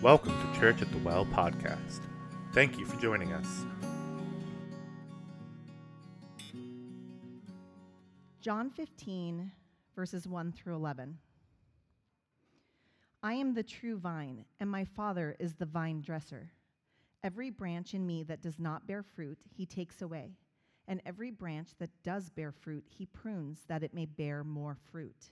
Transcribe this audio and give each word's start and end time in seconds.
Welcome 0.00 0.30
to 0.30 0.60
Church 0.60 0.80
at 0.80 0.92
the 0.92 0.98
Well 0.98 1.26
podcast. 1.26 2.02
Thank 2.52 2.78
you 2.78 2.86
for 2.86 2.96
joining 3.00 3.32
us. 3.32 3.64
John 8.40 8.70
15, 8.70 9.50
verses 9.96 10.28
1 10.28 10.52
through 10.52 10.76
11. 10.76 11.18
I 13.24 13.32
am 13.32 13.54
the 13.54 13.64
true 13.64 13.98
vine, 13.98 14.44
and 14.60 14.70
my 14.70 14.84
Father 14.84 15.34
is 15.40 15.56
the 15.56 15.66
vine 15.66 16.00
dresser. 16.00 16.48
Every 17.24 17.50
branch 17.50 17.92
in 17.92 18.06
me 18.06 18.22
that 18.22 18.40
does 18.40 18.60
not 18.60 18.86
bear 18.86 19.02
fruit, 19.02 19.40
he 19.50 19.66
takes 19.66 20.00
away. 20.00 20.30
And 20.86 21.02
every 21.06 21.32
branch 21.32 21.70
that 21.80 21.90
does 22.04 22.30
bear 22.30 22.52
fruit, 22.52 22.84
he 22.88 23.06
prunes 23.06 23.64
that 23.66 23.82
it 23.82 23.92
may 23.92 24.06
bear 24.06 24.44
more 24.44 24.76
fruit. 24.92 25.30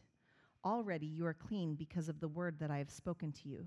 Already 0.64 1.06
you 1.06 1.24
are 1.24 1.34
clean 1.34 1.76
because 1.76 2.09
of 2.09 2.19
the 2.19 2.27
word 2.27 2.59
that 2.59 2.73
I 2.73 2.78
have 2.78 2.91
spoken 2.91 3.30
to 3.30 3.48
you. 3.48 3.66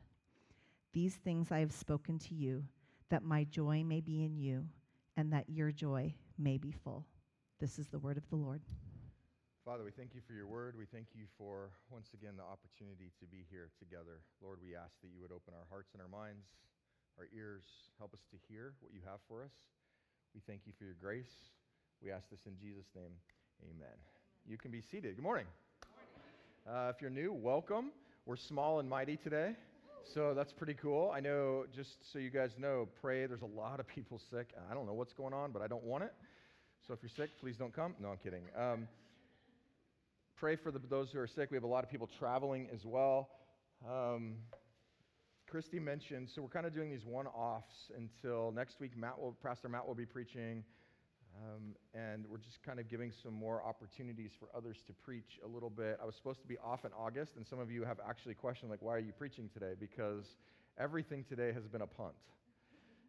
These 0.93 1.15
things 1.15 1.51
I 1.51 1.59
have 1.59 1.71
spoken 1.71 2.19
to 2.19 2.35
you, 2.35 2.65
that 3.09 3.23
my 3.23 3.45
joy 3.45 3.83
may 3.83 4.01
be 4.01 4.23
in 4.23 4.35
you, 4.35 4.65
and 5.15 5.31
that 5.31 5.49
your 5.49 5.71
joy 5.71 6.13
may 6.37 6.57
be 6.57 6.71
full. 6.71 7.05
This 7.59 7.79
is 7.79 7.87
the 7.87 7.99
word 7.99 8.17
of 8.17 8.27
the 8.29 8.35
Lord. 8.35 8.61
Father, 9.63 9.83
we 9.83 9.91
thank 9.91 10.15
you 10.15 10.21
for 10.25 10.33
your 10.33 10.47
word. 10.47 10.75
We 10.75 10.85
thank 10.85 11.07
you 11.13 11.25
for, 11.37 11.69
once 11.89 12.09
again, 12.13 12.33
the 12.35 12.43
opportunity 12.43 13.11
to 13.19 13.25
be 13.25 13.45
here 13.49 13.69
together. 13.79 14.19
Lord, 14.41 14.59
we 14.61 14.75
ask 14.75 14.91
that 15.01 15.11
you 15.13 15.21
would 15.21 15.31
open 15.31 15.53
our 15.53 15.67
hearts 15.69 15.93
and 15.93 16.01
our 16.01 16.09
minds, 16.09 16.47
our 17.17 17.27
ears, 17.35 17.63
help 17.99 18.13
us 18.13 18.25
to 18.31 18.37
hear 18.49 18.73
what 18.81 18.91
you 18.91 18.99
have 19.05 19.19
for 19.29 19.43
us. 19.43 19.53
We 20.33 20.41
thank 20.47 20.61
you 20.65 20.73
for 20.77 20.85
your 20.85 20.97
grace. 20.99 21.31
We 22.03 22.11
ask 22.11 22.29
this 22.29 22.39
in 22.47 22.57
Jesus' 22.59 22.89
name. 22.95 23.13
Amen. 23.63 23.95
You 24.47 24.57
can 24.57 24.71
be 24.71 24.81
seated. 24.81 25.15
Good 25.15 25.23
morning. 25.23 25.45
Uh, 26.67 26.91
if 26.93 26.99
you're 26.99 27.11
new, 27.11 27.31
welcome. 27.31 27.91
We're 28.25 28.37
small 28.37 28.79
and 28.79 28.89
mighty 28.89 29.15
today, 29.15 29.53
so 30.13 30.33
that's 30.35 30.51
pretty 30.53 30.73
cool. 30.73 31.11
I 31.15 31.19
know, 31.19 31.65
just 31.75 31.89
so 32.11 32.19
you 32.19 32.29
guys 32.29 32.51
know, 32.57 32.87
pray. 33.01 33.25
There's 33.25 33.41
a 33.41 33.45
lot 33.45 33.79
of 33.79 33.87
people 33.87 34.19
sick. 34.29 34.49
I 34.69 34.73
don't 34.73 34.85
know 34.85 34.93
what's 34.93 35.13
going 35.13 35.33
on, 35.33 35.51
but 35.51 35.61
I 35.61 35.67
don't 35.67 35.83
want 35.83 36.03
it. 36.03 36.13
So 36.87 36.93
if 36.93 36.99
you're 37.01 37.11
sick, 37.15 37.29
please 37.39 37.55
don't 37.57 37.73
come. 37.73 37.95
No, 37.99 38.09
I'm 38.09 38.17
kidding. 38.17 38.43
Um, 38.57 38.87
pray 40.37 40.55
for 40.55 40.71
the, 40.71 40.79
those 40.89 41.09
who 41.11 41.19
are 41.19 41.27
sick. 41.27 41.51
We 41.51 41.57
have 41.57 41.63
a 41.63 41.67
lot 41.67 41.83
of 41.83 41.89
people 41.89 42.09
traveling 42.19 42.67
as 42.73 42.83
well. 42.83 43.29
Um, 43.87 44.35
Christy 45.49 45.79
mentioned, 45.79 46.29
so 46.33 46.41
we're 46.41 46.47
kind 46.47 46.65
of 46.65 46.73
doing 46.73 46.89
these 46.89 47.05
one-offs 47.05 47.91
until 47.97 48.51
next 48.51 48.79
week. 48.79 48.97
Matt 48.97 49.19
will, 49.19 49.35
Pastor 49.43 49.69
Matt 49.69 49.85
will 49.85 49.95
be 49.95 50.05
preaching, 50.05 50.63
um, 51.37 51.75
and 51.93 52.25
we're 52.27 52.37
just 52.37 52.61
kind 52.63 52.79
of 52.79 52.89
giving 52.89 53.11
some 53.23 53.33
more 53.33 53.63
opportunities 53.63 54.31
for 54.39 54.47
others 54.55 54.77
to 54.87 54.93
preach 54.93 55.39
a 55.43 55.47
little 55.47 55.69
bit. 55.69 55.97
I 56.01 56.05
was 56.05 56.15
supposed 56.15 56.41
to 56.41 56.47
be 56.47 56.57
off 56.63 56.85
in 56.85 56.91
August, 56.97 57.37
and 57.37 57.45
some 57.47 57.59
of 57.59 57.71
you 57.71 57.83
have 57.83 57.99
actually 58.07 58.33
questioned, 58.33 58.69
like, 58.69 58.81
why 58.81 58.95
are 58.95 58.99
you 58.99 59.13
preaching 59.13 59.49
today? 59.53 59.73
Because 59.79 60.35
everything 60.77 61.23
today 61.23 61.51
has 61.53 61.67
been 61.67 61.81
a 61.81 61.87
punt. 61.87 62.13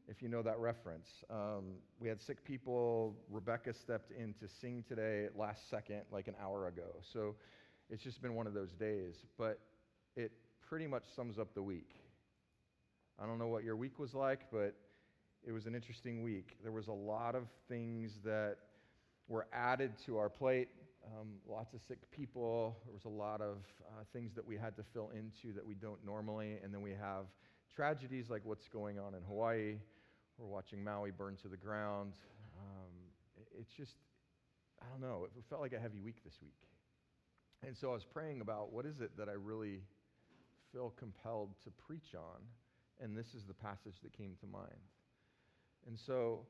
If 0.09 0.21
you 0.21 0.29
know 0.29 0.43
that 0.43 0.59
reference, 0.59 1.09
um, 1.31 1.75
we 2.01 2.09
had 2.09 2.21
sick 2.21 2.45
people. 2.45 3.17
Rebecca 3.31 3.73
stepped 3.73 4.11
in 4.11 4.35
to 4.35 4.49
sing 4.49 4.85
today 4.89 5.29
last 5.37 5.71
second, 5.71 6.03
like 6.11 6.29
an 6.29 6.35
hour 6.43 6.67
ago. 6.67 6.97
So 7.13 7.37
it's 7.89 8.03
just 8.03 8.21
been 8.21 8.35
one 8.35 8.47
of 8.47 8.55
those 8.55 8.73
days. 8.73 9.15
But 9.39 9.61
it 10.17 10.33
pretty 10.69 10.87
much 10.87 11.05
sums 11.15 11.39
up 11.39 11.55
the 11.55 11.63
week. 11.63 11.95
I 13.23 13.27
don't 13.27 13.39
know 13.39 13.47
what 13.47 13.63
your 13.63 13.77
week 13.77 13.99
was 13.99 14.15
like, 14.15 14.51
but 14.51 14.75
it 15.47 15.53
was 15.53 15.67
an 15.67 15.75
interesting 15.75 16.23
week. 16.23 16.57
There 16.63 16.73
was 16.73 16.89
a 16.89 16.93
lot 16.93 17.35
of 17.35 17.45
things 17.69 18.13
that 18.25 18.57
were 19.29 19.47
added 19.53 19.93
to 20.07 20.19
our 20.19 20.29
plate. 20.29 20.69
Um, 21.05 21.29
lots 21.49 21.75
of 21.75 21.81
sick 21.89 21.99
people. 22.13 22.77
There 22.85 22.95
was 22.95 23.05
a 23.05 23.09
lot 23.09 23.41
of 23.41 23.57
uh, 23.89 24.05
things 24.13 24.33
that 24.35 24.47
we 24.47 24.57
had 24.57 24.77
to 24.77 24.85
fill 24.93 25.11
into 25.11 25.53
that 25.55 25.67
we 25.67 25.75
don't 25.75 26.05
normally. 26.05 26.59
And 26.63 26.73
then 26.73 26.81
we 26.81 26.91
have 26.91 27.27
tragedies 27.75 28.31
like 28.31 28.43
what's 28.45 28.69
going 28.69 28.99
on 28.99 29.15
in 29.15 29.23
Hawaii. 29.23 29.77
We're 30.39 30.47
watching 30.47 30.83
Maui 30.83 31.11
burn 31.11 31.37
to 31.43 31.49
the 31.49 31.57
ground. 31.57 32.13
Um, 32.59 32.93
it's 33.59 33.73
just, 33.73 33.97
I 34.81 34.85
don't 34.91 35.01
know, 35.01 35.25
it 35.25 35.45
felt 35.49 35.61
like 35.61 35.73
a 35.73 35.81
heavy 35.81 36.01
week 36.01 36.23
this 36.25 36.35
week. 36.41 36.55
And 37.67 37.77
so 37.77 37.91
I 37.91 37.95
was 37.95 38.05
praying 38.05 38.41
about 38.41 38.73
what 38.73 38.87
is 38.87 39.01
it 39.01 39.17
that 39.19 39.29
I 39.29 39.33
really 39.33 39.81
feel 40.73 40.93
compelled 40.99 41.51
to 41.65 41.71
preach 41.71 42.15
on 42.15 42.43
and 43.03 43.17
this 43.17 43.35
is 43.35 43.45
the 43.45 43.55
passage 43.55 43.97
that 44.03 44.13
came 44.17 44.37
to 44.41 44.47
mind. 44.47 44.81
And 45.87 45.99
so 45.99 46.41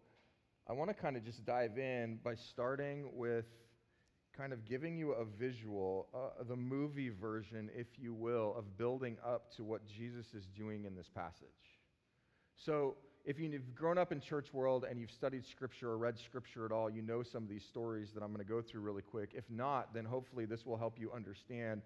I 0.69 0.73
want 0.73 0.91
to 0.91 0.95
kind 0.95 1.17
of 1.17 1.25
just 1.25 1.45
dive 1.45 1.79
in 1.79 2.19
by 2.23 2.35
starting 2.35 3.11
with 3.15 3.47
kind 4.37 4.53
of 4.53 4.65
giving 4.65 4.97
you 4.97 5.13
a 5.13 5.25
visual, 5.25 6.09
uh, 6.15 6.43
the 6.45 6.57
movie 6.57 7.11
version, 7.11 7.69
if 7.75 7.87
you 7.99 8.15
will, 8.15 8.55
of 8.57 8.79
building 8.79 9.17
up 9.25 9.55
to 9.57 9.65
what 9.65 9.87
Jesus 9.87 10.27
is 10.35 10.47
doing 10.57 10.85
in 10.85 10.95
this 10.95 11.09
passage. 11.15 11.49
So, 12.57 12.97
if 13.25 13.39
you've 13.39 13.75
grown 13.75 13.99
up 13.99 14.11
in 14.11 14.21
church 14.21 14.53
world 14.53 14.85
and 14.89 15.01
you've 15.01 15.11
studied 15.11 15.45
scripture 15.47 15.91
or 15.91 15.99
read 15.99 16.19
scripture 16.19 16.67
at 16.67 16.73
all, 16.73 16.91
you 16.91 17.03
know 17.03 17.23
some 17.23 17.45
of 17.45 17.49
these 17.49 17.65
stories 17.65 18.11
that 18.15 18.23
I'm 18.23 18.33
going 18.33 18.45
to 18.45 18.51
go 18.51 18.61
through 18.61 18.81
really 18.81 19.03
quick. 19.03 19.31
If 19.35 19.45
not, 19.49 19.95
then 19.95 20.05
hopefully 20.05 20.45
this 20.45 20.67
will 20.67 20.77
help 20.77 20.99
you 20.99 21.13
understand 21.13 21.83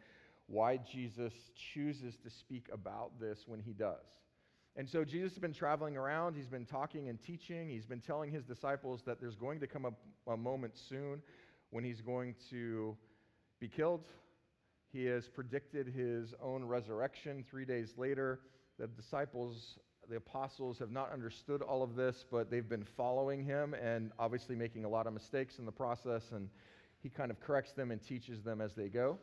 why 0.47 0.79
Jesus 0.79 1.35
chooses 1.75 2.17
to 2.25 2.31
speak 2.31 2.69
about 2.73 3.21
this 3.21 3.45
when 3.47 3.61
he 3.61 3.73
does. 3.73 4.07
And 4.79 4.87
so 4.89 5.05
Jesus 5.05 5.33
has 5.33 5.39
been 5.39 5.55
traveling 5.55 5.97
around. 5.97 6.37
He's 6.37 6.49
been 6.49 6.67
talking 6.67 7.09
and 7.09 7.23
teaching. 7.23 7.71
He's 7.71 7.87
been 7.87 8.01
telling 8.01 8.31
his 8.31 8.45
disciples 8.45 9.03
that 9.07 9.19
there's 9.19 9.35
going 9.35 9.59
to 9.61 9.67
come 9.67 9.87
a, 9.87 10.31
a 10.31 10.37
moment 10.37 10.77
soon 10.77 11.23
when 11.71 11.83
he's 11.83 12.03
going 12.03 12.35
to 12.51 12.95
be 13.59 13.69
killed. 13.69 14.05
He 14.93 15.07
has 15.07 15.29
predicted 15.29 15.89
his 15.89 16.35
own 16.43 16.63
resurrection 16.63 17.43
three 17.49 17.65
days 17.65 17.95
later. 17.97 18.41
The 18.79 18.87
disciples, 18.87 19.79
the 20.11 20.17
apostles, 20.17 20.79
have 20.79 20.91
not 20.91 21.11
understood 21.11 21.63
all 21.63 21.83
of 21.83 21.97
this, 21.97 22.27
but 22.31 22.51
they've 22.51 22.69
been 22.69 22.85
following 22.85 23.43
him 23.43 23.73
and 23.75 24.13
obviously 24.19 24.57
making 24.57 24.85
a 24.85 24.89
lot 24.89 25.07
of 25.07 25.15
mistakes 25.15 25.59
in 25.59 25.65
the 25.65 25.73
process. 25.73 26.33
And 26.33 26.51
he 27.03 27.09
kind 27.09 27.31
of 27.31 27.41
corrects 27.41 27.73
them 27.73 27.91
and 27.91 28.03
teaches 28.03 28.43
them 28.43 28.61
as 28.61 28.75
they 28.75 28.89
go. 28.89 29.19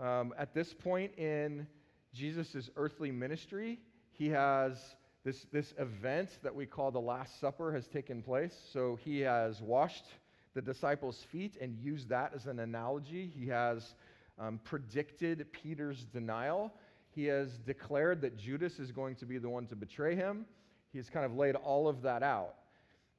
Um, 0.00 0.32
at 0.38 0.54
this 0.54 0.72
point 0.72 1.12
in 1.18 1.66
Jesus' 2.14 2.70
earthly 2.76 3.10
ministry, 3.10 3.78
he 4.16 4.28
has 4.30 4.78
this, 5.24 5.46
this 5.52 5.74
event 5.78 6.30
that 6.42 6.54
we 6.54 6.66
call 6.66 6.90
the 6.90 7.00
Last 7.00 7.40
Supper 7.40 7.72
has 7.72 7.86
taken 7.88 8.22
place. 8.22 8.54
So 8.72 8.98
he 9.04 9.20
has 9.20 9.60
washed 9.60 10.06
the 10.54 10.62
disciples' 10.62 11.26
feet 11.30 11.56
and 11.60 11.76
used 11.76 12.08
that 12.08 12.32
as 12.34 12.46
an 12.46 12.60
analogy. 12.60 13.30
He 13.38 13.46
has 13.48 13.94
um, 14.38 14.60
predicted 14.64 15.46
Peter's 15.52 16.04
denial. 16.12 16.72
He 17.10 17.24
has 17.26 17.58
declared 17.66 18.20
that 18.22 18.36
Judas 18.38 18.78
is 18.78 18.92
going 18.92 19.16
to 19.16 19.26
be 19.26 19.38
the 19.38 19.48
one 19.48 19.66
to 19.66 19.76
betray 19.76 20.14
him. 20.14 20.46
He's 20.92 21.10
kind 21.10 21.26
of 21.26 21.34
laid 21.34 21.56
all 21.56 21.88
of 21.88 22.02
that 22.02 22.22
out. 22.22 22.54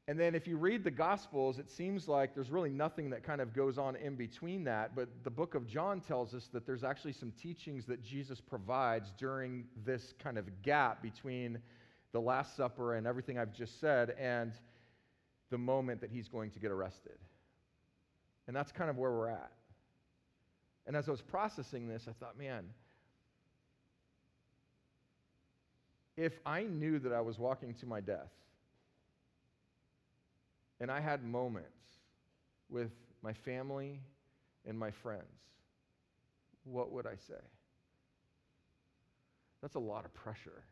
And 0.09 0.18
then 0.18 0.36
if 0.36 0.48
you 0.48 0.56
read 0.56 0.86
the 0.86 0.92
Gospels, 0.92 1.59
it 1.59 1.69
seems 1.69 2.07
like 2.07 2.33
there's 2.33 2.50
really 2.50 2.69
nothing 2.69 3.09
that 3.09 3.24
kind 3.24 3.42
of 3.42 3.54
goes 3.54 3.77
on 3.77 3.98
in 3.98 4.15
between 4.15 4.63
that. 4.63 4.95
But 4.95 5.09
the 5.25 5.30
book 5.30 5.54
of 5.54 5.68
John 5.68 6.00
tells 6.00 6.33
us 6.33 6.48
that 6.54 6.65
there's 6.65 6.86
actually 6.86 7.12
some 7.12 7.31
teachings 7.31 7.86
that 7.88 8.01
Jesus 8.01 8.39
provides 8.39 9.12
during 9.18 9.65
this 9.86 10.13
kind 10.18 10.38
of 10.38 10.45
gap 10.62 11.01
between 11.01 11.59
the 12.13 12.21
Last 12.21 12.56
Supper 12.56 12.95
and 12.95 13.06
everything 13.06 13.38
I've 13.38 13.51
just 13.51 13.81
said 13.81 14.12
and 14.18 14.54
the 15.50 15.57
moment 15.57 16.00
that 16.00 16.09
he's 16.09 16.30
going 16.30 16.51
to 16.51 16.59
get 16.59 16.71
arrested. 16.71 17.18
And 18.48 18.56
that's 18.56 18.71
kind 18.71 18.89
of 18.89 18.98
where 18.98 19.12
we're 19.12 19.30
at. 19.30 19.51
And 20.86 20.95
as 20.95 21.09
I 21.09 21.12
was 21.12 21.21
processing 21.21 21.89
this, 21.89 22.07
I 22.07 22.13
thought, 22.13 22.38
man, 22.38 22.63
if 26.15 26.39
I 26.45 26.63
knew 26.63 26.98
that 27.00 27.12
I 27.12 27.19
was 27.19 27.38
walking 27.38 27.74
to 27.75 27.86
my 27.86 28.00
death 28.00 28.31
and 30.79 30.91
I 30.91 31.00
had 31.00 31.24
moments 31.24 31.69
with 32.69 32.91
my 33.21 33.33
family 33.33 34.00
and 34.65 34.77
my 34.77 34.91
friends, 34.91 35.24
what 36.63 36.91
would 36.91 37.07
I 37.07 37.15
say? 37.27 37.41
That's 39.62 39.75
a 39.75 39.79
lot 39.79 40.06
of 40.06 40.13
pressure. 40.13 40.63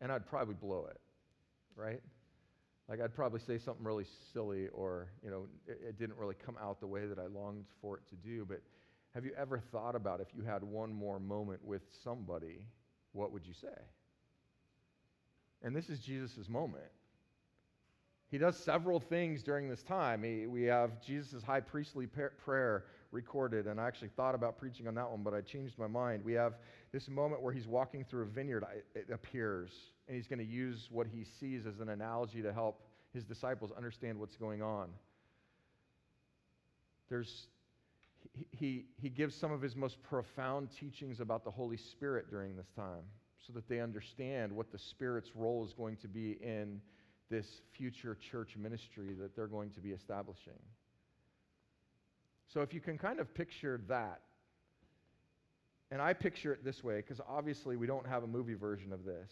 And 0.00 0.10
I'd 0.10 0.26
probably 0.26 0.54
blow 0.54 0.86
it, 0.90 1.00
right? 1.76 2.00
Like 2.88 3.00
I'd 3.00 3.14
probably 3.14 3.40
say 3.40 3.58
something 3.58 3.84
really 3.84 4.06
silly 4.32 4.68
or, 4.68 5.08
you 5.22 5.30
know, 5.30 5.46
it, 5.66 5.80
it, 5.88 5.98
didn't 5.98 6.16
really 6.16 6.36
come 6.46 6.56
out 6.62 6.80
the 6.80 6.86
way 6.86 7.06
that 7.06 7.18
I 7.18 7.26
longed 7.26 7.66
for 7.82 7.98
it 7.98 8.02
to 8.10 8.16
do. 8.16 8.46
But 8.48 8.62
have 9.14 9.24
you 9.24 9.32
ever 9.36 9.58
thought 9.70 9.94
about 9.94 10.20
if 10.20 10.28
you 10.34 10.42
had 10.42 10.62
one 10.62 10.92
more 10.92 11.18
moment 11.18 11.62
with 11.64 11.82
somebody, 12.02 12.64
what 13.12 13.32
would 13.32 13.44
you 13.46 13.52
say? 13.52 13.76
And 15.62 15.74
this 15.74 15.90
is 15.90 15.98
Jesus' 15.98 16.48
moment. 16.48 16.84
He 18.30 18.36
does 18.36 18.58
several 18.58 19.00
things 19.00 19.42
during 19.42 19.68
this 19.68 19.82
time. 19.82 20.22
He, 20.22 20.46
we 20.46 20.64
have 20.64 21.00
Jesus' 21.00 21.42
high 21.42 21.60
priestly 21.60 22.06
prayer 22.06 22.84
recorded, 23.10 23.66
and 23.66 23.80
I 23.80 23.86
actually 23.86 24.10
thought 24.16 24.34
about 24.34 24.58
preaching 24.58 24.86
on 24.86 24.94
that 24.96 25.10
one, 25.10 25.22
but 25.22 25.32
I 25.32 25.40
changed 25.40 25.78
my 25.78 25.86
mind. 25.86 26.22
We 26.24 26.34
have 26.34 26.54
this 26.92 27.08
moment 27.08 27.42
where 27.42 27.52
he's 27.52 27.66
walking 27.66 28.04
through 28.04 28.22
a 28.22 28.26
vineyard, 28.26 28.64
it 28.94 29.08
appears, 29.10 29.70
and 30.06 30.16
he's 30.16 30.26
going 30.26 30.40
to 30.40 30.44
use 30.44 30.88
what 30.90 31.06
he 31.06 31.24
sees 31.24 31.64
as 31.64 31.80
an 31.80 31.88
analogy 31.88 32.42
to 32.42 32.52
help 32.52 32.82
his 33.14 33.24
disciples 33.24 33.72
understand 33.74 34.18
what's 34.18 34.36
going 34.36 34.62
on. 34.62 34.90
There's, 37.08 37.46
he, 38.34 38.46
he, 38.50 38.84
he 39.00 39.08
gives 39.08 39.34
some 39.34 39.52
of 39.52 39.62
his 39.62 39.74
most 39.74 40.02
profound 40.02 40.68
teachings 40.78 41.20
about 41.20 41.44
the 41.44 41.50
Holy 41.50 41.78
Spirit 41.78 42.28
during 42.30 42.56
this 42.56 42.68
time 42.76 43.04
so 43.46 43.54
that 43.54 43.66
they 43.70 43.80
understand 43.80 44.52
what 44.52 44.70
the 44.70 44.78
Spirit's 44.78 45.30
role 45.34 45.64
is 45.64 45.72
going 45.72 45.96
to 45.96 46.08
be 46.08 46.32
in 46.42 46.82
this 47.30 47.46
future 47.72 48.16
church 48.30 48.56
ministry 48.56 49.14
that 49.20 49.36
they're 49.36 49.46
going 49.46 49.70
to 49.70 49.80
be 49.80 49.90
establishing. 49.90 50.58
So 52.52 52.62
if 52.62 52.72
you 52.72 52.80
can 52.80 52.96
kind 52.96 53.20
of 53.20 53.32
picture 53.34 53.80
that, 53.88 54.20
and 55.90 56.00
I 56.00 56.12
picture 56.12 56.52
it 56.52 56.64
this 56.64 56.82
way, 56.82 56.96
because 56.96 57.20
obviously 57.28 57.76
we 57.76 57.86
don't 57.86 58.06
have 58.06 58.22
a 58.22 58.26
movie 58.26 58.54
version 58.54 58.92
of 58.92 59.04
this. 59.04 59.30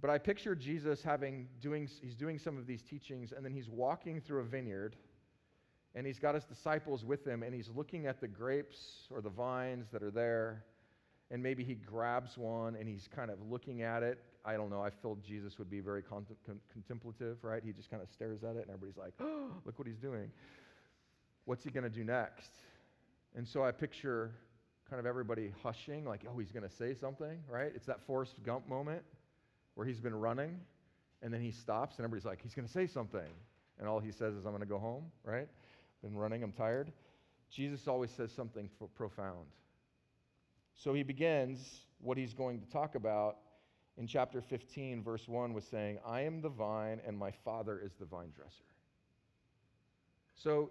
But 0.00 0.10
I 0.10 0.18
picture 0.18 0.54
Jesus 0.54 1.02
having 1.02 1.48
doing 1.60 1.88
he's 2.02 2.14
doing 2.14 2.38
some 2.38 2.58
of 2.58 2.66
these 2.66 2.82
teachings, 2.82 3.32
and 3.32 3.44
then 3.44 3.52
he's 3.52 3.68
walking 3.68 4.20
through 4.20 4.40
a 4.40 4.44
vineyard, 4.44 4.96
and 5.94 6.06
he's 6.06 6.18
got 6.18 6.34
his 6.34 6.44
disciples 6.44 7.04
with 7.04 7.26
him, 7.26 7.42
and 7.42 7.54
he's 7.54 7.70
looking 7.74 8.06
at 8.06 8.20
the 8.20 8.28
grapes 8.28 9.08
or 9.10 9.22
the 9.22 9.30
vines 9.30 9.86
that 9.92 10.02
are 10.02 10.10
there, 10.10 10.64
and 11.30 11.42
maybe 11.42 11.64
he 11.64 11.74
grabs 11.74 12.36
one 12.38 12.76
and 12.76 12.88
he's 12.88 13.08
kind 13.14 13.30
of 13.30 13.38
looking 13.50 13.82
at 13.82 14.02
it. 14.02 14.22
I 14.46 14.54
don't 14.54 14.70
know. 14.70 14.80
I 14.80 14.90
feel 14.90 15.18
Jesus 15.26 15.58
would 15.58 15.68
be 15.68 15.80
very 15.80 16.02
con- 16.02 16.24
con- 16.46 16.60
contemplative, 16.72 17.38
right? 17.42 17.62
He 17.64 17.72
just 17.72 17.90
kind 17.90 18.02
of 18.02 18.08
stares 18.08 18.44
at 18.44 18.56
it, 18.56 18.62
and 18.62 18.70
everybody's 18.70 18.96
like, 18.96 19.12
"Oh, 19.20 19.50
look 19.64 19.78
what 19.78 19.88
he's 19.88 19.98
doing." 19.98 20.30
what's 21.46 21.64
he 21.64 21.70
going 21.70 21.84
to 21.84 21.90
do 21.90 22.04
next? 22.04 22.50
And 23.34 23.48
so 23.48 23.64
I 23.64 23.72
picture 23.72 24.32
kind 24.90 25.00
of 25.00 25.06
everybody 25.06 25.52
hushing, 25.62 26.04
like, 26.04 26.22
oh, 26.28 26.38
he's 26.38 26.52
going 26.52 26.68
to 26.68 26.74
say 26.74 26.94
something, 26.94 27.38
right? 27.48 27.72
It's 27.74 27.86
that 27.86 28.04
Forrest 28.06 28.42
Gump 28.44 28.68
moment 28.68 29.02
where 29.74 29.86
he's 29.86 30.00
been 30.00 30.14
running 30.14 30.60
and 31.22 31.32
then 31.32 31.40
he 31.40 31.50
stops 31.50 31.96
and 31.96 32.04
everybody's 32.04 32.26
like, 32.26 32.42
he's 32.42 32.54
going 32.54 32.66
to 32.66 32.72
say 32.72 32.86
something. 32.86 33.30
And 33.78 33.88
all 33.88 34.00
he 34.00 34.10
says 34.10 34.34
is, 34.34 34.44
I'm 34.44 34.52
going 34.52 34.60
to 34.60 34.66
go 34.66 34.78
home, 34.78 35.04
right? 35.24 35.48
Been 36.02 36.16
running, 36.16 36.42
I'm 36.42 36.52
tired. 36.52 36.92
Jesus 37.50 37.86
always 37.86 38.10
says 38.10 38.32
something 38.32 38.68
profound. 38.96 39.46
So 40.74 40.92
he 40.94 41.02
begins 41.02 41.80
what 42.00 42.18
he's 42.18 42.34
going 42.34 42.60
to 42.60 42.66
talk 42.68 42.96
about 42.96 43.36
in 43.98 44.06
chapter 44.06 44.40
15, 44.40 45.02
verse 45.02 45.26
1, 45.26 45.54
was 45.54 45.64
saying, 45.64 45.98
I 46.06 46.22
am 46.22 46.40
the 46.40 46.48
vine 46.48 47.00
and 47.06 47.16
my 47.16 47.30
father 47.30 47.80
is 47.82 47.92
the 47.98 48.04
vine 48.04 48.30
dresser. 48.34 48.64
So 50.34 50.70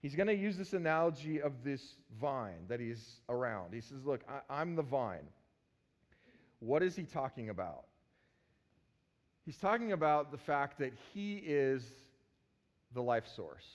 he's 0.00 0.14
going 0.14 0.28
to 0.28 0.36
use 0.36 0.56
this 0.56 0.72
analogy 0.72 1.42
of 1.42 1.64
this 1.64 1.96
vine 2.20 2.66
that 2.68 2.80
he's 2.80 3.20
around. 3.28 3.74
He 3.74 3.80
says, 3.80 4.04
Look, 4.04 4.22
I, 4.48 4.60
am 4.62 4.76
the 4.76 4.82
vine. 4.82 5.26
What 6.60 6.82
is 6.82 6.96
he 6.96 7.04
talking 7.04 7.50
about? 7.50 7.84
He's 9.44 9.56
talking 9.56 9.92
about 9.92 10.30
the 10.30 10.38
fact 10.38 10.78
that 10.78 10.92
he 11.12 11.36
is 11.36 11.82
the 12.94 13.02
life 13.02 13.26
source. 13.26 13.66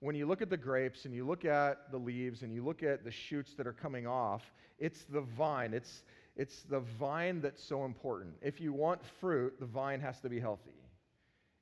When 0.00 0.14
you 0.14 0.26
look 0.26 0.42
at 0.42 0.50
the 0.50 0.56
grapes 0.56 1.06
and 1.06 1.14
you 1.14 1.26
look 1.26 1.44
at 1.44 1.90
the 1.90 1.96
leaves 1.96 2.42
and 2.42 2.52
you 2.52 2.62
look 2.62 2.82
at 2.82 3.02
the 3.02 3.10
shoots 3.10 3.54
that 3.54 3.66
are 3.66 3.72
coming 3.72 4.06
off, 4.06 4.52
it's 4.78 5.04
the 5.04 5.22
vine. 5.22 5.72
It's, 5.72 6.02
it's 6.36 6.62
the 6.62 6.80
vine 6.80 7.40
that's 7.40 7.62
so 7.62 7.84
important. 7.84 8.34
If 8.42 8.60
you 8.60 8.72
want 8.72 9.04
fruit, 9.20 9.58
the 9.58 9.66
vine 9.66 10.00
has 10.00 10.20
to 10.20 10.28
be 10.28 10.38
healthy. 10.38 10.70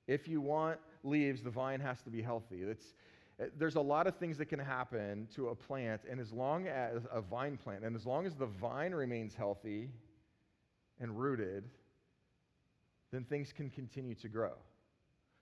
If 0.07 0.27
you 0.27 0.41
want 0.41 0.79
leaves, 1.05 1.43
the 1.43 1.51
vine 1.51 1.81
has 1.81 2.03
to 2.03 2.11
be 2.11 2.21
healthy. 2.21 2.63
It's, 2.63 2.95
uh, 3.41 3.47
there's 3.57 3.77
a 3.77 3.81
lot 3.81 4.07
of 4.07 4.17
things 4.17 4.37
that 4.39 4.47
can 4.47 4.59
happen 4.59 5.29
to 5.37 5.49
a 5.49 5.55
plant, 5.55 6.03
and 6.11 6.21
as 6.21 6.33
long 6.33 6.67
as 6.67 7.03
a 7.13 7.21
vine 7.21 7.57
plant, 7.57 7.85
and 7.85 7.95
as 7.95 8.05
long 8.05 8.27
as 8.27 8.35
the 8.35 8.47
vine 8.47 8.93
remains 8.93 9.35
healthy 9.35 9.91
and 11.01 11.19
rooted, 11.19 11.65
then 13.13 13.25
things 13.25 13.53
can 13.53 13.71
continue 13.71 14.15
to 14.17 14.29
grow. 14.29 14.53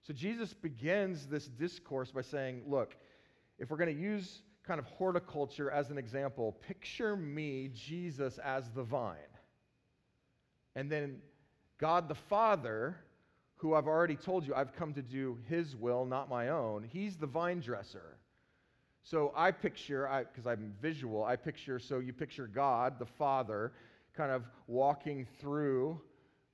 So 0.06 0.12
Jesus 0.12 0.52
begins 0.52 1.26
this 1.26 1.46
discourse 1.46 2.11
by 2.11 2.23
saying, 2.23 2.62
Look, 2.67 2.96
if 3.58 3.70
we're 3.70 3.78
going 3.78 3.94
to 3.94 4.00
use 4.00 4.43
kind 4.67 4.79
of 4.79 4.87
horticulture 4.87 5.70
as 5.70 5.91
an 5.91 5.99
example, 5.99 6.56
picture 6.67 7.17
me, 7.17 7.70
Jesus, 7.75 8.38
as 8.38 8.70
the 8.70 8.82
vine. 8.82 9.17
And 10.75 10.91
then 10.91 11.19
God 11.79 12.09
the 12.09 12.14
Father 12.14 12.97
who 13.56 13.75
I've 13.75 13.87
already 13.87 14.17
told 14.17 14.47
you 14.47 14.55
I've 14.55 14.75
come 14.75 14.93
to 14.94 15.03
do 15.03 15.38
his 15.49 15.76
will, 15.76 16.05
not 16.05 16.29
my 16.29 16.49
own. 16.49 16.82
He's 16.82 17.17
the 17.17 17.26
vine 17.26 17.61
dresser. 17.61 18.19
So 19.05 19.32
I 19.37 19.50
picture, 19.50 20.26
because 20.32 20.47
I'm 20.47 20.75
visual, 20.81 21.25
I 21.25 21.37
picture, 21.37 21.79
so 21.79 21.99
you 21.99 22.12
picture 22.12 22.47
God, 22.47 22.99
the 22.99 23.06
Father, 23.06 23.73
kind 24.17 24.31
of 24.31 24.44
walking 24.67 25.26
through 25.41 26.00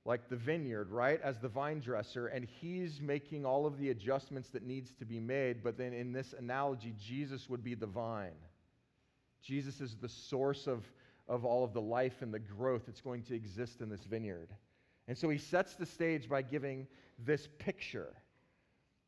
like 0.09 0.27
the 0.27 0.35
vineyard, 0.35 0.89
right, 0.89 1.21
as 1.23 1.37
the 1.37 1.47
vine 1.47 1.79
dresser, 1.79 2.25
and 2.25 2.43
he's 2.43 2.99
making 2.99 3.45
all 3.45 3.67
of 3.67 3.77
the 3.77 3.91
adjustments 3.91 4.49
that 4.49 4.65
needs 4.65 4.91
to 4.95 5.05
be 5.05 5.19
made. 5.19 5.63
But 5.63 5.77
then 5.77 5.93
in 5.93 6.11
this 6.11 6.33
analogy, 6.35 6.95
Jesus 6.99 7.47
would 7.47 7.63
be 7.63 7.75
the 7.75 7.85
vine. 7.85 8.33
Jesus 9.43 9.79
is 9.81 9.97
the 9.97 10.09
source 10.09 10.65
of, 10.65 10.83
of 11.27 11.45
all 11.45 11.63
of 11.63 11.73
the 11.73 11.81
life 11.81 12.23
and 12.23 12.33
the 12.33 12.39
growth 12.39 12.87
that's 12.87 13.01
going 13.01 13.21
to 13.21 13.35
exist 13.35 13.81
in 13.81 13.89
this 13.89 14.03
vineyard. 14.03 14.49
And 15.07 15.15
so 15.15 15.29
he 15.29 15.37
sets 15.37 15.75
the 15.75 15.85
stage 15.85 16.27
by 16.27 16.41
giving 16.41 16.87
this 17.19 17.47
picture. 17.59 18.15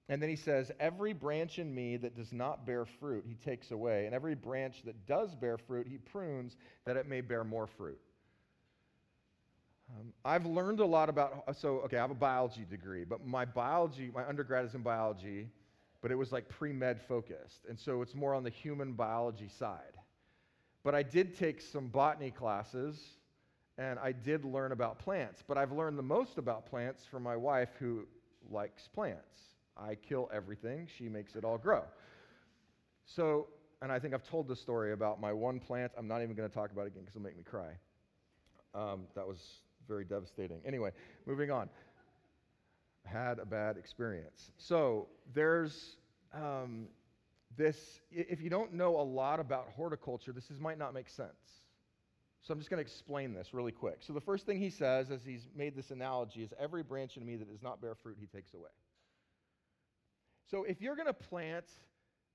And 0.08 0.22
then 0.22 0.30
he 0.30 0.36
says, 0.36 0.72
Every 0.80 1.14
branch 1.14 1.58
in 1.58 1.74
me 1.74 1.98
that 1.98 2.16
does 2.16 2.32
not 2.32 2.68
bear 2.68 2.86
fruit, 2.86 3.26
he 3.28 3.34
takes 3.34 3.72
away. 3.72 4.06
And 4.06 4.14
every 4.14 4.36
branch 4.36 4.84
that 4.86 5.08
does 5.08 5.34
bear 5.34 5.58
fruit, 5.58 5.88
he 5.88 5.98
prunes 5.98 6.58
that 6.86 6.96
it 6.96 7.08
may 7.08 7.22
bear 7.22 7.44
more 7.44 7.66
fruit. 7.66 8.00
Um, 10.00 10.14
I've 10.24 10.46
learned 10.46 10.80
a 10.80 10.86
lot 10.86 11.10
about, 11.10 11.44
so, 11.58 11.80
okay, 11.80 11.98
I 11.98 12.02
have 12.02 12.12
a 12.12 12.16
biology 12.16 12.66
degree, 12.70 13.04
but 13.04 13.26
my 13.26 13.46
biology, 13.46 14.12
my 14.14 14.26
undergrad 14.28 14.66
is 14.66 14.74
in 14.74 14.82
biology, 14.82 15.50
but 16.02 16.12
it 16.12 16.16
was 16.16 16.32
like 16.32 16.48
pre 16.48 16.72
med 16.72 17.02
focused. 17.02 17.66
And 17.68 17.78
so 17.80 18.02
it's 18.02 18.16
more 18.16 18.34
on 18.34 18.44
the 18.44 18.50
human 18.50 18.94
biology 18.94 19.50
side. 19.50 19.98
But 20.84 20.96
I 20.96 21.04
did 21.04 21.38
take 21.38 21.62
some 21.62 21.88
botany 21.88 22.32
classes 22.32 23.00
and 23.78 24.00
I 24.00 24.12
did 24.12 24.46
learn 24.46 24.72
about 24.72 25.00
plants, 25.00 25.44
but 25.48 25.58
I've 25.58 25.72
learned 25.72 25.98
the 25.98 26.04
most 26.04 26.38
about 26.38 26.66
plants 26.66 27.04
from 27.06 27.24
my 27.24 27.36
wife 27.36 27.70
who 27.80 28.08
likes 28.50 28.88
plants. 28.88 29.40
I 29.78 29.96
kill 29.96 30.30
everything, 30.34 30.88
she 30.98 31.08
makes 31.08 31.36
it 31.36 31.44
all 31.44 31.58
grow. 31.58 31.84
So, 33.06 33.48
and 33.82 33.92
I 33.92 34.00
think 34.00 34.14
I've 34.14 34.28
told 34.28 34.48
the 34.48 34.56
story 34.56 34.94
about 34.94 35.20
my 35.20 35.34
one 35.34 35.60
plant. 35.60 35.92
I'm 35.98 36.08
not 36.08 36.22
even 36.22 36.36
going 36.36 36.48
to 36.48 36.54
talk 36.54 36.72
about 36.72 36.84
it 36.84 36.88
again 36.88 37.02
because 37.02 37.16
it'll 37.16 37.26
make 37.26 37.38
me 37.38 37.44
cry. 37.44 37.72
Um, 38.74 39.02
that 39.16 39.28
was 39.28 39.40
very 39.92 40.06
devastating. 40.06 40.62
Anyway, 40.66 40.92
moving 41.26 41.52
on. 41.52 41.70
Had 43.04 43.40
a 43.40 43.46
bad 43.46 43.76
experience. 43.76 44.52
So, 44.58 45.08
there's 45.34 45.98
um, 46.34 46.88
this, 47.58 48.00
if 48.10 48.42
you 48.42 48.50
don't 48.50 48.74
know 48.74 49.00
a 49.00 49.04
lot 49.04 49.40
about 49.40 49.68
horticulture, 49.76 50.32
this 50.32 50.50
is, 50.50 50.60
might 50.60 50.78
not 50.78 50.94
make 50.94 51.10
sense. 51.10 51.62
So 52.42 52.54
I'm 52.54 52.60
just 52.60 52.70
going 52.70 52.84
to 52.84 52.90
explain 52.90 53.34
this 53.34 53.54
really 53.54 53.72
quick. 53.72 53.98
So 54.00 54.14
the 54.14 54.22
first 54.22 54.46
thing 54.46 54.60
he 54.60 54.70
says 54.70 55.12
as 55.12 55.22
he's 55.24 55.48
made 55.56 55.76
this 55.76 55.92
analogy 55.92 56.42
is 56.42 56.54
every 56.60 56.82
branch 56.82 57.18
in 57.18 57.26
me 57.26 57.36
that 57.36 57.52
does 57.52 57.62
not 57.62 57.82
bear 57.82 57.94
fruit, 57.94 58.18
he 58.20 58.26
takes 58.26 58.54
away. 58.54 58.72
So 60.50 60.64
if 60.64 60.82
you're 60.82 60.96
going 60.96 61.08
to 61.08 61.14
plant 61.14 61.66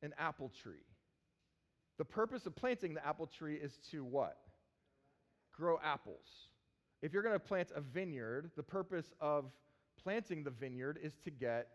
an 0.03 0.13
apple 0.19 0.53
tree, 0.63 0.85
the 1.99 2.05
purpose 2.05 2.47
of 2.47 2.55
planting 2.55 2.95
the 2.95 3.05
apple 3.05 3.27
tree 3.27 3.57
is 3.57 3.79
to 3.91 4.05
what? 4.05 4.37
Grow 5.57 5.79
apples. 5.83 6.27
If 7.03 7.13
you're 7.13 7.23
going 7.23 7.35
to 7.35 7.39
plant 7.39 7.73
a 7.75 7.81
vineyard, 7.81 8.51
the 8.57 8.63
purpose 8.63 9.13
of 9.21 9.47
planting 10.03 10.45
the 10.45 10.51
vineyard 10.51 10.99
is 11.03 11.13
to 11.25 11.31
get 11.31 11.69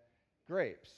grapes. 0.48 0.92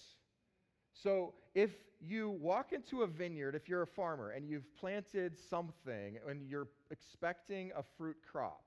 So 0.93 1.33
if 1.55 1.71
you 1.99 2.29
walk 2.29 2.73
into 2.73 3.03
a 3.03 3.07
vineyard, 3.07 3.55
if 3.55 3.67
you're 3.67 3.81
a 3.81 3.87
farmer 3.87 4.31
and 4.31 4.47
you've 4.47 4.75
planted 4.75 5.37
something 5.49 6.17
and 6.27 6.47
you're 6.47 6.67
expecting 6.91 7.71
a 7.75 7.83
fruit 7.97 8.17
crop, 8.29 8.63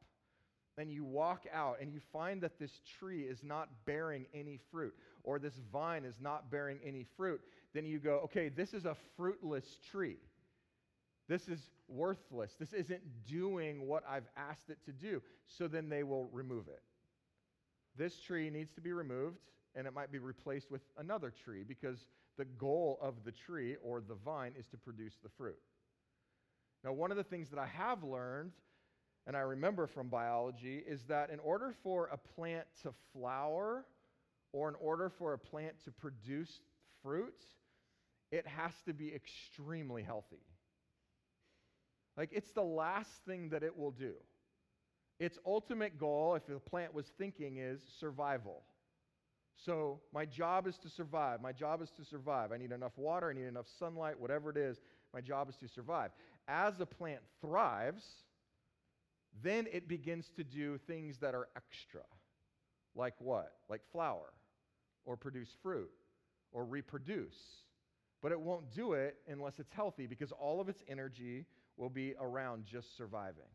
and 0.78 0.90
you 0.90 1.04
walk 1.04 1.46
out 1.52 1.78
and 1.80 1.92
you 1.92 2.00
find 2.12 2.40
that 2.42 2.58
this 2.58 2.80
tree 2.98 3.22
is 3.22 3.42
not 3.42 3.68
bearing 3.86 4.26
any 4.34 4.58
fruit 4.70 4.94
or 5.24 5.38
this 5.38 5.54
vine 5.72 6.04
is 6.04 6.16
not 6.20 6.50
bearing 6.50 6.78
any 6.84 7.04
fruit, 7.16 7.40
then 7.74 7.86
you 7.86 7.98
go, 7.98 8.20
okay, 8.24 8.48
this 8.48 8.74
is 8.74 8.84
a 8.84 8.96
fruitless 9.16 9.78
tree. 9.90 10.18
This 11.28 11.48
is 11.48 11.70
worthless. 11.88 12.54
This 12.58 12.72
isn't 12.72 13.02
doing 13.26 13.86
what 13.86 14.04
I've 14.08 14.28
asked 14.36 14.70
it 14.70 14.78
to 14.84 14.92
do. 14.92 15.22
So 15.46 15.68
then 15.68 15.88
they 15.88 16.02
will 16.02 16.28
remove 16.32 16.68
it. 16.68 16.82
This 17.96 18.20
tree 18.20 18.50
needs 18.50 18.72
to 18.74 18.80
be 18.80 18.92
removed 18.92 19.38
and 19.74 19.86
it 19.86 19.92
might 19.92 20.12
be 20.12 20.18
replaced 20.18 20.70
with 20.70 20.82
another 20.98 21.32
tree 21.44 21.64
because 21.66 22.06
the 22.38 22.44
goal 22.44 22.98
of 23.00 23.24
the 23.24 23.32
tree 23.32 23.76
or 23.82 24.00
the 24.00 24.14
vine 24.14 24.52
is 24.58 24.66
to 24.68 24.76
produce 24.76 25.14
the 25.22 25.28
fruit. 25.28 25.58
Now, 26.84 26.92
one 26.92 27.10
of 27.10 27.16
the 27.16 27.24
things 27.24 27.50
that 27.50 27.58
I 27.58 27.66
have 27.66 28.04
learned 28.04 28.52
and 29.26 29.36
I 29.36 29.40
remember 29.40 29.86
from 29.86 30.08
biology 30.08 30.84
is 30.86 31.02
that 31.04 31.30
in 31.30 31.40
order 31.40 31.74
for 31.82 32.06
a 32.12 32.16
plant 32.16 32.66
to 32.82 32.92
flower 33.12 33.84
or 34.52 34.68
in 34.68 34.76
order 34.76 35.10
for 35.10 35.32
a 35.32 35.38
plant 35.38 35.82
to 35.84 35.90
produce 35.90 36.60
fruit, 37.02 37.42
it 38.30 38.46
has 38.46 38.72
to 38.86 38.92
be 38.92 39.12
extremely 39.12 40.02
healthy. 40.02 40.42
Like, 42.16 42.30
it's 42.32 42.52
the 42.52 42.62
last 42.62 43.10
thing 43.26 43.50
that 43.50 43.62
it 43.62 43.76
will 43.76 43.90
do. 43.90 44.14
Its 45.18 45.38
ultimate 45.46 45.98
goal, 45.98 46.34
if 46.34 46.46
the 46.46 46.58
plant 46.58 46.94
was 46.94 47.06
thinking, 47.18 47.58
is 47.58 47.80
survival. 47.98 48.62
So, 49.64 50.00
my 50.12 50.26
job 50.26 50.66
is 50.66 50.76
to 50.78 50.88
survive. 50.88 51.40
My 51.40 51.52
job 51.52 51.82
is 51.82 51.90
to 51.92 52.04
survive. 52.04 52.52
I 52.52 52.58
need 52.58 52.72
enough 52.72 52.96
water, 52.96 53.30
I 53.30 53.32
need 53.32 53.46
enough 53.46 53.66
sunlight, 53.78 54.20
whatever 54.20 54.50
it 54.50 54.56
is. 54.56 54.80
My 55.14 55.20
job 55.20 55.48
is 55.48 55.56
to 55.56 55.68
survive. 55.68 56.10
As 56.48 56.74
a 56.80 56.86
plant 56.86 57.20
thrives, 57.40 58.04
then 59.42 59.66
it 59.72 59.88
begins 59.88 60.30
to 60.36 60.44
do 60.44 60.78
things 60.86 61.18
that 61.18 61.34
are 61.34 61.48
extra. 61.56 62.02
Like 62.94 63.14
what? 63.18 63.52
Like 63.68 63.82
flower, 63.92 64.32
or 65.04 65.16
produce 65.16 65.50
fruit, 65.62 65.90
or 66.52 66.64
reproduce. 66.64 67.36
But 68.22 68.32
it 68.32 68.40
won't 68.40 68.72
do 68.74 68.94
it 68.94 69.16
unless 69.28 69.58
it's 69.58 69.72
healthy 69.72 70.06
because 70.06 70.32
all 70.32 70.60
of 70.60 70.68
its 70.68 70.82
energy 70.88 71.46
will 71.76 71.90
be 71.90 72.14
around 72.20 72.64
just 72.64 72.96
surviving. 72.96 73.50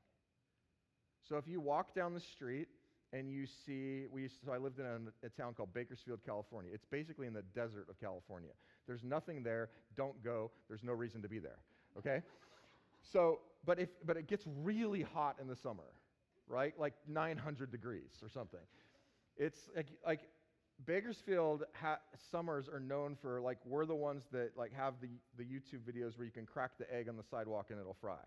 So 1.28 1.38
if 1.38 1.48
you 1.48 1.60
walk 1.60 1.96
down 1.96 2.14
the 2.14 2.20
street 2.20 2.68
and 3.14 3.30
you 3.30 3.46
see, 3.46 4.06
we 4.12 4.24
used 4.24 4.40
to, 4.40 4.46
so 4.48 4.52
I 4.54 4.58
lived 4.58 4.80
in 4.80 4.86
a, 4.86 5.26
a, 5.26 5.30
town 5.30 5.54
called 5.54 5.74
Bakersfield, 5.74 6.20
California. 6.26 6.72
It's 6.74 6.86
basically 6.86 7.28
in 7.28 7.34
the 7.34 7.44
desert 7.54 7.88
of 7.90 8.00
California. 8.00 8.52
There's 8.88 9.04
nothing 9.04 9.44
there. 9.44 9.70
Don't 9.96 10.22
go. 10.24 10.52
There's 10.68 10.84
no 10.84 10.94
reason 10.94 11.22
to 11.22 11.28
be 11.28 11.40
there. 11.40 11.60
Okay? 11.98 12.22
So, 13.12 13.40
but 13.66 13.80
if 13.80 13.90
but 14.06 14.18
it 14.18 14.28
gets 14.28 14.46
really 14.64 15.02
hot 15.02 15.38
in 15.42 15.48
the 15.48 15.56
summer, 15.56 15.94
right? 16.48 16.74
Like 16.80 16.94
900 17.08 17.72
degrees 17.72 18.12
or 18.22 18.30
something. 18.30 18.60
It's 19.38 19.60
like, 19.76 19.88
like 20.06 20.22
Bakersfield 20.86 21.64
ha- 21.74 22.00
summers 22.32 22.68
are 22.68 22.80
known 22.80 23.16
for 23.22 23.40
like 23.42 23.58
we're 23.66 23.86
the 23.86 23.96
ones 23.96 24.24
that 24.32 24.52
like 24.58 24.74
have 24.74 24.96
the, 25.02 25.10
the 25.38 25.44
YouTube 25.44 25.82
videos 25.82 26.18
where 26.18 26.26
you 26.26 26.32
can 26.32 26.46
crack 26.46 26.72
the 26.78 26.92
egg 26.94 27.10
on 27.10 27.18
the 27.18 27.24
sidewalk 27.24 27.68
and 27.70 27.80
it'll 27.80 27.98
fry. 28.00 28.18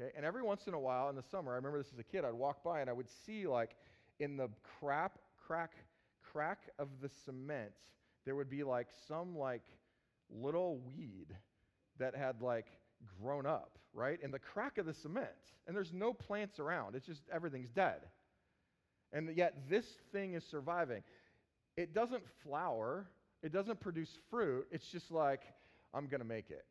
Okay? 0.00 0.10
And 0.16 0.24
every 0.24 0.42
once 0.42 0.66
in 0.66 0.74
a 0.74 0.80
while 0.80 1.08
in 1.08 1.16
the 1.16 1.22
summer, 1.22 1.52
I 1.52 1.56
remember 1.56 1.78
this 1.78 1.92
as 1.92 1.98
a 1.98 2.04
kid, 2.04 2.24
I'd 2.24 2.34
walk 2.34 2.64
by 2.64 2.80
and 2.80 2.90
I 2.90 2.92
would 2.92 3.08
see 3.26 3.46
like 3.46 3.76
in 4.18 4.36
the 4.36 4.48
crap 4.78 5.18
crack 5.46 5.72
crack 6.32 6.70
of 6.78 6.88
the 7.00 7.10
cement, 7.24 7.72
there 8.24 8.34
would 8.34 8.50
be 8.50 8.64
like 8.64 8.88
some 9.06 9.36
like 9.36 9.64
little 10.30 10.78
weed 10.96 11.28
that 11.98 12.16
had 12.16 12.40
like 12.40 12.66
grown 13.20 13.46
up, 13.46 13.78
right? 13.92 14.18
In 14.22 14.30
the 14.30 14.38
crack 14.38 14.78
of 14.78 14.86
the 14.86 14.94
cement. 14.94 15.28
And 15.66 15.76
there's 15.76 15.92
no 15.92 16.12
plants 16.12 16.58
around. 16.58 16.94
It's 16.94 17.06
just 17.06 17.22
everything's 17.32 17.70
dead. 17.70 18.00
And 19.12 19.36
yet 19.36 19.68
this 19.68 19.84
thing 20.10 20.34
is 20.34 20.44
surviving. 20.44 21.02
It 21.76 21.94
doesn't 21.94 22.22
flower, 22.42 23.08
it 23.42 23.52
doesn't 23.52 23.80
produce 23.80 24.10
fruit. 24.30 24.66
It's 24.70 24.86
just 24.86 25.10
like, 25.10 25.42
I'm 25.94 26.06
going 26.06 26.20
to 26.20 26.26
make 26.26 26.50
it, 26.50 26.64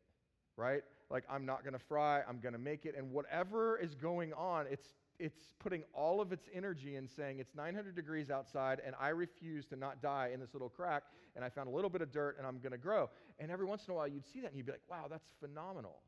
right? 0.56 0.82
Like, 1.10 1.24
I'm 1.30 1.44
not 1.44 1.64
going 1.64 1.74
to 1.74 1.84
fry, 1.88 2.22
I'm 2.28 2.38
going 2.40 2.54
to 2.54 2.58
make 2.58 2.86
it. 2.86 2.94
And 2.96 3.12
whatever 3.12 3.78
is 3.78 3.94
going 3.94 4.32
on, 4.32 4.66
it's 4.70 4.86
it's 5.18 5.54
putting 5.60 5.84
all 5.94 6.20
of 6.20 6.32
its 6.32 6.48
energy 6.52 6.96
in 6.96 7.06
saying 7.06 7.38
it's 7.38 7.54
900 7.54 7.94
degrees 7.94 8.28
outside 8.28 8.80
and 8.84 8.94
I 9.00 9.10
refuse 9.10 9.66
to 9.66 9.76
not 9.76 10.02
die 10.02 10.30
in 10.34 10.40
this 10.40 10.52
little 10.52 10.68
crack 10.68 11.04
and 11.36 11.44
I 11.44 11.48
found 11.48 11.68
a 11.68 11.70
little 11.70 11.90
bit 11.90 12.02
of 12.02 12.10
dirt 12.10 12.38
and 12.38 12.46
I'm 12.46 12.58
going 12.58 12.72
to 12.72 12.78
grow. 12.78 13.08
And 13.38 13.50
every 13.50 13.64
once 13.64 13.84
in 13.86 13.92
a 13.92 13.96
while 13.96 14.08
you'd 14.08 14.26
see 14.26 14.40
that 14.40 14.48
and 14.48 14.56
you'd 14.56 14.66
be 14.66 14.72
like, 14.72 14.82
wow, 14.90 15.06
that's 15.08 15.28
phenomenal. 15.38 16.00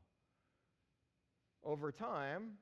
Over 1.63 1.91
time, 1.93 2.53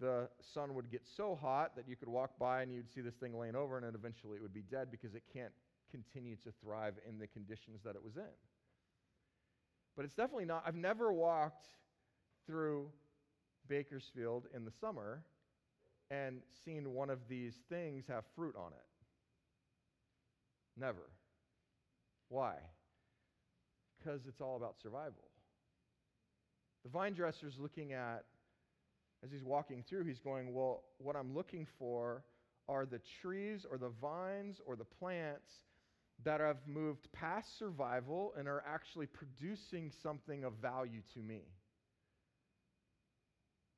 the 0.00 0.28
sun 0.54 0.74
would 0.74 0.90
get 0.90 1.02
so 1.16 1.38
hot 1.40 1.76
that 1.76 1.86
you 1.86 1.94
could 1.94 2.08
walk 2.08 2.38
by 2.38 2.62
and 2.62 2.72
you'd 2.72 2.90
see 2.92 3.02
this 3.02 3.14
thing 3.14 3.38
laying 3.38 3.54
over, 3.54 3.76
and 3.76 3.86
then 3.86 3.94
eventually 3.94 4.36
it 4.36 4.42
would 4.42 4.54
be 4.54 4.64
dead 4.70 4.88
because 4.90 5.14
it 5.14 5.22
can't 5.32 5.52
continue 5.90 6.36
to 6.36 6.50
thrive 6.64 6.94
in 7.08 7.18
the 7.18 7.26
conditions 7.26 7.80
that 7.84 7.94
it 7.94 8.02
was 8.02 8.16
in. 8.16 8.32
But 9.96 10.04
it's 10.04 10.14
definitely 10.14 10.46
not, 10.46 10.62
I've 10.66 10.74
never 10.74 11.12
walked 11.12 11.66
through 12.46 12.88
Bakersfield 13.68 14.46
in 14.54 14.64
the 14.64 14.72
summer 14.80 15.22
and 16.10 16.40
seen 16.64 16.92
one 16.94 17.10
of 17.10 17.18
these 17.28 17.54
things 17.68 18.04
have 18.08 18.24
fruit 18.34 18.54
on 18.56 18.72
it. 18.72 18.86
Never. 20.76 21.10
Why? 22.28 22.54
Because 23.98 24.22
it's 24.26 24.40
all 24.40 24.56
about 24.56 24.76
survival. 24.80 25.28
The 26.84 26.88
vine 26.90 27.12
dresser 27.12 27.46
is 27.46 27.58
looking 27.58 27.92
at, 27.92 28.24
as 29.24 29.30
he's 29.30 29.44
walking 29.44 29.84
through, 29.88 30.04
he's 30.04 30.18
going, 30.18 30.54
Well, 30.54 30.82
what 30.98 31.16
I'm 31.16 31.34
looking 31.34 31.66
for 31.78 32.24
are 32.68 32.86
the 32.86 33.00
trees 33.20 33.66
or 33.70 33.78
the 33.78 33.90
vines 34.00 34.60
or 34.66 34.76
the 34.76 34.84
plants 34.84 35.50
that 36.24 36.40
have 36.40 36.58
moved 36.66 37.10
past 37.12 37.58
survival 37.58 38.32
and 38.38 38.46
are 38.46 38.62
actually 38.66 39.06
producing 39.06 39.90
something 40.02 40.44
of 40.44 40.52
value 40.60 41.00
to 41.14 41.20
me. 41.20 41.42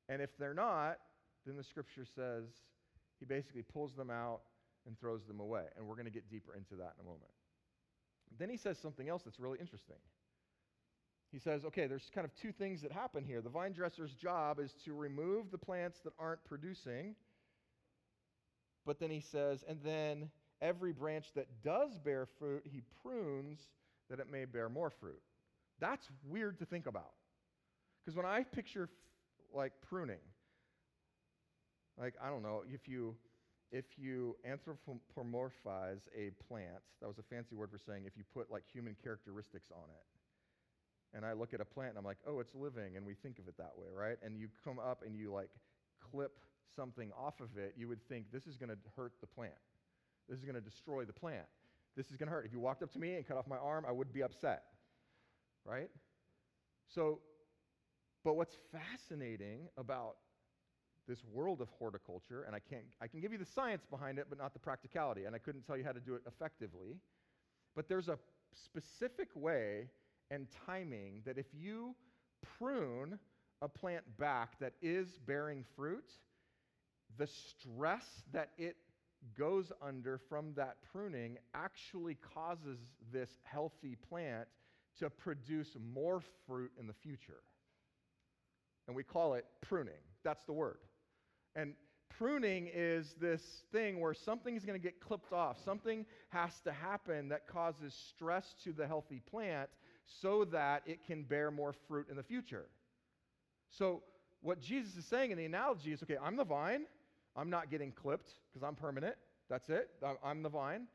And 0.09 0.21
if 0.21 0.37
they're 0.37 0.53
not, 0.53 0.97
then 1.45 1.55
the 1.55 1.63
scripture 1.63 2.05
says 2.05 2.43
he 3.19 3.25
basically 3.25 3.63
pulls 3.63 3.93
them 3.95 4.09
out 4.09 4.41
and 4.85 4.99
throws 4.99 5.25
them 5.25 5.39
away. 5.39 5.63
And 5.77 5.87
we're 5.87 5.95
going 5.95 6.05
to 6.05 6.11
get 6.11 6.29
deeper 6.29 6.55
into 6.55 6.75
that 6.75 6.93
in 6.99 7.05
a 7.05 7.05
moment. 7.05 7.31
Then 8.37 8.49
he 8.49 8.57
says 8.57 8.77
something 8.77 9.07
else 9.07 9.23
that's 9.23 9.39
really 9.39 9.59
interesting 9.59 9.97
he 11.33 11.39
says, 11.39 11.65
okay, 11.65 11.87
there's 11.87 12.11
kind 12.13 12.25
of 12.25 12.35
two 12.35 12.51
things 12.51 12.83
that 12.83 12.91
happen 12.91 13.25
here. 13.25 13.41
The 13.41 13.49
vine 13.49 13.73
dresser's 13.73 14.13
job 14.13 14.59
is 14.59 14.75
to 14.85 14.93
remove 14.93 15.49
the 15.49 15.57
plants 15.57 15.99
that 16.03 16.13
aren't 16.19 16.43
producing. 16.45 17.15
But 18.85 18.99
then 18.99 19.09
he 19.09 19.19
says, 19.19 19.63
and 19.67 19.79
then 19.83 20.29
every 20.61 20.93
branch 20.93 21.25
that 21.33 21.47
does 21.63 21.97
bear 21.97 22.27
fruit, 22.37 22.61
he 22.71 22.83
prunes 23.01 23.59
that 24.11 24.19
it 24.19 24.31
may 24.31 24.45
bear 24.45 24.69
more 24.69 24.91
fruit. 24.91 25.21
That's 25.79 26.07
weird 26.23 26.59
to 26.59 26.65
think 26.65 26.85
about. 26.85 27.13
Because 28.05 28.15
when 28.15 28.27
I 28.27 28.43
picture 28.43 28.87
like 29.51 29.73
pruning, 29.89 30.21
like 31.99 32.13
I 32.23 32.29
don't 32.29 32.43
know, 32.43 32.61
if 32.71 32.87
you 32.87 33.15
if 33.71 33.85
you 33.97 34.35
anthropomorphize 34.47 36.01
a 36.15 36.29
plant, 36.47 36.83
that 37.01 37.07
was 37.07 37.17
a 37.17 37.23
fancy 37.23 37.55
word 37.55 37.71
for 37.71 37.79
saying 37.79 38.03
if 38.05 38.15
you 38.15 38.23
put 38.35 38.51
like 38.51 38.63
human 38.71 38.95
characteristics 39.03 39.71
on 39.71 39.89
it 39.89 40.12
and 41.13 41.25
I 41.25 41.33
look 41.33 41.53
at 41.53 41.61
a 41.61 41.65
plant 41.65 41.91
and 41.91 41.97
I'm 41.97 42.05
like, 42.05 42.17
oh, 42.27 42.39
it's 42.39 42.55
living, 42.55 42.97
and 42.97 43.05
we 43.05 43.13
think 43.13 43.39
of 43.39 43.47
it 43.47 43.55
that 43.57 43.73
way, 43.77 43.87
right? 43.95 44.17
And 44.23 44.37
you 44.37 44.47
come 44.63 44.79
up 44.79 45.03
and 45.05 45.15
you 45.15 45.31
like 45.31 45.49
clip 46.11 46.39
something 46.75 47.11
off 47.17 47.39
of 47.39 47.57
it, 47.57 47.75
you 47.77 47.87
would 47.87 48.01
think 48.07 48.31
this 48.31 48.47
is 48.47 48.57
going 48.57 48.69
to 48.69 48.77
hurt 48.95 49.13
the 49.21 49.27
plant. 49.27 49.53
This 50.27 50.39
is 50.39 50.45
going 50.45 50.55
to 50.55 50.61
destroy 50.61 51.05
the 51.05 51.13
plant. 51.13 51.45
This 51.95 52.09
is 52.09 52.17
going 52.17 52.27
to 52.27 52.33
hurt. 52.33 52.45
If 52.45 52.53
you 52.53 52.59
walked 52.59 52.81
up 52.81 52.91
to 52.93 52.99
me 52.99 53.15
and 53.15 53.27
cut 53.27 53.37
off 53.37 53.47
my 53.47 53.57
arm, 53.57 53.85
I 53.87 53.91
would 53.91 54.11
be 54.11 54.23
upset, 54.23 54.63
right? 55.65 55.89
So, 56.87 57.19
but 58.23 58.35
what's 58.35 58.57
fascinating 58.71 59.67
about 59.77 60.15
this 61.07 61.19
world 61.31 61.61
of 61.61 61.67
horticulture, 61.77 62.43
and 62.43 62.55
I 62.55 62.59
can't, 62.59 62.83
I 63.01 63.07
can 63.07 63.19
give 63.19 63.31
you 63.31 63.37
the 63.37 63.45
science 63.45 63.85
behind 63.89 64.17
it, 64.17 64.27
but 64.29 64.37
not 64.37 64.53
the 64.53 64.59
practicality, 64.59 65.25
and 65.25 65.35
I 65.35 65.39
couldn't 65.39 65.63
tell 65.67 65.77
you 65.77 65.83
how 65.83 65.91
to 65.91 65.99
do 65.99 66.15
it 66.15 66.21
effectively. 66.25 66.97
But 67.75 67.89
there's 67.89 68.07
a 68.07 68.17
specific 68.53 69.29
way 69.35 69.89
and 70.31 70.47
timing 70.65 71.21
that 71.25 71.37
if 71.37 71.47
you 71.53 71.95
prune 72.57 73.19
a 73.61 73.67
plant 73.67 74.03
back 74.17 74.59
that 74.59 74.73
is 74.81 75.19
bearing 75.25 75.63
fruit, 75.75 76.11
the 77.17 77.27
stress 77.27 78.05
that 78.31 78.49
it 78.57 78.75
goes 79.37 79.71
under 79.81 80.17
from 80.17 80.53
that 80.55 80.77
pruning 80.91 81.37
actually 81.53 82.17
causes 82.33 82.79
this 83.11 83.29
healthy 83.43 83.95
plant 84.09 84.47
to 84.99 85.09
produce 85.09 85.75
more 85.93 86.21
fruit 86.45 86.71
in 86.79 86.87
the 86.87 86.93
future. 86.93 87.41
And 88.87 88.95
we 88.95 89.03
call 89.03 89.33
it 89.35 89.45
pruning. 89.61 89.93
That's 90.23 90.43
the 90.43 90.53
word. 90.53 90.77
And 91.55 91.73
pruning 92.09 92.69
is 92.73 93.15
this 93.19 93.41
thing 93.71 93.99
where 93.99 94.13
something 94.13 94.55
is 94.55 94.65
going 94.65 94.79
to 94.79 94.83
get 94.83 94.99
clipped 94.99 95.33
off. 95.33 95.63
Something 95.63 96.05
has 96.29 96.59
to 96.65 96.71
happen 96.71 97.29
that 97.29 97.47
causes 97.47 97.93
stress 98.09 98.53
to 98.63 98.73
the 98.73 98.85
healthy 98.85 99.21
plant 99.29 99.69
so 100.05 100.45
that 100.45 100.83
it 100.85 101.05
can 101.05 101.23
bear 101.23 101.51
more 101.51 101.73
fruit 101.87 102.07
in 102.09 102.15
the 102.15 102.23
future. 102.23 102.65
So, 103.69 104.03
what 104.41 104.59
Jesus 104.59 104.95
is 104.97 105.05
saying 105.05 105.31
in 105.31 105.37
the 105.37 105.45
analogy 105.45 105.93
is 105.93 106.03
okay, 106.03 106.17
I'm 106.21 106.35
the 106.35 106.43
vine, 106.43 106.85
I'm 107.35 107.49
not 107.49 107.71
getting 107.71 107.91
clipped 107.91 108.35
because 108.51 108.65
I'm 108.65 108.75
permanent. 108.75 109.15
That's 109.49 109.69
it. 109.69 109.89
I'm- 110.23 110.43
the 110.43 110.49
vine. 110.49 110.87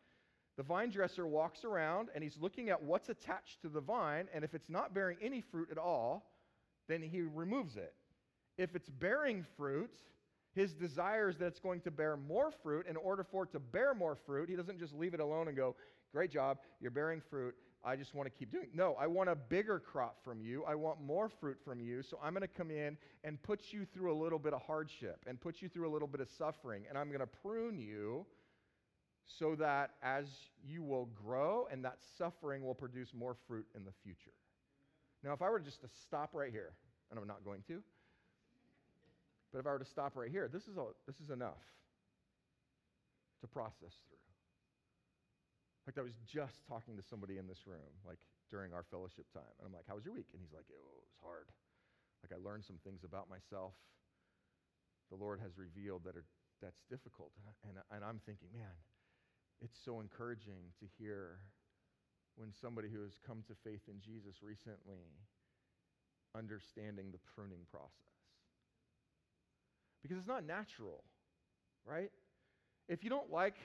The 0.56 0.62
vine 0.62 0.90
dresser 0.90 1.26
walks 1.26 1.64
around 1.64 2.10
and 2.14 2.22
he's 2.24 2.36
looking 2.38 2.68
at 2.68 2.82
what's 2.82 3.08
attached 3.08 3.62
to 3.62 3.68
the 3.68 3.80
vine, 3.80 4.28
and 4.32 4.44
if 4.44 4.54
it's 4.54 4.68
not 4.68 4.92
bearing 4.92 5.18
any 5.20 5.40
fruit 5.40 5.70
at 5.70 5.78
all, 5.78 6.32
then 6.88 7.02
he 7.02 7.22
removes 7.22 7.76
it. 7.76 7.94
If 8.56 8.74
it's 8.74 8.88
bearing 8.88 9.44
fruit, 9.56 10.02
his 10.52 10.74
desire 10.74 11.28
is 11.28 11.36
that 11.38 11.46
it's 11.46 11.60
going 11.60 11.80
to 11.82 11.90
bear 11.90 12.16
more 12.16 12.50
fruit. 12.50 12.86
In 12.86 12.96
order 12.96 13.22
for 13.22 13.44
it 13.44 13.52
to 13.52 13.60
bear 13.60 13.94
more 13.94 14.16
fruit, 14.16 14.48
he 14.48 14.56
doesn't 14.56 14.78
just 14.78 14.94
leave 14.94 15.14
it 15.14 15.20
alone 15.20 15.48
and 15.48 15.56
go, 15.56 15.76
Great 16.10 16.30
job, 16.30 16.58
you're 16.80 16.90
bearing 16.90 17.20
fruit. 17.20 17.54
I 17.84 17.96
just 17.96 18.14
want 18.14 18.26
to 18.26 18.30
keep 18.36 18.50
doing. 18.50 18.68
No, 18.74 18.96
I 19.00 19.06
want 19.06 19.28
a 19.28 19.36
bigger 19.36 19.78
crop 19.78 20.16
from 20.24 20.40
you. 20.40 20.64
I 20.64 20.74
want 20.74 21.00
more 21.00 21.28
fruit 21.28 21.58
from 21.64 21.80
you. 21.80 22.02
So 22.02 22.18
I'm 22.22 22.32
going 22.32 22.42
to 22.42 22.48
come 22.48 22.70
in 22.70 22.96
and 23.24 23.40
put 23.42 23.72
you 23.72 23.86
through 23.94 24.12
a 24.12 24.18
little 24.20 24.38
bit 24.38 24.52
of 24.52 24.62
hardship 24.62 25.24
and 25.26 25.40
put 25.40 25.62
you 25.62 25.68
through 25.68 25.88
a 25.88 25.92
little 25.92 26.08
bit 26.08 26.20
of 26.20 26.28
suffering. 26.36 26.84
And 26.88 26.98
I'm 26.98 27.08
going 27.08 27.20
to 27.20 27.26
prune 27.26 27.78
you 27.78 28.26
so 29.26 29.54
that 29.56 29.92
as 30.02 30.26
you 30.66 30.82
will 30.82 31.08
grow 31.24 31.68
and 31.70 31.84
that 31.84 31.98
suffering 32.16 32.64
will 32.64 32.74
produce 32.74 33.14
more 33.14 33.36
fruit 33.46 33.66
in 33.76 33.84
the 33.84 33.92
future. 34.02 34.34
Now, 35.22 35.32
if 35.32 35.42
I 35.42 35.50
were 35.50 35.60
just 35.60 35.80
to 35.82 35.88
stop 36.02 36.30
right 36.32 36.50
here, 36.50 36.72
and 37.10 37.18
I'm 37.18 37.26
not 37.26 37.44
going 37.44 37.62
to, 37.68 37.82
but 39.52 39.60
if 39.60 39.66
I 39.66 39.70
were 39.70 39.78
to 39.78 39.84
stop 39.84 40.16
right 40.16 40.30
here, 40.30 40.48
this 40.52 40.64
is, 40.64 40.76
a, 40.76 40.84
this 41.06 41.16
is 41.24 41.30
enough 41.30 41.62
to 43.40 43.46
process 43.46 43.94
through. 44.08 44.17
Fact, 45.88 46.04
I 46.04 46.04
was 46.04 46.20
just 46.28 46.60
talking 46.68 47.00
to 47.00 47.02
somebody 47.02 47.40
in 47.40 47.48
this 47.48 47.64
room, 47.64 47.96
like 48.04 48.20
during 48.52 48.76
our 48.76 48.84
fellowship 48.92 49.24
time, 49.32 49.56
and 49.56 49.64
I'm 49.64 49.72
like, 49.72 49.88
"How 49.88 49.96
was 49.96 50.04
your 50.04 50.12
week?" 50.12 50.28
And 50.36 50.42
he's 50.44 50.52
like, 50.52 50.68
"It 50.68 50.76
was 50.84 51.16
hard. 51.24 51.48
Like 52.20 52.28
I 52.28 52.36
learned 52.36 52.68
some 52.68 52.76
things 52.84 53.04
about 53.08 53.32
myself. 53.32 53.72
The 55.08 55.16
Lord 55.16 55.40
has 55.40 55.56
revealed 55.56 56.04
that 56.04 56.12
are, 56.12 56.28
that's 56.60 56.84
difficult." 56.92 57.32
And, 57.64 57.80
and 57.88 58.04
I'm 58.04 58.20
thinking, 58.28 58.52
man, 58.52 58.76
it's 59.62 59.80
so 59.82 60.00
encouraging 60.04 60.76
to 60.76 60.84
hear 61.00 61.40
when 62.36 62.52
somebody 62.52 62.92
who 62.92 63.00
has 63.00 63.16
come 63.26 63.40
to 63.48 63.54
faith 63.64 63.88
in 63.88 64.04
Jesus 64.04 64.42
recently 64.44 65.16
understanding 66.36 67.12
the 67.16 67.22
pruning 67.34 67.64
process. 67.72 68.20
Because 70.02 70.18
it's 70.18 70.28
not 70.28 70.44
natural, 70.44 71.02
right? 71.86 72.12
If 72.90 73.02
you 73.02 73.08
don't 73.08 73.32
like 73.32 73.56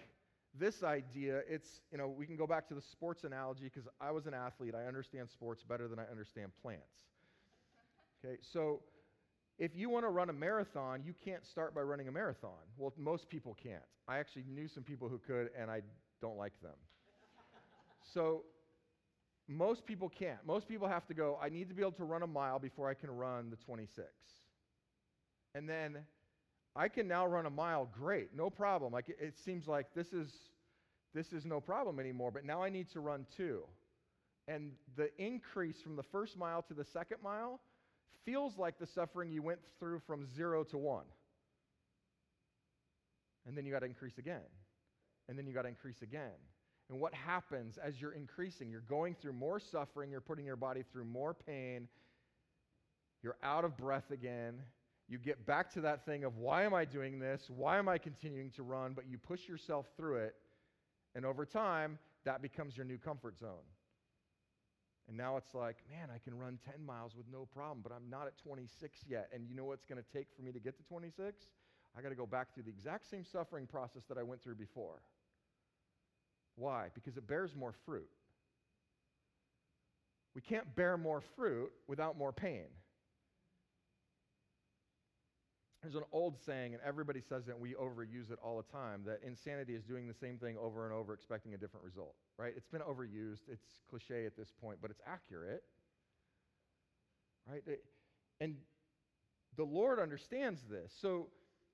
this 0.58 0.84
idea, 0.84 1.42
it's, 1.50 1.82
you 1.92 1.98
know, 1.98 2.08
we 2.08 2.26
can 2.26 2.36
go 2.36 2.46
back 2.46 2.68
to 2.68 2.76
the 2.76 2.82
sports 2.82 3.24
analogy 3.24 3.64
because 3.64 3.88
I 4.00 4.12
was 4.12 4.28
an 4.28 4.34
athlete. 4.34 4.76
I 4.76 4.86
understand 4.86 5.30
sports 5.30 5.64
better 5.64 5.88
than 5.88 6.00
I 6.00 6.06
understand 6.12 6.52
plants. 6.62 7.08
Okay, 8.24 8.38
so 8.42 8.82
if 9.58 9.76
you 9.76 9.90
want 9.90 10.06
to 10.06 10.10
run 10.10 10.30
a 10.30 10.34
marathon, 10.34 11.02
you 11.04 11.14
can't 11.26 11.46
start 11.46 11.74
by 11.74 11.82
running 11.82 12.08
a 12.08 12.12
marathon. 12.12 12.52
Well, 12.78 12.94
most 12.98 13.30
people 13.30 13.58
can't. 13.62 13.84
I 14.08 14.18
actually 14.18 14.46
knew 14.48 14.68
some 14.68 14.84
people 14.84 15.10
who 15.10 15.18
could, 15.18 15.50
and 15.60 15.72
I 15.72 15.82
don't 16.22 16.38
like 16.38 16.54
them. 16.62 16.76
so 18.14 18.44
most 19.48 19.86
people 19.86 20.10
can't. 20.10 20.40
Most 20.46 20.68
people 20.68 20.88
have 20.88 21.06
to 21.08 21.14
go, 21.14 21.38
I 21.42 21.50
need 21.50 21.68
to 21.70 21.76
be 21.76 21.82
able 21.82 21.92
to 21.94 22.04
run 22.04 22.24
a 22.24 22.28
mile 22.28 22.60
before 22.60 22.90
I 22.90 22.94
can 22.94 23.12
run 23.12 23.50
the 23.50 23.58
26. 23.58 24.08
And 25.56 25.68
then 25.68 25.98
I 26.76 26.88
can 26.88 27.08
now 27.08 27.28
run 27.28 27.46
a 27.46 27.52
mile, 27.52 27.88
great, 27.92 28.30
no 28.36 28.50
problem. 28.50 28.94
Like 28.94 29.10
it, 29.10 29.18
it, 29.20 29.38
seems 29.38 29.68
like 29.68 29.94
this 29.94 30.12
is 30.12 30.32
this 31.14 31.32
is 31.32 31.46
no 31.46 31.62
problem 31.62 32.00
anymore, 32.00 32.32
but 32.32 32.46
now 32.46 32.64
I 32.64 32.70
need 32.70 32.90
to 32.92 33.00
run 33.00 33.28
two. 33.38 33.64
And 34.48 34.72
the 34.98 35.10
increase 35.22 35.80
from 35.82 35.96
the 35.96 36.04
first 36.04 36.38
mile 36.38 36.64
to 36.64 36.74
the 36.74 36.84
second 36.84 37.18
mile 37.24 37.60
feels 38.26 38.58
like 38.58 38.80
the 38.80 38.88
suffering 38.88 39.32
you 39.32 39.44
went 39.44 39.60
through 39.80 40.02
from 40.08 40.26
zero 40.36 40.64
to 40.66 40.78
one. 40.78 41.06
And 43.46 43.56
then 43.56 43.66
you 43.66 43.72
got 43.72 43.80
to 43.80 43.86
increase 43.86 44.18
again. 44.18 44.42
And 45.30 45.38
then 45.38 45.46
you 45.46 45.54
got 45.54 45.64
to 45.64 45.68
increase 45.70 46.02
again. 46.02 46.32
And 46.90 47.00
what 47.00 47.14
happens 47.14 47.78
as 47.78 48.02
you're 48.02 48.14
increasing? 48.14 48.70
You're 48.70 48.82
going 48.82 49.16
through 49.22 49.34
more 49.34 49.60
suffering, 49.60 50.12
you're 50.12 50.22
putting 50.22 50.46
your 50.46 50.56
body 50.56 50.84
through 50.92 51.06
more 51.06 51.34
pain, 51.34 51.88
you're 53.22 53.38
out 53.42 53.64
of 53.64 53.78
breath 53.78 54.12
again, 54.12 54.56
you 55.08 55.18
get 55.18 55.46
back 55.46 55.72
to 55.74 55.82
that 55.82 56.06
thing 56.06 56.24
of 56.24 56.38
why 56.38 56.64
am 56.64 56.74
I 56.74 56.86
doing 56.86 57.20
this? 57.20 57.50
Why 57.50 57.78
am 57.78 57.90
I 57.90 57.98
continuing 57.98 58.52
to 58.52 58.64
run? 58.64 58.94
But 58.94 59.06
you 59.08 59.18
push 59.18 59.48
yourself 59.48 59.86
through 59.98 60.18
it. 60.18 60.36
And 61.16 61.26
over 61.26 61.46
time, 61.46 62.00
that 62.26 62.42
becomes 62.42 62.76
your 62.76 62.86
new 62.86 62.98
comfort 62.98 63.38
zone. 63.38 63.68
And 65.08 65.18
now 65.18 65.36
it's 65.36 65.54
like, 65.54 65.78
man, 65.90 66.10
I 66.14 66.18
can 66.18 66.38
run 66.38 66.58
10 66.72 66.84
miles 66.86 67.14
with 67.16 67.26
no 67.32 67.46
problem, 67.54 67.82
but 67.84 67.92
I'm 67.92 68.10
not 68.10 68.28
at 68.28 68.38
26 68.38 69.00
yet. 69.08 69.30
And 69.34 69.48
you 69.48 69.56
know 69.56 69.66
what's 69.66 69.86
going 69.86 70.02
to 70.02 70.18
take 70.18 70.28
for 70.36 70.42
me 70.42 70.52
to 70.54 70.60
get 70.60 70.78
to 70.78 70.84
26? 70.84 71.46
I 71.98 72.02
got 72.02 72.10
to 72.10 72.16
go 72.16 72.26
back 72.26 72.54
through 72.54 72.64
the 72.64 72.70
exact 72.70 73.10
same 73.10 73.26
suffering 73.26 73.68
process 73.68 74.04
that 74.08 74.18
I 74.18 74.24
went 74.24 74.42
through 74.42 74.56
before. 74.56 75.02
Why? 76.56 76.88
Because 76.94 77.18
it 77.18 77.28
bears 77.28 77.54
more 77.56 77.74
fruit. 77.86 78.10
We 80.36 80.42
can't 80.42 80.74
bear 80.76 80.98
more 80.98 81.22
fruit 81.36 81.72
without 81.88 82.18
more 82.18 82.32
pain. 82.32 82.66
There's 85.84 85.96
an 85.96 86.04
old 86.14 86.38
saying, 86.46 86.74
and 86.74 86.82
everybody 86.86 87.20
says 87.20 87.50
it, 87.50 87.52
and 87.52 87.60
we 87.60 87.74
overuse 87.74 88.32
it 88.32 88.40
all 88.42 88.56
the 88.56 88.72
time, 88.72 89.02
that 89.06 89.20
insanity 89.22 89.76
is 89.76 89.84
doing 89.84 90.08
the 90.08 90.14
same 90.14 90.38
thing 90.38 90.56
over 90.58 90.86
and 90.86 90.94
over, 90.94 91.14
expecting 91.14 91.54
a 91.54 91.58
different 91.58 91.86
result, 91.86 92.16
right? 92.38 92.54
It's 92.56 92.70
been 92.70 92.82
overused. 92.82 93.50
It's 93.52 93.82
cliche 93.90 94.26
at 94.26 94.38
this 94.38 94.50
point, 94.62 94.78
but 94.82 94.92
it's 94.92 95.02
accurate, 95.06 95.62
right? 97.46 97.62
It, 97.68 97.84
and 98.40 98.56
the 99.58 99.66
Lord 99.66 100.00
understands 100.00 100.62
this. 100.70 100.94
So 101.02 101.28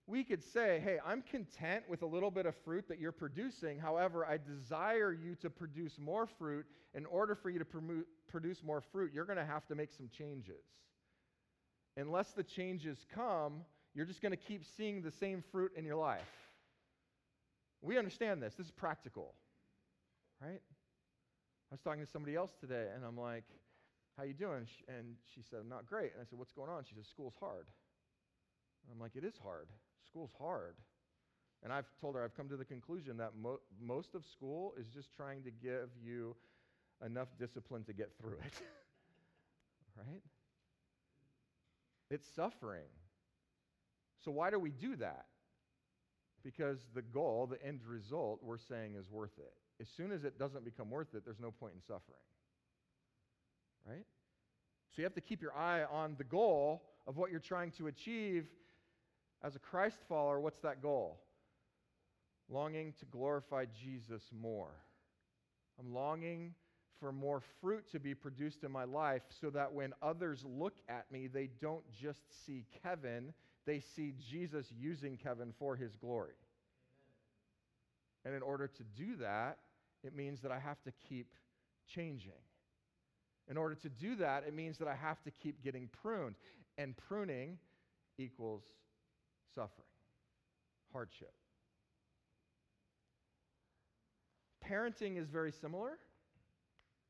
we 0.07 0.23
could 0.23 0.43
say, 0.43 0.81
hey, 0.83 0.97
I'm 1.05 1.21
content 1.21 1.83
with 1.87 2.01
a 2.01 2.07
little 2.07 2.31
bit 2.31 2.47
of 2.47 2.55
fruit 2.65 2.87
that 2.87 2.99
you're 2.99 3.11
producing. 3.11 3.77
However, 3.77 4.25
I 4.25 4.37
desire 4.37 5.13
you 5.13 5.35
to 5.35 5.51
produce 5.51 5.99
more 5.99 6.25
fruit. 6.25 6.65
In 6.95 7.05
order 7.05 7.35
for 7.35 7.51
you 7.51 7.59
to 7.59 7.65
produce 8.27 8.63
more 8.63 8.81
fruit, 8.81 9.11
you're 9.13 9.25
going 9.25 9.37
to 9.37 9.45
have 9.45 9.67
to 9.67 9.75
make 9.75 9.91
some 9.91 10.09
changes. 10.09 10.65
Unless 11.95 12.31
the 12.31 12.43
changes 12.43 13.05
come, 13.13 13.61
you're 13.99 14.05
just 14.05 14.21
going 14.21 14.31
to 14.31 14.37
keep 14.37 14.63
seeing 14.77 15.01
the 15.01 15.11
same 15.11 15.43
fruit 15.51 15.73
in 15.75 15.83
your 15.83 15.97
life. 15.97 16.31
We 17.81 17.97
understand 17.97 18.41
this. 18.41 18.53
This 18.53 18.67
is 18.67 18.71
practical, 18.71 19.33
right? 20.41 20.61
I 20.61 21.69
was 21.69 21.81
talking 21.81 21.99
to 21.99 22.09
somebody 22.09 22.33
else 22.33 22.53
today, 22.61 22.87
and 22.95 23.03
I'm 23.03 23.17
like, 23.17 23.43
"How 24.15 24.23
you 24.23 24.33
doing?" 24.33 24.67
And 24.87 25.17
she 25.35 25.41
said, 25.41 25.59
I'm 25.59 25.67
"Not 25.67 25.85
great." 25.85 26.13
And 26.13 26.21
I 26.21 26.23
said, 26.23 26.39
"What's 26.39 26.53
going 26.53 26.69
on?" 26.69 26.85
She 26.85 26.95
said, 26.95 27.05
"School's 27.07 27.33
hard." 27.41 27.67
And 28.85 28.93
I'm 28.93 29.01
like, 29.01 29.17
"It 29.17 29.25
is 29.25 29.37
hard. 29.43 29.67
School's 30.07 30.31
hard." 30.39 30.75
And 31.61 31.73
I've 31.73 31.87
told 31.99 32.15
her 32.15 32.23
I've 32.23 32.37
come 32.37 32.47
to 32.47 32.55
the 32.55 32.63
conclusion 32.63 33.17
that 33.17 33.35
mo- 33.35 33.59
most 33.81 34.15
of 34.15 34.25
school 34.25 34.75
is 34.79 34.87
just 34.87 35.13
trying 35.13 35.43
to 35.43 35.51
give 35.51 35.89
you 36.01 36.37
enough 37.05 37.27
discipline 37.37 37.83
to 37.83 37.91
get 37.91 38.11
through 38.17 38.37
it. 38.45 38.61
right? 39.97 40.23
It's 42.09 42.29
suffering. 42.33 42.87
So, 44.23 44.31
why 44.31 44.49
do 44.49 44.59
we 44.59 44.71
do 44.71 44.95
that? 44.97 45.25
Because 46.43 46.79
the 46.93 47.01
goal, 47.01 47.47
the 47.47 47.63
end 47.65 47.81
result, 47.87 48.39
we're 48.41 48.57
saying 48.57 48.95
is 48.99 49.09
worth 49.09 49.37
it. 49.37 49.53
As 49.81 49.87
soon 49.95 50.11
as 50.11 50.23
it 50.23 50.37
doesn't 50.37 50.65
become 50.65 50.89
worth 50.89 51.13
it, 51.13 51.23
there's 51.25 51.39
no 51.39 51.51
point 51.51 51.73
in 51.75 51.81
suffering. 51.81 52.19
Right? 53.87 54.05
So, 54.89 55.01
you 55.01 55.03
have 55.03 55.15
to 55.15 55.21
keep 55.21 55.41
your 55.41 55.55
eye 55.55 55.83
on 55.83 56.15
the 56.17 56.23
goal 56.23 56.83
of 57.07 57.17
what 57.17 57.31
you're 57.31 57.39
trying 57.39 57.71
to 57.71 57.87
achieve. 57.87 58.47
As 59.41 59.55
a 59.55 59.59
Christ 59.59 59.97
follower, 60.07 60.39
what's 60.39 60.59
that 60.59 60.81
goal? 60.81 61.19
Longing 62.49 62.93
to 62.99 63.05
glorify 63.05 63.65
Jesus 63.81 64.23
more. 64.33 64.71
I'm 65.79 65.93
longing 65.93 66.53
for 66.99 67.11
more 67.11 67.41
fruit 67.61 67.89
to 67.91 67.99
be 67.99 68.13
produced 68.13 68.63
in 68.63 68.71
my 68.71 68.83
life 68.83 69.21
so 69.41 69.49
that 69.51 69.71
when 69.73 69.93
others 70.01 70.43
look 70.45 70.75
at 70.89 71.09
me, 71.11 71.27
they 71.27 71.49
don't 71.61 71.83
just 71.91 72.19
see 72.45 72.65
Kevin, 72.83 73.33
they 73.65 73.79
see 73.79 74.13
Jesus 74.29 74.67
using 74.77 75.17
Kevin 75.17 75.53
for 75.57 75.75
his 75.75 75.95
glory. 75.95 76.33
Amen. 78.25 78.33
And 78.33 78.35
in 78.35 78.41
order 78.41 78.67
to 78.67 78.83
do 78.95 79.15
that, 79.17 79.57
it 80.03 80.15
means 80.15 80.41
that 80.41 80.51
I 80.51 80.59
have 80.59 80.81
to 80.83 80.91
keep 81.07 81.33
changing. 81.87 82.31
In 83.49 83.57
order 83.57 83.75
to 83.75 83.89
do 83.89 84.15
that, 84.17 84.43
it 84.47 84.53
means 84.53 84.77
that 84.77 84.87
I 84.87 84.95
have 84.95 85.21
to 85.23 85.31
keep 85.31 85.63
getting 85.63 85.89
pruned. 86.01 86.35
And 86.77 86.95
pruning 86.95 87.57
equals 88.17 88.63
suffering, 89.53 89.87
hardship. 90.93 91.33
Parenting 94.65 95.17
is 95.17 95.27
very 95.27 95.51
similar. 95.51 95.97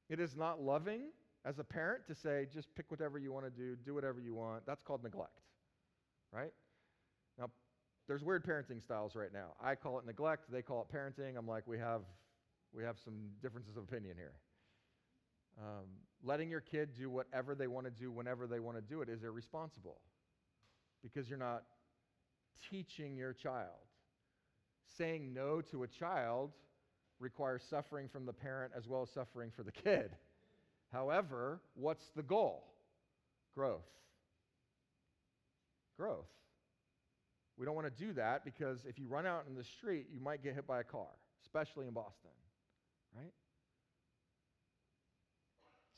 It 0.09 0.19
is 0.19 0.35
not 0.35 0.61
loving 0.61 1.01
as 1.45 1.59
a 1.59 1.63
parent 1.63 2.07
to 2.07 2.15
say, 2.15 2.47
just 2.51 2.73
pick 2.73 2.89
whatever 2.89 3.19
you 3.19 3.31
want 3.31 3.45
to 3.45 3.51
do, 3.51 3.75
do 3.85 3.93
whatever 3.93 4.19
you 4.19 4.33
want. 4.33 4.65
That's 4.65 4.81
called 4.81 5.03
neglect 5.03 5.39
right? 6.31 6.51
Now, 7.37 7.49
there's 8.07 8.23
weird 8.23 8.45
parenting 8.45 8.81
styles 8.81 9.15
right 9.15 9.33
now. 9.33 9.53
I 9.63 9.75
call 9.75 9.99
it 9.99 10.05
neglect, 10.05 10.51
they 10.51 10.61
call 10.61 10.87
it 10.89 10.95
parenting. 10.95 11.37
I'm 11.37 11.47
like, 11.47 11.67
we 11.67 11.77
have, 11.77 12.01
we 12.73 12.83
have 12.83 12.97
some 13.03 13.13
differences 13.41 13.77
of 13.77 13.83
opinion 13.83 14.15
here. 14.17 14.33
Um, 15.59 15.85
letting 16.23 16.49
your 16.49 16.61
kid 16.61 16.89
do 16.97 17.09
whatever 17.09 17.55
they 17.55 17.67
want 17.67 17.85
to 17.85 17.91
do 17.91 18.11
whenever 18.11 18.47
they 18.47 18.59
want 18.59 18.77
to 18.77 18.81
do 18.81 19.01
it 19.01 19.09
is 19.09 19.23
irresponsible 19.23 19.99
because 21.03 21.29
you're 21.29 21.39
not 21.39 21.63
teaching 22.69 23.17
your 23.17 23.33
child. 23.33 23.87
Saying 24.97 25.33
no 25.33 25.61
to 25.71 25.83
a 25.83 25.87
child 25.87 26.51
requires 27.19 27.63
suffering 27.69 28.07
from 28.07 28.25
the 28.25 28.33
parent 28.33 28.73
as 28.75 28.87
well 28.87 29.01
as 29.01 29.09
suffering 29.09 29.51
for 29.55 29.63
the 29.63 29.71
kid. 29.71 30.11
However, 30.91 31.61
what's 31.75 32.09
the 32.15 32.23
goal? 32.23 32.63
Growth. 33.55 33.85
Growth. 35.99 36.29
We 37.57 37.65
don't 37.65 37.75
want 37.75 37.93
to 37.93 38.05
do 38.05 38.13
that 38.13 38.45
because 38.45 38.85
if 38.87 38.97
you 38.97 39.05
run 39.07 39.25
out 39.25 39.43
in 39.49 39.55
the 39.55 39.65
street, 39.65 40.05
you 40.13 40.21
might 40.21 40.41
get 40.41 40.55
hit 40.55 40.65
by 40.65 40.79
a 40.79 40.83
car, 40.83 41.09
especially 41.43 41.87
in 41.87 41.93
Boston, 41.93 42.31
right? 43.13 43.33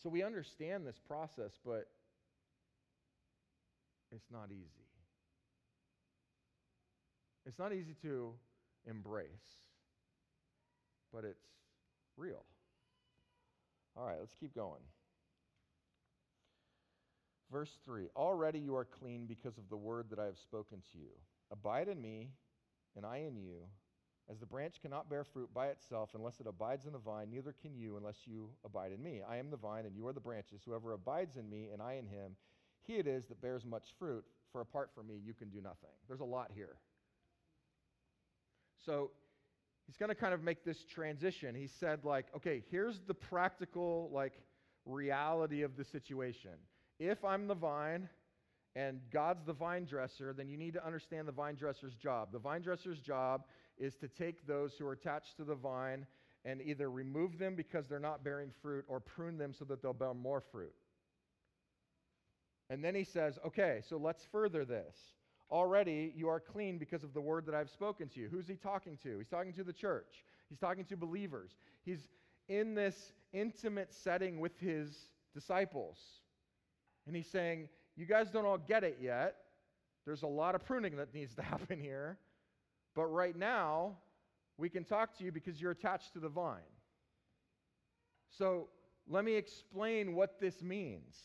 So 0.01 0.09
we 0.09 0.23
understand 0.23 0.87
this 0.87 0.97
process, 1.07 1.51
but 1.63 1.85
it's 4.11 4.31
not 4.31 4.47
easy. 4.49 4.87
It's 7.45 7.59
not 7.59 7.71
easy 7.71 7.93
to 8.01 8.33
embrace, 8.89 9.27
but 11.13 11.25
it's 11.25 11.45
real. 12.17 12.43
All 13.95 14.07
right, 14.07 14.17
let's 14.19 14.33
keep 14.39 14.55
going. 14.55 14.81
Verse 17.51 17.77
3 17.85 18.07
Already 18.15 18.59
you 18.59 18.75
are 18.75 18.85
clean 18.85 19.25
because 19.25 19.57
of 19.57 19.69
the 19.69 19.77
word 19.77 20.09
that 20.09 20.19
I 20.19 20.25
have 20.25 20.37
spoken 20.37 20.81
to 20.91 20.97
you. 20.97 21.11
Abide 21.51 21.89
in 21.89 22.01
me, 22.01 22.29
and 22.95 23.05
I 23.05 23.17
in 23.17 23.35
you. 23.35 23.67
As 24.29 24.39
the 24.39 24.45
branch 24.45 24.75
cannot 24.81 25.09
bear 25.09 25.25
fruit 25.25 25.49
by 25.53 25.67
itself 25.67 26.11
unless 26.15 26.39
it 26.39 26.47
abides 26.47 26.85
in 26.85 26.93
the 26.93 26.99
vine, 26.99 27.29
neither 27.29 27.53
can 27.61 27.75
you 27.75 27.97
unless 27.97 28.19
you 28.25 28.49
abide 28.63 28.93
in 28.93 29.03
me. 29.03 29.21
I 29.27 29.37
am 29.37 29.49
the 29.49 29.57
vine, 29.57 29.85
and 29.85 29.95
you 29.95 30.07
are 30.07 30.13
the 30.13 30.21
branches. 30.21 30.61
Whoever 30.65 30.93
abides 30.93 31.35
in 31.35 31.49
me, 31.49 31.69
and 31.73 31.81
I 31.81 31.93
in 31.93 32.05
him, 32.05 32.37
he 32.83 32.93
it 32.93 33.07
is 33.07 33.25
that 33.25 33.41
bears 33.41 33.65
much 33.65 33.89
fruit. 33.99 34.23
For 34.51 34.61
apart 34.61 34.91
from 34.95 35.07
me, 35.07 35.19
you 35.23 35.33
can 35.33 35.49
do 35.49 35.61
nothing. 35.61 35.89
There's 36.07 36.19
a 36.19 36.25
lot 36.25 36.51
here. 36.53 36.75
So 38.85 39.11
he's 39.87 39.97
going 39.97 40.09
to 40.09 40.15
kind 40.15 40.33
of 40.33 40.43
make 40.43 40.63
this 40.63 40.83
transition. 40.83 41.55
He 41.55 41.67
said, 41.67 42.03
like, 42.03 42.25
okay, 42.35 42.63
here's 42.69 42.99
the 43.07 43.13
practical, 43.13 44.09
like, 44.13 44.33
reality 44.85 45.61
of 45.61 45.77
the 45.77 45.85
situation. 45.85 46.51
If 47.01 47.25
I'm 47.25 47.47
the 47.47 47.55
vine 47.55 48.07
and 48.75 49.01
God's 49.11 49.43
the 49.43 49.53
vine 49.53 49.85
dresser, 49.85 50.33
then 50.33 50.47
you 50.47 50.55
need 50.55 50.75
to 50.75 50.85
understand 50.85 51.27
the 51.27 51.31
vine 51.31 51.55
dresser's 51.55 51.95
job. 51.95 52.31
The 52.31 52.37
vine 52.37 52.61
dresser's 52.61 52.99
job 52.99 53.45
is 53.79 53.95
to 53.95 54.07
take 54.07 54.45
those 54.45 54.75
who 54.77 54.85
are 54.85 54.91
attached 54.91 55.35
to 55.37 55.43
the 55.43 55.55
vine 55.55 56.05
and 56.45 56.61
either 56.61 56.91
remove 56.91 57.39
them 57.39 57.55
because 57.55 57.87
they're 57.87 57.99
not 57.99 58.23
bearing 58.23 58.51
fruit 58.61 58.85
or 58.87 58.99
prune 58.99 59.39
them 59.39 59.51
so 59.51 59.65
that 59.65 59.81
they'll 59.81 59.93
bear 59.93 60.13
more 60.13 60.41
fruit. 60.51 60.75
And 62.69 62.83
then 62.83 62.93
he 62.93 63.03
says, 63.03 63.39
okay, 63.47 63.81
so 63.89 63.97
let's 63.97 64.23
further 64.31 64.63
this. 64.63 64.95
Already 65.49 66.13
you 66.15 66.29
are 66.29 66.39
clean 66.39 66.77
because 66.77 67.03
of 67.03 67.15
the 67.15 67.19
word 67.19 67.47
that 67.47 67.55
I've 67.55 67.71
spoken 67.71 68.09
to 68.09 68.19
you. 68.19 68.29
Who's 68.29 68.47
he 68.47 68.57
talking 68.57 68.95
to? 69.01 69.17
He's 69.17 69.27
talking 69.27 69.53
to 69.53 69.63
the 69.63 69.73
church, 69.73 70.23
he's 70.49 70.59
talking 70.59 70.85
to 70.85 70.95
believers. 70.95 71.49
He's 71.83 72.07
in 72.47 72.75
this 72.75 73.11
intimate 73.33 73.91
setting 73.91 74.39
with 74.39 74.59
his 74.59 75.09
disciples. 75.33 75.97
And 77.07 77.15
he's 77.15 77.27
saying, 77.27 77.69
You 77.95 78.05
guys 78.05 78.29
don't 78.29 78.45
all 78.45 78.57
get 78.57 78.83
it 78.83 78.97
yet. 79.01 79.35
There's 80.05 80.23
a 80.23 80.27
lot 80.27 80.55
of 80.55 80.65
pruning 80.65 80.95
that 80.97 81.13
needs 81.13 81.35
to 81.35 81.41
happen 81.43 81.79
here. 81.79 82.17
But 82.95 83.05
right 83.05 83.35
now, 83.35 83.97
we 84.57 84.69
can 84.69 84.83
talk 84.83 85.17
to 85.17 85.23
you 85.23 85.31
because 85.31 85.61
you're 85.61 85.71
attached 85.71 86.13
to 86.13 86.19
the 86.19 86.29
vine. 86.29 86.59
So 88.29 88.67
let 89.07 89.25
me 89.25 89.35
explain 89.35 90.15
what 90.15 90.39
this 90.39 90.61
means. 90.61 91.15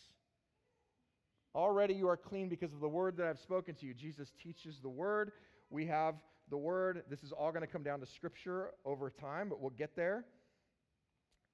Already 1.55 1.95
you 1.95 2.09
are 2.09 2.17
clean 2.17 2.49
because 2.49 2.73
of 2.73 2.81
the 2.81 2.89
word 2.89 3.17
that 3.17 3.27
I've 3.27 3.39
spoken 3.39 3.75
to 3.77 3.87
you. 3.87 3.95
Jesus 3.95 4.33
teaches 4.43 4.81
the 4.81 4.89
word. 4.89 5.33
We 5.71 5.87
have 5.87 6.17
the 6.51 6.57
word. 6.57 7.05
This 7.09 7.23
is 7.23 7.33
all 7.33 7.51
going 7.51 7.63
to 7.63 7.67
come 7.67 7.83
down 7.83 8.01
to 8.01 8.07
scripture 8.07 8.71
over 8.85 9.11
time, 9.11 9.49
but 9.49 9.61
we'll 9.61 9.71
get 9.71 9.97
there. 9.97 10.25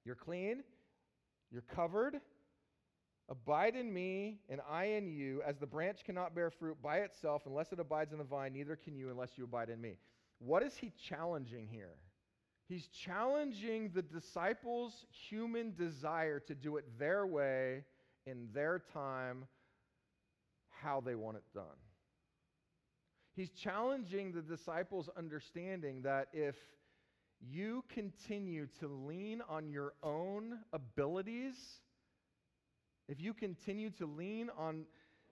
You're 0.05 0.15
clean. 0.15 0.63
You're 1.51 1.63
covered. 1.73 2.19
Abide 3.29 3.75
in 3.75 3.93
me, 3.93 4.39
and 4.49 4.59
I 4.69 4.85
in 4.85 5.07
you, 5.07 5.41
as 5.45 5.57
the 5.57 5.65
branch 5.65 6.03
cannot 6.03 6.35
bear 6.35 6.49
fruit 6.49 6.77
by 6.81 6.97
itself 6.97 7.43
unless 7.45 7.71
it 7.71 7.79
abides 7.79 8.11
in 8.11 8.17
the 8.17 8.23
vine, 8.23 8.53
neither 8.53 8.75
can 8.75 8.95
you 8.95 9.09
unless 9.09 9.37
you 9.37 9.45
abide 9.45 9.69
in 9.69 9.79
me. 9.79 9.97
What 10.39 10.61
is 10.61 10.75
he 10.75 10.91
challenging 11.07 11.67
here? 11.67 11.95
He's 12.67 12.87
challenging 12.87 13.91
the 13.93 14.01
disciples' 14.01 15.05
human 15.09 15.73
desire 15.75 16.39
to 16.41 16.55
do 16.55 16.77
it 16.77 16.85
their 16.99 17.25
way, 17.25 17.83
in 18.25 18.47
their 18.53 18.81
time, 18.93 19.45
how 20.81 21.01
they 21.01 21.15
want 21.15 21.37
it 21.37 21.43
done. 21.53 21.63
He's 23.35 23.51
challenging 23.51 24.31
the 24.31 24.41
disciples' 24.41 25.09
understanding 25.17 26.01
that 26.03 26.27
if 26.33 26.55
you 27.41 27.83
continue 27.89 28.67
to 28.79 28.87
lean 28.87 29.41
on 29.49 29.69
your 29.69 29.93
own 30.03 30.59
abilities, 30.71 31.55
if 33.07 33.19
you 33.19 33.33
continue 33.33 33.89
to 33.91 34.05
lean 34.05 34.49
on 34.57 34.85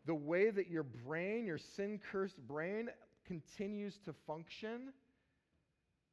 the 0.05 0.15
way 0.15 0.49
that 0.49 0.69
your 0.69 0.83
brain, 0.83 1.45
your 1.45 1.57
sin 1.57 1.99
cursed 2.11 2.39
brain, 2.47 2.89
continues 3.25 3.99
to 4.05 4.13
function, 4.27 4.91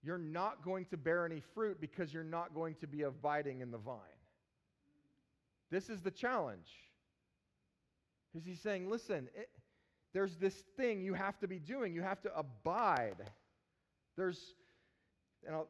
you're 0.02 0.18
not 0.18 0.62
going 0.64 0.84
to 0.86 0.96
bear 0.96 1.26
any 1.26 1.42
fruit 1.54 1.80
because 1.80 2.12
you're 2.12 2.22
not 2.22 2.54
going 2.54 2.74
to 2.76 2.86
be 2.86 3.02
abiding 3.02 3.60
in 3.60 3.70
the 3.70 3.78
vine. 3.78 3.98
This 5.70 5.88
is 5.88 6.00
the 6.00 6.10
challenge. 6.10 6.68
Because 8.32 8.46
he's 8.46 8.60
saying, 8.60 8.88
listen, 8.88 9.28
it, 9.34 9.48
there's 10.12 10.36
this 10.36 10.54
thing 10.76 11.00
you 11.00 11.14
have 11.14 11.38
to 11.40 11.48
be 11.48 11.58
doing. 11.58 11.94
You 11.94 12.02
have 12.02 12.20
to 12.22 12.38
abide. 12.38 13.16
There's, 14.16 14.54
and 15.46 15.56
I'll, 15.56 15.68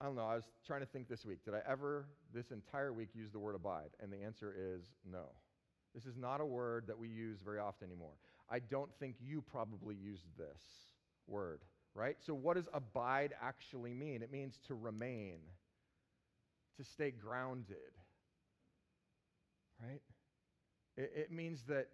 I 0.00 0.06
don't 0.06 0.16
know, 0.16 0.26
I 0.26 0.34
was 0.34 0.44
trying 0.66 0.80
to 0.80 0.86
think 0.86 1.08
this 1.08 1.24
week. 1.24 1.44
Did 1.44 1.54
I 1.54 1.60
ever, 1.68 2.06
this 2.32 2.50
entire 2.50 2.92
week, 2.92 3.10
use 3.14 3.30
the 3.30 3.38
word 3.38 3.54
abide? 3.54 3.90
And 4.02 4.12
the 4.12 4.22
answer 4.22 4.54
is 4.56 4.82
no. 5.10 5.26
This 5.94 6.06
is 6.06 6.16
not 6.16 6.40
a 6.40 6.44
word 6.44 6.84
that 6.88 6.98
we 6.98 7.08
use 7.08 7.38
very 7.44 7.60
often 7.60 7.88
anymore. 7.88 8.14
I 8.50 8.58
don't 8.58 8.90
think 8.98 9.16
you 9.20 9.40
probably 9.40 9.94
used 9.94 10.24
this 10.36 10.62
word, 11.26 11.60
right? 11.94 12.16
So, 12.20 12.34
what 12.34 12.56
does 12.56 12.68
abide 12.74 13.32
actually 13.40 13.94
mean? 13.94 14.22
It 14.22 14.32
means 14.32 14.58
to 14.66 14.74
remain, 14.74 15.38
to 16.76 16.84
stay 16.84 17.12
grounded, 17.12 17.76
right? 19.80 20.02
It, 20.96 21.12
it 21.14 21.32
means 21.32 21.62
that, 21.68 21.88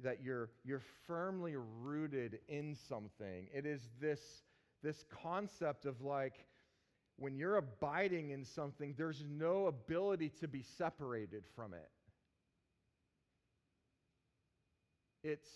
that 0.00 0.22
you're, 0.22 0.50
you're 0.64 0.82
firmly 1.06 1.54
rooted 1.56 2.40
in 2.48 2.76
something. 2.88 3.46
It 3.54 3.64
is 3.64 3.88
this, 4.00 4.20
this 4.82 5.04
concept 5.22 5.86
of 5.86 6.02
like, 6.02 6.44
when 7.16 7.36
you're 7.36 7.56
abiding 7.56 8.30
in 8.30 8.44
something, 8.44 8.94
there's 8.96 9.24
no 9.28 9.66
ability 9.66 10.30
to 10.40 10.48
be 10.48 10.62
separated 10.62 11.44
from 11.54 11.72
it. 11.72 11.90
It's, 15.22 15.48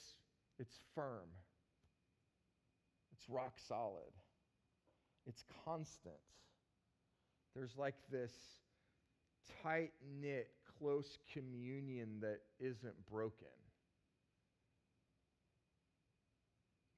it's 0.59 0.79
firm, 0.95 1.29
it's 3.13 3.29
rock 3.29 3.55
solid, 3.69 4.13
it's 5.27 5.45
constant. 5.65 6.15
There's 7.55 7.77
like 7.77 7.97
this 8.11 8.33
tight 9.63 9.93
knit 10.21 10.49
close 10.79 11.19
communion 11.33 12.21
that 12.21 12.41
isn't 12.61 12.95
broken. 13.11 13.49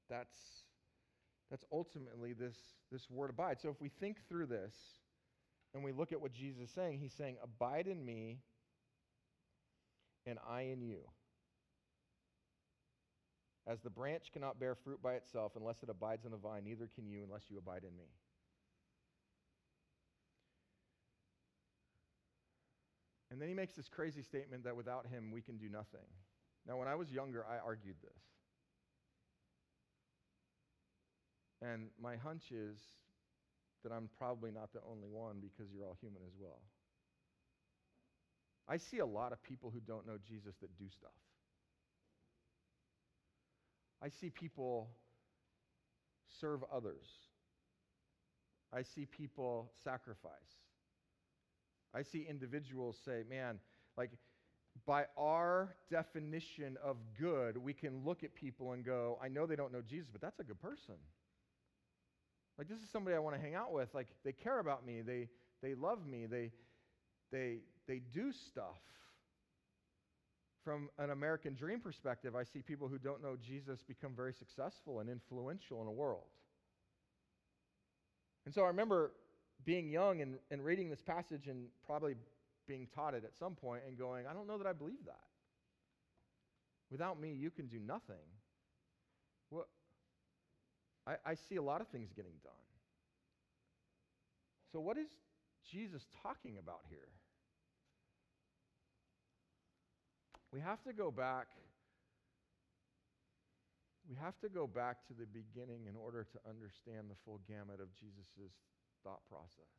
That's, 0.09 0.37
that's 1.51 1.65
ultimately 1.73 2.33
this, 2.33 2.57
this 2.93 3.11
word 3.11 3.31
abide. 3.31 3.61
So 3.61 3.69
if 3.69 3.81
we 3.81 3.89
think 3.89 4.19
through 4.29 4.47
this 4.47 4.75
and 5.75 5.83
we 5.83 5.93
look 5.93 6.13
at 6.13 6.21
what 6.21 6.33
Jesus 6.33 6.61
is 6.63 6.71
saying, 6.71 6.99
he's 7.01 7.13
saying, 7.13 7.37
Abide 7.43 7.87
in 7.87 8.05
me 8.05 8.39
and 10.27 10.39
I 10.49 10.63
in 10.63 10.81
you. 10.81 11.01
As 13.67 13.81
the 13.81 13.91
branch 13.91 14.33
cannot 14.33 14.59
bear 14.59 14.75
fruit 14.75 15.03
by 15.03 15.15
itself 15.15 15.53
unless 15.57 15.83
it 15.83 15.91
abides 15.91 16.25
in 16.25 16.31
the 16.31 16.37
vine, 16.37 16.65
neither 16.65 16.89
can 16.95 17.07
you 17.07 17.23
unless 17.25 17.43
you 17.49 17.59
abide 17.59 17.85
in 17.85 17.97
me. 17.97 18.07
And 23.31 23.41
then 23.41 23.49
he 23.49 23.55
makes 23.55 23.75
this 23.75 23.89
crazy 23.89 24.23
statement 24.23 24.65
that 24.65 24.75
without 24.75 25.07
him 25.07 25.31
we 25.31 25.41
can 25.41 25.57
do 25.57 25.69
nothing. 25.69 26.07
Now, 26.67 26.79
when 26.79 26.89
I 26.89 26.95
was 26.95 27.11
younger, 27.11 27.45
I 27.47 27.59
argued 27.65 27.97
this. 28.03 28.23
And 31.63 31.89
my 32.01 32.17
hunch 32.17 32.53
is 32.53 32.79
that 33.83 33.93
I'm 33.93 34.09
probably 34.19 34.51
not 34.51 34.73
the 34.73 34.81
only 34.91 35.09
one 35.09 35.37
because 35.41 35.73
you're 35.73 35.85
all 35.85 35.97
human 36.01 36.23
as 36.27 36.33
well. 36.39 36.61
I 38.69 38.77
see 38.77 38.99
a 38.99 39.07
lot 39.07 39.33
of 39.33 39.43
people 39.43 39.71
who 39.71 39.81
don't 39.81 40.07
know 40.07 40.17
Jesus 40.27 40.55
that 40.61 40.79
do 40.79 40.85
stuff. 40.89 41.11
I 44.03 44.09
see 44.09 44.31
people 44.31 44.89
serve 46.41 46.61
others. 46.73 47.07
I 48.73 48.83
see 48.83 49.07
people 49.07 49.73
sacrifice. 49.83 50.33
I 51.93 52.03
see 52.03 52.27
individuals 52.29 52.97
say, 53.05 53.25
man, 53.29 53.59
like, 53.99 54.11
by 54.87 55.07
our 55.19 55.75
definition 55.91 56.79
of 56.83 56.97
good, 57.19 57.57
we 57.57 57.73
can 57.73 58.05
look 58.05 58.23
at 58.23 58.35
people 58.35 58.73
and 58.73 58.85
go, 58.85 59.19
I 59.21 59.29
know 59.29 59.45
they 59.47 59.57
don't 59.57 59.73
know 59.73 59.83
Jesus, 59.83 60.09
but 60.11 60.21
that's 60.21 60.39
a 60.39 60.45
good 60.45 60.61
person. 60.61 60.95
Like, 62.61 62.69
this 62.69 62.81
is 62.81 62.91
somebody 62.91 63.17
I 63.17 63.21
want 63.21 63.35
to 63.37 63.41
hang 63.41 63.55
out 63.55 63.73
with. 63.73 63.89
Like, 63.95 64.09
they 64.23 64.33
care 64.33 64.59
about 64.59 64.85
me. 64.85 65.01
They, 65.01 65.31
they 65.63 65.75
love 65.75 66.07
me. 66.07 66.27
They, 66.27 66.53
they, 67.33 67.61
they 67.89 68.03
do 68.13 68.33
stuff. 68.51 68.77
From 70.63 70.91
an 70.99 71.09
American 71.09 71.55
dream 71.55 71.81
perspective, 71.81 72.37
I 72.37 72.45
see 72.45 72.61
people 72.61 72.87
who 72.87 72.99
don't 72.99 73.23
know 73.23 73.39
Jesus 73.41 73.83
become 73.83 74.13
very 74.15 74.35
successful 74.35 75.01
and 75.01 75.09
influential 75.09 75.81
in 75.81 75.89
a 75.89 75.91
world. 75.91 76.27
And 78.45 78.53
so 78.55 78.65
I 78.65 78.67
remember 78.67 79.13
being 79.65 79.89
young 79.89 80.21
and, 80.21 80.35
and 80.51 80.63
reading 80.63 80.91
this 80.91 81.01
passage 81.01 81.47
and 81.47 81.69
probably 81.87 82.15
being 82.69 82.89
taught 82.95 83.15
it 83.15 83.25
at 83.25 83.35
some 83.39 83.55
point 83.55 83.85
and 83.89 83.97
going, 83.97 84.27
I 84.27 84.35
don't 84.35 84.47
know 84.47 84.59
that 84.59 84.67
I 84.67 84.75
believe 84.75 85.07
that. 85.07 85.25
Without 86.91 87.19
me, 87.19 87.33
you 87.33 87.51
can 87.51 87.69
do 87.69 87.79
nothing. 87.79 88.17
I, 91.11 91.33
I 91.33 91.35
see 91.49 91.57
a 91.57 91.63
lot 91.63 91.81
of 91.81 91.89
things 91.89 92.11
getting 92.15 92.39
done. 92.45 92.53
So, 94.73 94.79
what 94.79 94.97
is 94.97 95.09
Jesus 95.71 96.07
talking 96.23 96.59
about 96.59 96.83
here? 96.89 97.11
We 100.53 100.61
have 100.61 100.83
to 100.85 100.93
go 100.93 101.11
back. 101.11 101.49
We 104.09 104.17
have 104.23 104.39
to 104.41 104.49
go 104.49 104.67
back 104.67 105.07
to 105.09 105.15
the 105.15 105.27
beginning 105.27 105.87
in 105.89 105.97
order 105.97 106.25
to 106.25 106.39
understand 106.49 107.11
the 107.11 107.19
full 107.25 107.41
gamut 107.49 107.81
of 107.81 107.95
Jesus' 107.95 108.55
thought 109.05 109.21
process. 109.29 109.71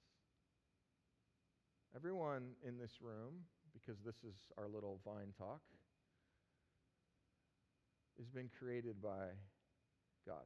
Everyone 1.95 2.55
in 2.65 2.77
this 2.77 2.99
room, 3.01 3.43
because 3.73 3.99
this 4.05 4.15
is 4.23 4.35
our 4.57 4.67
little 4.67 4.99
vine 5.03 5.33
talk, 5.37 5.59
has 8.17 8.29
been 8.29 8.49
created 8.59 9.01
by 9.01 9.35
God. 10.25 10.45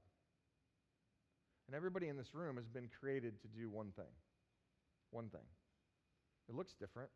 And 1.67 1.75
everybody 1.75 2.09
in 2.09 2.17
this 2.17 2.33
room 2.33 2.57
has 2.57 2.67
been 2.67 2.89
created 2.99 3.41
to 3.41 3.47
do 3.47 3.69
one 3.69 3.91
thing. 3.95 4.13
One 5.11 5.29
thing. 5.29 5.41
It 6.47 6.55
looks 6.55 6.73
different, 6.79 7.09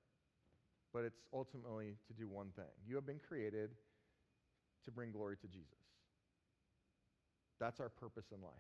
but 0.94 1.04
it's 1.04 1.20
ultimately 1.34 1.98
to 2.08 2.14
do 2.14 2.28
one 2.28 2.48
thing. 2.56 2.72
You 2.88 2.96
have 2.96 3.06
been 3.06 3.20
created 3.20 3.72
to 4.86 4.92
bring 4.92 5.12
glory 5.12 5.38
to 5.38 5.48
Jesus. 5.48 5.78
That's 7.60 7.80
our 7.80 7.90
purpose 7.90 8.26
in 8.34 8.42
life. 8.42 8.54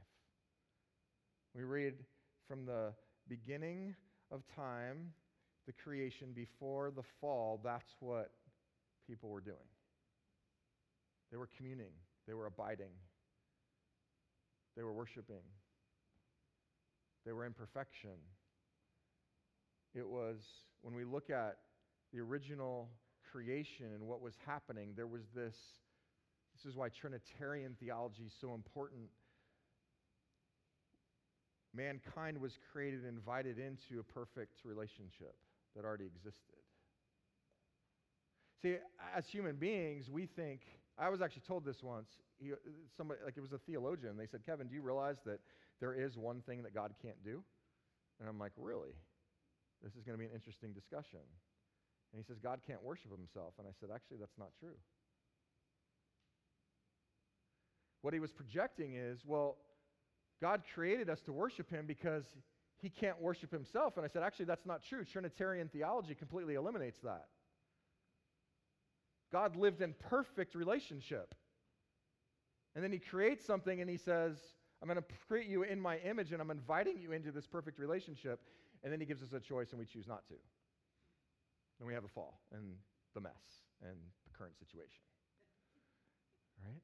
We 1.56 1.63
read 1.63 1.95
from 2.47 2.65
the 2.65 2.93
beginning 3.28 3.95
of 4.32 4.43
time, 4.56 5.13
the 5.65 5.73
creation 5.73 6.30
before 6.34 6.91
the 6.91 7.04
fall, 7.19 7.60
that's 7.63 7.95
what 7.99 8.32
people 9.08 9.30
were 9.30 9.41
doing. 9.41 9.58
They 11.32 11.38
were 11.38 11.49
communing, 11.58 11.93
they 12.28 12.34
were 12.34 12.47
abiding, 12.47 12.91
they 14.75 14.84
were 14.84 14.93
worshiping, 14.93 15.43
they 17.25 17.32
were 17.32 17.45
in 17.45 17.53
perfection. 17.53 18.17
It 19.93 20.08
was, 20.08 20.38
when 20.82 20.93
we 20.93 21.03
look 21.03 21.29
at 21.29 21.58
the 22.13 22.19
original 22.19 22.89
creation 23.32 23.88
and 23.93 24.03
what 24.08 24.21
was 24.21 24.34
happening, 24.45 24.93
there 24.95 25.08
was 25.08 25.23
this. 25.36 25.55
This 26.55 26.71
is 26.71 26.75
why 26.75 26.89
Trinitarian 26.89 27.75
theology 27.79 28.23
is 28.25 28.34
so 28.41 28.53
important. 28.53 29.10
Mankind 31.73 32.38
was 32.38 32.58
created 32.71 33.05
and 33.05 33.17
invited 33.17 33.60
into 33.60 33.99
a 33.99 34.03
perfect 34.03 34.65
relationship 34.65 35.36
that 35.75 35.86
already 35.86 36.05
existed. 36.05 36.60
See, 38.62 38.75
as 39.15 39.25
human 39.27 39.55
beings, 39.55 40.10
we 40.10 40.25
think. 40.25 40.62
I 40.97 41.10
was 41.10 41.21
actually 41.21 41.43
told 41.47 41.63
this 41.63 41.82
once. 41.82 42.10
He, 42.39 42.51
somebody, 42.97 43.21
like 43.23 43.38
it 43.38 43.41
was 43.41 43.53
a 43.53 43.58
theologian. 43.60 44.17
They 44.17 44.25
said, 44.25 44.41
Kevin, 44.45 44.67
do 44.67 44.75
you 44.75 44.82
realize 44.82 45.17
that 45.25 45.39
there 45.79 45.93
is 45.93 46.17
one 46.17 46.41
thing 46.41 46.63
that 46.63 46.73
God 46.73 46.93
can't 47.01 47.23
do? 47.23 47.43
And 48.19 48.27
I'm 48.27 48.39
like, 48.39 48.51
really? 48.57 48.95
This 49.83 49.95
is 49.95 50.03
going 50.03 50.17
to 50.17 50.19
be 50.19 50.25
an 50.25 50.35
interesting 50.35 50.73
discussion. 50.73 51.19
And 52.11 52.21
he 52.21 52.23
says, 52.23 52.37
God 52.39 52.59
can't 52.65 52.83
worship 52.83 53.11
himself. 53.11 53.53
And 53.59 53.67
I 53.67 53.71
said, 53.79 53.89
actually, 53.93 54.17
that's 54.19 54.37
not 54.37 54.49
true. 54.59 54.75
What 58.01 58.13
he 58.13 58.19
was 58.19 58.31
projecting 58.31 58.95
is, 58.95 59.19
well, 59.25 59.57
God 60.41 60.63
created 60.73 61.09
us 61.09 61.21
to 61.21 61.33
worship 61.33 61.69
him 61.69 61.85
because 61.85 62.23
he 62.81 62.89
can't 62.89 63.21
worship 63.21 63.51
himself. 63.51 63.97
And 63.97 64.05
I 64.05 64.09
said, 64.09 64.23
actually, 64.23 64.45
that's 64.45 64.65
not 64.65 64.81
true. 64.83 65.03
Trinitarian 65.03 65.67
theology 65.67 66.15
completely 66.15 66.55
eliminates 66.55 66.99
that. 67.03 67.25
God 69.31 69.55
lived 69.55 69.81
in 69.81 69.93
perfect 70.09 70.55
relationship. 70.55 71.35
And 72.73 72.83
then 72.83 72.91
he 72.91 72.99
creates 72.99 73.45
something 73.45 73.81
and 73.81 73.89
he 73.89 73.97
says, 73.97 74.37
I'm 74.81 74.87
going 74.87 74.97
to 74.97 75.03
create 75.27 75.47
you 75.47 75.63
in 75.63 75.79
my 75.79 75.97
image 75.99 76.31
and 76.31 76.41
I'm 76.41 76.51
inviting 76.51 76.97
you 76.99 77.11
into 77.11 77.31
this 77.31 77.45
perfect 77.45 77.79
relationship. 77.79 78.39
And 78.83 78.93
then 78.93 78.99
he 78.99 79.05
gives 79.05 79.21
us 79.21 79.33
a 79.33 79.39
choice 79.39 79.71
and 79.71 79.79
we 79.79 79.85
choose 79.85 80.07
not 80.07 80.25
to. 80.27 80.35
And 81.79 81.87
we 81.87 81.93
have 81.93 82.05
a 82.05 82.09
fall 82.09 82.39
and 82.53 82.75
the 83.13 83.21
mess 83.21 83.33
and 83.81 83.97
the 84.25 84.37
current 84.37 84.57
situation. 84.57 85.01
Right? 86.65 86.81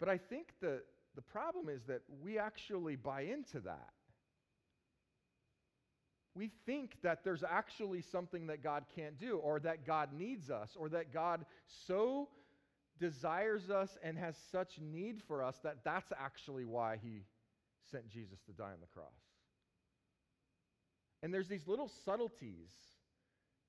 But 0.00 0.08
I 0.08 0.18
think 0.18 0.48
the, 0.60 0.82
the 1.14 1.22
problem 1.22 1.68
is 1.68 1.82
that 1.84 2.02
we 2.22 2.38
actually 2.38 2.96
buy 2.96 3.22
into 3.22 3.60
that. 3.60 3.90
We 6.34 6.50
think 6.64 6.96
that 7.02 7.24
there's 7.24 7.44
actually 7.44 8.00
something 8.00 8.46
that 8.46 8.62
God 8.62 8.84
can't 8.96 9.18
do, 9.18 9.36
or 9.36 9.60
that 9.60 9.86
God 9.86 10.14
needs 10.14 10.50
us, 10.50 10.70
or 10.78 10.88
that 10.88 11.12
God 11.12 11.44
so 11.86 12.28
desires 13.02 13.68
us 13.68 13.90
and 14.04 14.16
has 14.16 14.36
such 14.52 14.78
need 14.80 15.20
for 15.26 15.42
us 15.42 15.56
that 15.64 15.78
that's 15.84 16.12
actually 16.16 16.64
why 16.64 16.98
he 17.02 17.24
sent 17.90 18.08
Jesus 18.08 18.38
to 18.46 18.52
die 18.52 18.70
on 18.70 18.80
the 18.80 18.86
cross. 18.86 19.10
And 21.20 21.34
there's 21.34 21.48
these 21.48 21.66
little 21.66 21.90
subtleties 22.04 22.70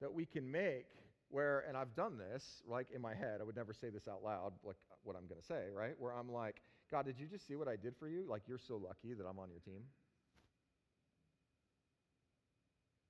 that 0.02 0.14
we 0.14 0.26
can 0.26 0.52
make 0.52 0.86
where, 1.30 1.66
and 1.68 1.76
I've 1.76 1.96
done 1.96 2.20
this, 2.20 2.44
like 2.68 2.88
in 2.94 3.02
my 3.02 3.16
head, 3.16 3.40
I 3.42 3.44
would 3.44 3.56
never 3.56 3.74
say 3.74 3.90
this 3.90 4.08
out 4.08 4.24
loud, 4.24 4.54
like 4.64 4.76
what 5.02 5.16
I'm 5.16 5.28
going 5.28 5.42
to 5.42 5.48
say, 5.48 5.64
right? 5.76 5.96
Where 5.98 6.14
I'm 6.14 6.32
like, 6.32 6.62
God, 6.92 7.06
did 7.06 7.20
you 7.20 7.26
just 7.26 7.48
see 7.48 7.56
what 7.56 7.68
I 7.68 7.76
did 7.76 7.96
for 7.98 8.08
you? 8.08 8.26
Like, 8.30 8.44
you're 8.48 8.60
so 8.60 8.76
lucky 8.76 9.16
that 9.16 9.26
I'm 9.26 9.40
on 9.40 9.50
your 9.50 9.62
team. 9.62 9.82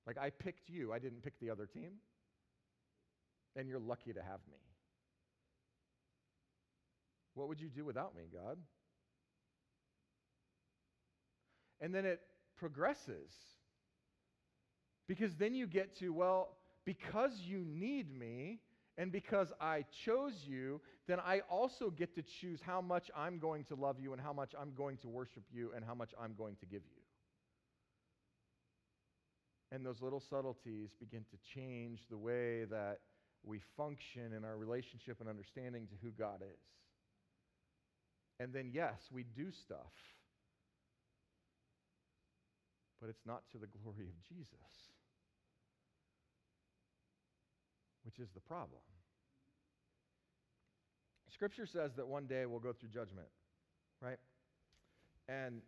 Like, 0.06 0.16
I 0.16 0.30
picked 0.30 0.70
you, 0.70 0.90
I 0.90 0.98
didn't 0.98 1.22
pick 1.22 1.38
the 1.38 1.50
other 1.50 1.66
team. 1.66 1.90
And 3.56 3.68
you're 3.68 3.78
lucky 3.78 4.14
to 4.14 4.22
have 4.22 4.40
me. 4.50 4.56
What 7.34 7.48
would 7.48 7.60
you 7.60 7.68
do 7.68 7.84
without 7.84 8.14
me, 8.16 8.24
God? 8.32 8.58
And 11.80 11.94
then 11.94 12.06
it 12.06 12.20
progresses. 12.56 13.32
Because 15.06 15.34
then 15.34 15.54
you 15.54 15.66
get 15.66 15.98
to, 15.98 16.12
well, 16.12 16.56
because 16.84 17.40
you 17.40 17.64
need 17.66 18.16
me 18.16 18.60
and 18.96 19.10
because 19.10 19.52
I 19.60 19.84
chose 20.04 20.44
you, 20.46 20.80
then 21.06 21.18
I 21.20 21.40
also 21.50 21.90
get 21.90 22.14
to 22.14 22.22
choose 22.22 22.60
how 22.64 22.80
much 22.80 23.10
I'm 23.14 23.38
going 23.38 23.64
to 23.64 23.74
love 23.74 23.96
you 23.98 24.12
and 24.12 24.22
how 24.22 24.32
much 24.32 24.54
I'm 24.58 24.72
going 24.74 24.96
to 24.98 25.08
worship 25.08 25.42
you 25.52 25.72
and 25.74 25.84
how 25.84 25.94
much 25.94 26.12
I'm 26.20 26.34
going 26.34 26.56
to 26.60 26.66
give 26.66 26.82
you. 26.84 27.02
And 29.72 29.84
those 29.84 30.00
little 30.00 30.20
subtleties 30.20 30.90
begin 31.00 31.24
to 31.30 31.36
change 31.54 32.02
the 32.08 32.16
way 32.16 32.64
that 32.64 33.00
we 33.42 33.60
function 33.76 34.32
in 34.32 34.44
our 34.44 34.56
relationship 34.56 35.18
and 35.20 35.28
understanding 35.28 35.86
to 35.88 35.94
who 36.02 36.10
God 36.12 36.40
is. 36.40 36.60
And 38.40 38.52
then, 38.52 38.70
yes, 38.72 38.98
we 39.12 39.24
do 39.36 39.50
stuff, 39.52 39.94
but 43.00 43.08
it's 43.08 43.24
not 43.26 43.42
to 43.52 43.58
the 43.58 43.66
glory 43.66 44.08
of 44.08 44.20
Jesus, 44.28 44.90
which 48.04 48.18
is 48.18 48.28
the 48.34 48.40
problem. 48.40 48.80
Scripture 51.32 51.66
says 51.66 51.90
that 51.96 52.06
one 52.06 52.26
day 52.26 52.46
we'll 52.46 52.60
go 52.60 52.72
through 52.72 52.90
judgment, 52.90 53.26
right? 54.00 54.18
And 55.28 55.62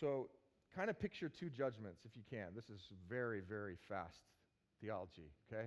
so, 0.00 0.28
kind 0.74 0.88
of 0.88 1.00
picture 1.00 1.28
two 1.28 1.50
judgments 1.50 2.02
if 2.04 2.12
you 2.14 2.22
can. 2.30 2.54
This 2.54 2.70
is 2.70 2.80
very, 3.08 3.40
very 3.40 3.76
fast 3.88 4.18
theology, 4.80 5.32
okay? 5.52 5.66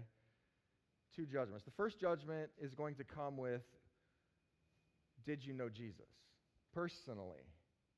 Two 1.14 1.26
judgments. 1.26 1.66
The 1.66 1.72
first 1.72 2.00
judgment 2.00 2.50
is 2.62 2.74
going 2.74 2.96
to 2.96 3.04
come 3.04 3.36
with 3.36 3.64
did 5.26 5.44
you 5.44 5.54
know 5.54 5.70
Jesus 5.70 6.10
personally? 6.74 7.46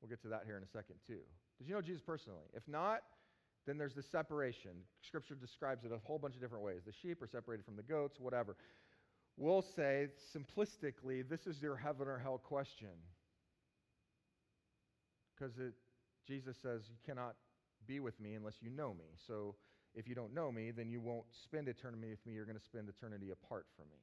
We'll 0.00 0.08
get 0.08 0.22
to 0.22 0.28
that 0.28 0.42
here 0.44 0.56
in 0.56 0.62
a 0.62 0.68
second, 0.68 0.96
too. 1.06 1.20
Did 1.58 1.68
you 1.68 1.74
know 1.74 1.80
Jesus 1.80 2.02
personally? 2.02 2.46
If 2.52 2.66
not, 2.68 3.00
then 3.66 3.78
there's 3.78 3.94
the 3.94 4.02
separation. 4.02 4.72
Scripture 5.00 5.34
describes 5.34 5.84
it 5.84 5.92
a 5.92 5.98
whole 6.06 6.18
bunch 6.18 6.34
of 6.34 6.40
different 6.40 6.64
ways. 6.64 6.82
The 6.84 6.92
sheep 6.92 7.22
are 7.22 7.26
separated 7.26 7.64
from 7.64 7.76
the 7.76 7.82
goats, 7.82 8.20
whatever. 8.20 8.56
We'll 9.36 9.62
say 9.62 10.08
simplistically, 10.36 11.28
this 11.28 11.46
is 11.46 11.60
your 11.60 11.76
heaven 11.76 12.06
or 12.06 12.18
hell 12.18 12.38
question. 12.38 12.90
Because 15.34 15.54
Jesus 16.26 16.56
says, 16.62 16.82
You 16.88 16.96
cannot 17.04 17.34
be 17.86 18.00
with 18.00 18.20
me 18.20 18.34
unless 18.34 18.56
you 18.60 18.70
know 18.70 18.94
me. 18.94 19.06
So 19.26 19.56
if 19.94 20.08
you 20.08 20.14
don't 20.14 20.34
know 20.34 20.52
me, 20.52 20.70
then 20.70 20.88
you 20.88 21.00
won't 21.00 21.26
spend 21.44 21.68
eternity 21.68 22.10
with 22.10 22.24
me. 22.26 22.32
You're 22.32 22.46
going 22.46 22.58
to 22.58 22.64
spend 22.64 22.88
eternity 22.88 23.30
apart 23.30 23.66
from 23.76 23.86
me. 23.90 23.98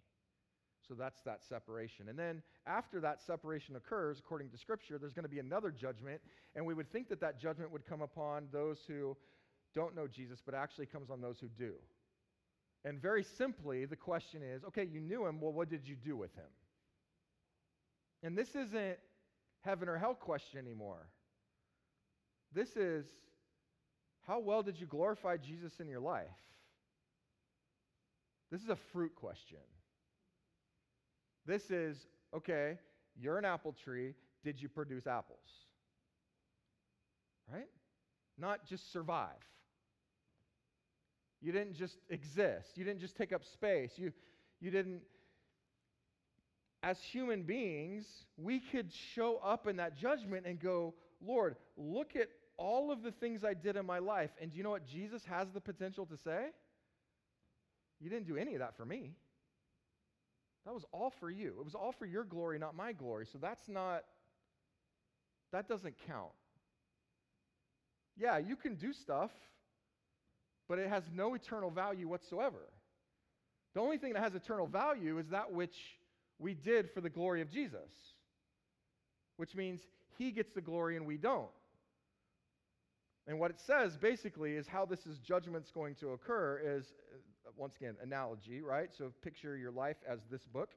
So 0.91 0.95
that's 0.99 1.21
that 1.21 1.41
separation. 1.41 2.09
And 2.09 2.19
then 2.19 2.41
after 2.67 2.99
that 2.99 3.21
separation 3.21 3.77
occurs, 3.77 4.19
according 4.19 4.49
to 4.49 4.57
Scripture, 4.57 4.97
there's 4.97 5.13
going 5.13 5.23
to 5.23 5.29
be 5.29 5.39
another 5.39 5.71
judgment. 5.71 6.19
And 6.53 6.65
we 6.65 6.73
would 6.73 6.91
think 6.91 7.07
that 7.07 7.21
that 7.21 7.39
judgment 7.39 7.71
would 7.71 7.85
come 7.85 8.01
upon 8.01 8.49
those 8.51 8.79
who 8.85 9.15
don't 9.73 9.95
know 9.95 10.05
Jesus, 10.05 10.41
but 10.45 10.53
actually 10.53 10.87
comes 10.87 11.09
on 11.09 11.21
those 11.21 11.39
who 11.39 11.47
do. 11.47 11.75
And 12.83 13.01
very 13.01 13.23
simply, 13.23 13.85
the 13.85 13.95
question 13.95 14.41
is 14.43 14.65
okay, 14.65 14.83
you 14.83 14.99
knew 14.99 15.25
him. 15.25 15.39
Well, 15.39 15.53
what 15.53 15.69
did 15.69 15.87
you 15.87 15.95
do 15.95 16.17
with 16.17 16.35
him? 16.35 16.51
And 18.21 18.37
this 18.37 18.49
isn't 18.49 18.97
heaven 19.61 19.87
or 19.87 19.97
hell 19.97 20.13
question 20.13 20.59
anymore. 20.59 21.07
This 22.53 22.75
is 22.75 23.05
how 24.27 24.39
well 24.39 24.61
did 24.61 24.77
you 24.77 24.87
glorify 24.87 25.37
Jesus 25.37 25.79
in 25.79 25.87
your 25.87 26.01
life? 26.01 26.27
This 28.51 28.61
is 28.61 28.67
a 28.67 28.77
fruit 28.91 29.15
question. 29.15 29.59
This 31.45 31.71
is 31.71 32.07
okay, 32.35 32.77
you're 33.19 33.37
an 33.37 33.45
apple 33.45 33.75
tree. 33.83 34.13
Did 34.43 34.61
you 34.61 34.69
produce 34.69 35.07
apples? 35.07 35.39
Right? 37.51 37.67
Not 38.37 38.65
just 38.65 38.91
survive. 38.91 39.27
You 41.41 41.51
didn't 41.51 41.75
just 41.75 41.97
exist. 42.09 42.77
You 42.77 42.85
didn't 42.85 43.01
just 43.01 43.15
take 43.15 43.33
up 43.33 43.43
space. 43.43 43.93
You, 43.97 44.11
you 44.59 44.71
didn't. 44.71 45.01
As 46.83 46.99
human 46.99 47.43
beings, 47.43 48.05
we 48.37 48.59
could 48.59 48.91
show 48.91 49.39
up 49.43 49.67
in 49.67 49.75
that 49.77 49.97
judgment 49.97 50.45
and 50.45 50.59
go, 50.59 50.93
Lord, 51.23 51.55
look 51.77 52.15
at 52.15 52.29
all 52.57 52.91
of 52.91 53.03
the 53.03 53.11
things 53.11 53.43
I 53.43 53.53
did 53.53 53.75
in 53.75 53.85
my 53.85 53.99
life. 53.99 54.31
And 54.41 54.51
do 54.51 54.57
you 54.57 54.63
know 54.63 54.71
what 54.71 54.85
Jesus 54.85 55.23
has 55.25 55.49
the 55.51 55.61
potential 55.61 56.05
to 56.07 56.17
say? 56.17 56.47
You 57.99 58.09
didn't 58.09 58.27
do 58.27 58.37
any 58.37 58.53
of 58.53 58.59
that 58.59 58.75
for 58.75 58.85
me. 58.85 59.13
That 60.65 60.73
was 60.73 60.85
all 60.91 61.11
for 61.19 61.29
you. 61.29 61.55
It 61.59 61.65
was 61.65 61.75
all 61.75 61.91
for 61.91 62.05
your 62.05 62.23
glory, 62.23 62.59
not 62.59 62.75
my 62.75 62.93
glory. 62.93 63.25
So 63.31 63.39
that's 63.41 63.67
not, 63.67 64.03
that 65.51 65.67
doesn't 65.67 65.95
count. 66.07 66.31
Yeah, 68.17 68.37
you 68.37 68.55
can 68.55 68.75
do 68.75 68.93
stuff, 68.93 69.31
but 70.69 70.77
it 70.77 70.87
has 70.89 71.03
no 71.13 71.33
eternal 71.33 71.71
value 71.71 72.07
whatsoever. 72.07 72.69
The 73.73 73.81
only 73.81 73.97
thing 73.97 74.13
that 74.13 74.21
has 74.21 74.35
eternal 74.35 74.67
value 74.67 75.17
is 75.17 75.29
that 75.29 75.51
which 75.51 75.75
we 76.37 76.53
did 76.53 76.91
for 76.91 77.01
the 77.01 77.09
glory 77.09 77.41
of 77.41 77.49
Jesus, 77.49 77.89
which 79.37 79.55
means 79.55 79.81
he 80.17 80.31
gets 80.31 80.51
the 80.51 80.61
glory 80.61 80.97
and 80.97 81.05
we 81.05 81.17
don't. 81.17 81.49
And 83.27 83.39
what 83.39 83.51
it 83.51 83.59
says 83.59 83.97
basically 83.97 84.53
is 84.53 84.67
how 84.67 84.85
this 84.85 85.05
is 85.05 85.19
judgment's 85.19 85.71
going 85.71 85.95
to 85.95 86.09
occur 86.09 86.59
is 86.63 86.85
Uh, 87.51 87.53
once 87.57 87.75
again 87.75 87.95
analogy, 88.01 88.61
right? 88.61 88.89
So 88.97 89.11
picture 89.21 89.57
your 89.57 89.71
life 89.71 89.97
as 90.07 90.19
this 90.29 90.43
book 90.45 90.71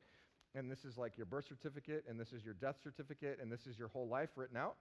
and 0.55 0.71
this 0.71 0.85
is 0.85 0.97
like 0.97 1.17
your 1.17 1.27
birth 1.27 1.47
certificate 1.49 2.05
and 2.09 2.19
this 2.19 2.33
is 2.33 2.45
your 2.45 2.55
death 2.55 2.77
certificate 2.83 3.39
and 3.41 3.51
this 3.51 3.67
is 3.67 3.79
your 3.79 3.89
whole 3.89 4.09
life 4.09 4.31
written 4.37 4.57
out. 4.57 4.77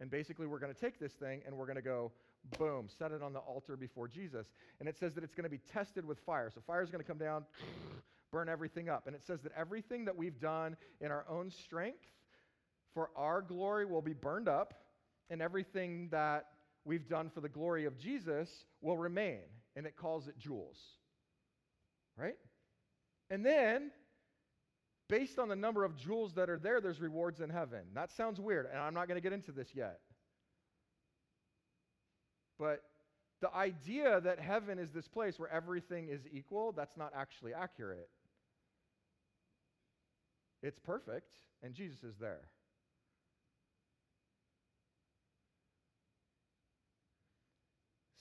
And 0.00 0.10
basically 0.10 0.46
we're 0.46 0.58
going 0.58 0.72
to 0.72 0.80
take 0.80 0.98
this 0.98 1.12
thing 1.12 1.42
and 1.46 1.56
we're 1.56 1.66
going 1.66 1.76
to 1.76 1.82
go 1.82 2.12
boom, 2.58 2.88
set 2.98 3.12
it 3.12 3.22
on 3.22 3.32
the 3.32 3.40
altar 3.40 3.76
before 3.76 4.08
Jesus. 4.08 4.46
And 4.78 4.88
it 4.88 4.96
says 4.98 5.14
that 5.14 5.24
it's 5.24 5.34
going 5.34 5.44
to 5.44 5.50
be 5.50 5.60
tested 5.72 6.04
with 6.04 6.18
fire. 6.20 6.50
So 6.54 6.60
fire 6.66 6.82
is 6.82 6.90
going 6.90 7.02
to 7.02 7.08
come 7.08 7.18
down, 7.18 7.44
burn 8.32 8.48
everything 8.48 8.88
up. 8.88 9.06
And 9.06 9.14
it 9.14 9.22
says 9.26 9.40
that 9.42 9.52
everything 9.56 10.04
that 10.06 10.16
we've 10.16 10.40
done 10.40 10.76
in 11.00 11.10
our 11.10 11.24
own 11.28 11.50
strength 11.50 12.04
for 12.94 13.10
our 13.16 13.42
glory 13.42 13.86
will 13.86 14.02
be 14.02 14.14
burned 14.14 14.48
up 14.48 14.74
and 15.28 15.42
everything 15.42 16.08
that 16.10 16.46
we've 16.84 17.08
done 17.08 17.30
for 17.30 17.40
the 17.40 17.48
glory 17.48 17.84
of 17.84 17.98
Jesus 17.98 18.48
will 18.80 18.96
remain. 18.96 19.40
And 19.80 19.86
it 19.86 19.96
calls 19.96 20.28
it 20.28 20.36
jewels. 20.36 20.76
Right? 22.14 22.36
And 23.30 23.46
then, 23.46 23.90
based 25.08 25.38
on 25.38 25.48
the 25.48 25.56
number 25.56 25.86
of 25.86 25.96
jewels 25.96 26.34
that 26.34 26.50
are 26.50 26.58
there, 26.58 26.82
there's 26.82 27.00
rewards 27.00 27.40
in 27.40 27.48
heaven. 27.48 27.80
That 27.94 28.10
sounds 28.12 28.38
weird, 28.38 28.66
and 28.70 28.78
I'm 28.78 28.92
not 28.92 29.08
going 29.08 29.16
to 29.16 29.22
get 29.22 29.32
into 29.32 29.52
this 29.52 29.68
yet. 29.74 30.00
But 32.58 32.82
the 33.40 33.50
idea 33.54 34.20
that 34.20 34.38
heaven 34.38 34.78
is 34.78 34.90
this 34.90 35.08
place 35.08 35.38
where 35.38 35.50
everything 35.50 36.10
is 36.10 36.20
equal, 36.30 36.72
that's 36.72 36.98
not 36.98 37.14
actually 37.16 37.54
accurate. 37.54 38.10
It's 40.62 40.78
perfect, 40.78 41.32
and 41.62 41.72
Jesus 41.72 42.04
is 42.04 42.16
there. 42.20 42.42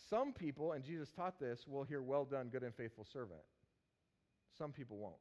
Some 0.10 0.34
people, 0.34 0.72
and 0.72 0.84
Jesus 0.84 1.10
taught 1.16 1.40
this, 1.40 1.60
will 1.68 1.84
hear, 1.84 2.02
Well 2.02 2.26
done, 2.26 2.48
good 2.48 2.64
and 2.64 2.74
faithful 2.74 3.06
servant. 3.12 3.42
Some 4.58 4.72
people 4.72 4.98
won't. 4.98 5.16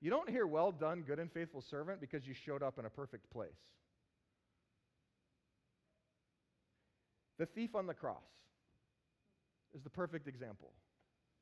You 0.00 0.10
don't 0.10 0.28
hear, 0.28 0.46
Well 0.46 0.72
done, 0.72 1.02
good 1.02 1.18
and 1.18 1.32
faithful 1.32 1.62
servant, 1.62 2.00
because 2.00 2.26
you 2.26 2.34
showed 2.34 2.62
up 2.62 2.78
in 2.78 2.84
a 2.84 2.90
perfect 2.90 3.30
place. 3.30 3.50
The 7.38 7.46
thief 7.46 7.74
on 7.74 7.86
the 7.86 7.94
cross 7.94 8.22
is 9.74 9.82
the 9.82 9.90
perfect 9.90 10.28
example. 10.28 10.70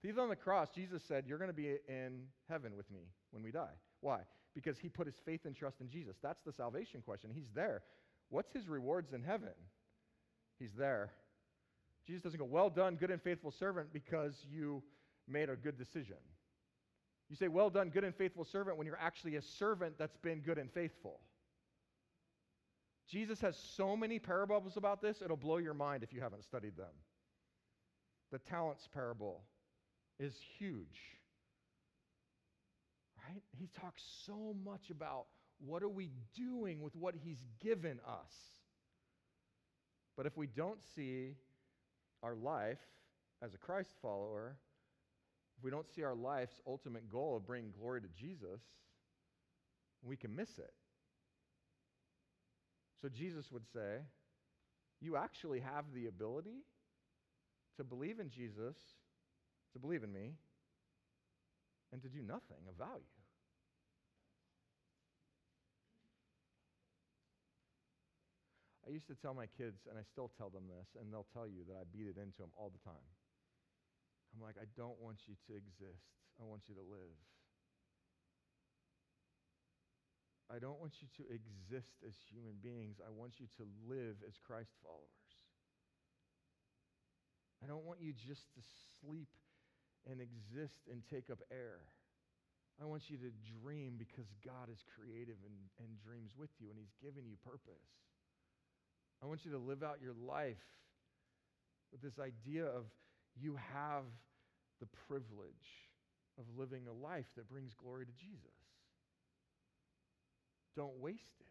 Thief 0.03 0.19
on 0.19 0.31
the 0.31 0.37
cross, 0.37 0.69
Jesus 0.75 1.03
said, 1.07 1.25
You're 1.27 1.39
going 1.39 1.51
to 1.51 1.55
be 1.55 1.77
in 1.89 2.23
heaven 2.49 2.77
with 2.77 2.91
me 2.91 3.01
when 3.31 3.43
we 3.43 3.51
die. 3.51 3.75
Why? 4.01 4.21
Because 4.55 4.79
he 4.79 4.89
put 4.89 5.07
his 5.07 5.17
faith 5.25 5.45
and 5.45 5.55
trust 5.55 5.81
in 5.81 5.89
Jesus. 5.89 6.17
That's 6.23 6.41
the 6.45 6.53
salvation 6.53 7.03
question. 7.03 7.31
He's 7.33 7.51
there. 7.55 7.83
What's 8.31 8.53
his 8.53 8.69
rewards 8.69 9.13
in 9.13 9.23
heaven? 9.23 9.53
He's 10.59 10.73
there. 10.73 11.13
Jesus 12.07 12.23
doesn't 12.23 12.39
go, 12.39 12.45
Well 12.45 12.71
done, 12.71 12.97
good 12.97 13.11
and 13.11 13.23
faithful 13.23 13.51
servant, 13.51 13.93
because 13.93 14.35
you 14.51 14.83
made 15.29 15.49
a 15.49 15.57
good 15.57 15.79
decision. 15.79 16.17
You 17.29 17.37
say, 17.37 17.49
Well 17.49 17.71
done, 17.71 17.91
good 17.91 18.05
and 18.05 18.15
faithful 18.15 18.45
servant, 18.45 18.77
when 18.77 18.87
you're 18.87 18.99
actually 19.01 19.37
a 19.37 19.43
servant 19.43 19.95
that's 19.99 20.17
been 20.17 20.41
good 20.41 20.59
and 20.59 20.71
faithful. 20.71 21.21
Jesus 23.09 23.41
has 23.41 23.57
so 23.77 23.97
many 23.97 24.19
parables 24.19 24.77
about 24.77 25.03
this, 25.03 25.23
it'll 25.23 25.37
blow 25.37 25.59
your 25.59 25.75
mind 25.75 26.03
if 26.03 26.13
you 26.13 26.21
haven't 26.21 26.45
studied 26.45 26.77
them. 26.77 26.95
The 28.31 28.39
talents 28.39 28.89
parable 28.93 29.43
is 30.19 30.35
huge. 30.59 31.19
Right? 33.29 33.43
He 33.59 33.69
talks 33.81 34.03
so 34.27 34.55
much 34.65 34.91
about 34.91 35.27
what 35.65 35.83
are 35.83 35.89
we 35.89 36.11
doing 36.35 36.81
with 36.81 36.97
what 36.97 37.15
he's 37.23 37.45
given 37.63 38.01
us. 38.07 38.33
But 40.17 40.27
if 40.27 40.37
we 40.37 40.47
don't 40.47 40.81
see 40.95 41.37
our 42.23 42.35
life 42.35 42.79
as 43.43 43.55
a 43.55 43.59
Christ 43.59 43.91
follower, 44.01 44.57
if 45.59 45.65
we 45.65 45.71
don't 45.71 45.89
see 45.95 46.03
our 46.03 46.15
life's 46.15 46.61
ultimate 46.67 47.09
goal 47.09 47.37
of 47.37 47.47
bringing 47.47 47.73
glory 47.73 48.01
to 48.01 48.09
Jesus, 48.09 48.61
we 50.03 50.17
can 50.17 50.35
miss 50.35 50.59
it. 50.59 50.73
So 53.01 53.09
Jesus 53.09 53.51
would 53.51 53.67
say, 53.73 53.99
You 55.01 55.17
actually 55.17 55.61
have 55.61 55.85
the 55.95 56.07
ability 56.07 56.63
to 57.77 57.85
believe 57.85 58.21
in 58.21 58.31
Jesus, 58.31 58.77
to 59.73 59.79
believe 59.79 60.05
in 60.05 60.13
me, 60.13 60.35
and 61.93 62.03
to 62.03 62.09
do 62.09 62.23
nothing 62.23 62.59
of 62.69 62.77
value. 62.77 63.03
I 68.83 68.91
used 68.91 69.07
to 69.07 69.15
tell 69.15 69.35
my 69.35 69.47
kids, 69.47 69.87
and 69.87 69.95
I 69.95 70.03
still 70.03 70.31
tell 70.35 70.51
them 70.51 70.67
this, 70.67 70.99
and 70.99 71.13
they'll 71.13 71.31
tell 71.31 71.47
you 71.47 71.63
that 71.71 71.79
I 71.79 71.87
beat 71.95 72.11
it 72.11 72.19
into 72.19 72.43
them 72.43 72.51
all 72.59 72.71
the 72.71 72.83
time. 72.83 73.07
I'm 74.35 74.43
like, 74.43 74.59
I 74.59 74.67
don't 74.75 74.99
want 74.99 75.29
you 75.31 75.39
to 75.47 75.53
exist. 75.55 76.09
I 76.41 76.45
want 76.45 76.67
you 76.67 76.75
to 76.75 76.83
live. 76.83 77.15
I 80.51 80.59
don't 80.59 80.81
want 80.83 81.01
you 81.01 81.09
to 81.17 81.25
exist 81.31 81.97
as 82.05 82.13
human 82.29 82.59
beings. 82.61 82.99
I 83.01 83.09
want 83.09 83.39
you 83.39 83.47
to 83.57 83.65
live 83.89 84.21
as 84.27 84.37
Christ 84.37 84.75
followers. 84.83 85.33
I 87.63 87.71
don't 87.71 87.87
want 87.87 88.03
you 88.03 88.13
just 88.13 88.51
to 88.59 88.63
sleep 89.01 89.31
and 90.11 90.19
exist 90.19 90.91
and 90.91 91.07
take 91.07 91.31
up 91.31 91.39
air. 91.49 91.87
I 92.83 92.85
want 92.85 93.09
you 93.09 93.17
to 93.23 93.31
dream 93.63 93.95
because 93.97 94.27
God 94.43 94.67
is 94.67 94.83
creative 94.83 95.39
and, 95.47 95.55
and 95.79 95.95
dreams 96.03 96.35
with 96.35 96.51
you, 96.59 96.69
and 96.69 96.77
He's 96.77 96.97
given 96.99 97.25
you 97.25 97.39
purpose. 97.47 97.87
I 99.23 99.27
want 99.27 99.45
you 99.45 99.53
to 99.53 99.59
live 99.59 99.83
out 99.83 99.99
your 100.03 100.15
life 100.27 100.57
with 101.93 102.03
this 102.03 102.19
idea 102.19 102.65
of 102.65 102.85
you 103.41 103.57
have 103.73 104.05
the 104.81 104.87
privilege 105.09 105.89
of 106.39 106.45
living 106.59 106.83
a 106.89 106.93
life 106.93 107.27
that 107.37 107.49
brings 107.49 107.73
glory 107.75 108.05
to 108.07 108.13
Jesus. 108.13 108.39
Don't 110.75 110.99
waste 110.99 111.41
it. 111.41 111.47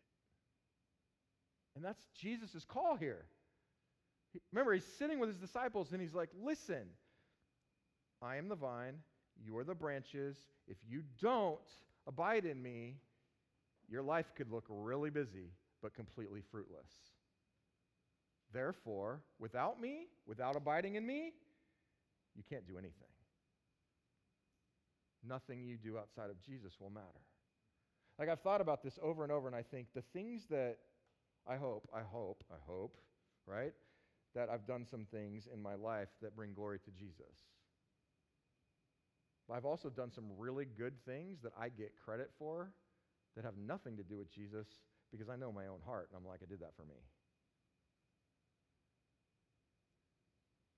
And 1.75 1.85
that's 1.85 2.03
Jesus' 2.19 2.65
call 2.65 2.97
here. 2.97 3.25
Remember, 4.51 4.73
he's 4.73 4.85
sitting 4.97 5.19
with 5.19 5.29
his 5.29 5.37
disciples 5.37 5.91
and 5.91 6.01
he's 6.01 6.13
like, 6.13 6.29
Listen, 6.43 6.83
I 8.21 8.37
am 8.37 8.49
the 8.49 8.55
vine, 8.55 8.95
you 9.43 9.57
are 9.57 9.63
the 9.63 9.75
branches. 9.75 10.37
If 10.67 10.77
you 10.87 11.03
don't 11.21 11.59
abide 12.07 12.45
in 12.45 12.61
me, 12.61 12.95
your 13.89 14.01
life 14.01 14.33
could 14.35 14.51
look 14.51 14.65
really 14.69 15.09
busy, 15.09 15.51
but 15.81 15.93
completely 15.93 16.41
fruitless. 16.51 16.89
Therefore, 18.53 19.21
without 19.39 19.79
me, 19.79 20.07
without 20.25 20.55
abiding 20.55 20.95
in 20.95 21.05
me, 21.05 21.31
you 22.35 22.43
can't 22.49 22.67
do 22.67 22.77
anything. 22.77 22.93
Nothing 25.27 25.63
you 25.63 25.77
do 25.77 25.97
outside 25.97 26.29
of 26.29 26.41
Jesus 26.41 26.73
will 26.79 26.89
matter. 26.89 27.21
Like 28.17 28.29
I've 28.29 28.41
thought 28.41 28.61
about 28.61 28.83
this 28.83 28.99
over 29.01 29.23
and 29.23 29.31
over, 29.31 29.47
and 29.47 29.55
I 29.55 29.61
think 29.61 29.87
the 29.93 30.03
things 30.13 30.45
that 30.49 30.77
I 31.47 31.55
hope, 31.55 31.87
I 31.93 32.01
hope, 32.01 32.43
I 32.51 32.57
hope, 32.65 32.97
right, 33.45 33.73
that 34.35 34.49
I've 34.49 34.65
done 34.65 34.85
some 34.85 35.05
things 35.11 35.47
in 35.51 35.61
my 35.61 35.75
life 35.75 36.09
that 36.21 36.35
bring 36.35 36.53
glory 36.53 36.79
to 36.79 36.91
Jesus. 36.91 37.47
But 39.47 39.55
I've 39.55 39.65
also 39.65 39.89
done 39.89 40.11
some 40.11 40.25
really 40.37 40.65
good 40.65 40.93
things 41.05 41.39
that 41.43 41.51
I 41.59 41.69
get 41.69 41.93
credit 42.03 42.31
for 42.37 42.71
that 43.35 43.45
have 43.45 43.57
nothing 43.57 43.97
to 43.97 44.03
do 44.03 44.17
with 44.17 44.31
Jesus 44.31 44.67
because 45.11 45.29
I 45.29 45.35
know 45.35 45.51
my 45.51 45.67
own 45.67 45.79
heart, 45.85 46.09
and 46.11 46.17
I'm 46.17 46.29
like, 46.29 46.39
I 46.41 46.49
did 46.49 46.61
that 46.61 46.75
for 46.75 46.83
me. 46.83 46.95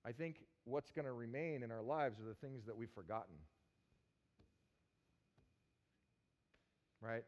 I 0.06 0.12
think 0.12 0.36
what's 0.64 0.90
going 0.90 1.06
to 1.06 1.12
remain 1.12 1.62
in 1.62 1.70
our 1.70 1.82
lives 1.82 2.20
are 2.20 2.28
the 2.28 2.34
things 2.34 2.66
that 2.66 2.76
we've 2.76 2.90
forgotten. 2.94 3.34
Right? 7.00 7.24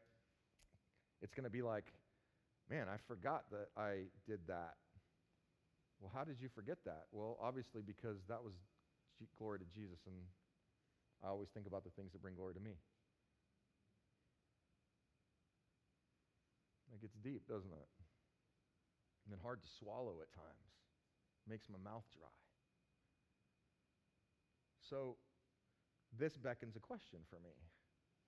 It's 1.23 1.35
going 1.35 1.45
to 1.45 1.51
be 1.51 1.63
like, 1.63 1.85
man, 2.71 2.87
I 2.93 2.97
forgot 3.09 3.45
that 3.51 3.69
I 3.77 4.09
did 4.27 4.41
that. 4.49 4.77
Well, 6.01 6.13
how 6.15 6.25
did 6.25 6.37
you 6.41 6.49
forget 6.55 6.79
that? 6.85 7.07
Well, 7.13 7.39
obviously, 7.41 7.81
because 7.81 8.19
that 8.29 8.45
was 8.45 8.53
glory 9.39 9.59
to 9.59 9.65
Jesus, 9.75 10.01
and 10.07 10.17
I 11.25 11.29
always 11.29 11.49
think 11.49 11.67
about 11.67 11.85
the 11.85 11.91
things 11.97 12.13
that 12.13 12.21
bring 12.21 12.35
glory 12.35 12.53
to 12.53 12.61
me. 12.61 12.77
It 16.93 17.01
gets 17.01 17.17
deep, 17.25 17.49
doesn't 17.49 17.73
it? 17.73 17.89
And 19.25 19.33
then 19.33 19.39
hard 19.43 19.63
to 19.63 19.69
swallow 19.81 20.21
at 20.21 20.33
times. 20.33 20.69
Makes 21.49 21.69
my 21.69 21.79
mouth 21.83 22.05
dry. 22.13 22.46
So 24.89 25.17
this 26.19 26.37
beckons 26.37 26.77
a 26.77 26.81
question 26.81 27.21
for 27.29 27.37
me. 27.37 27.55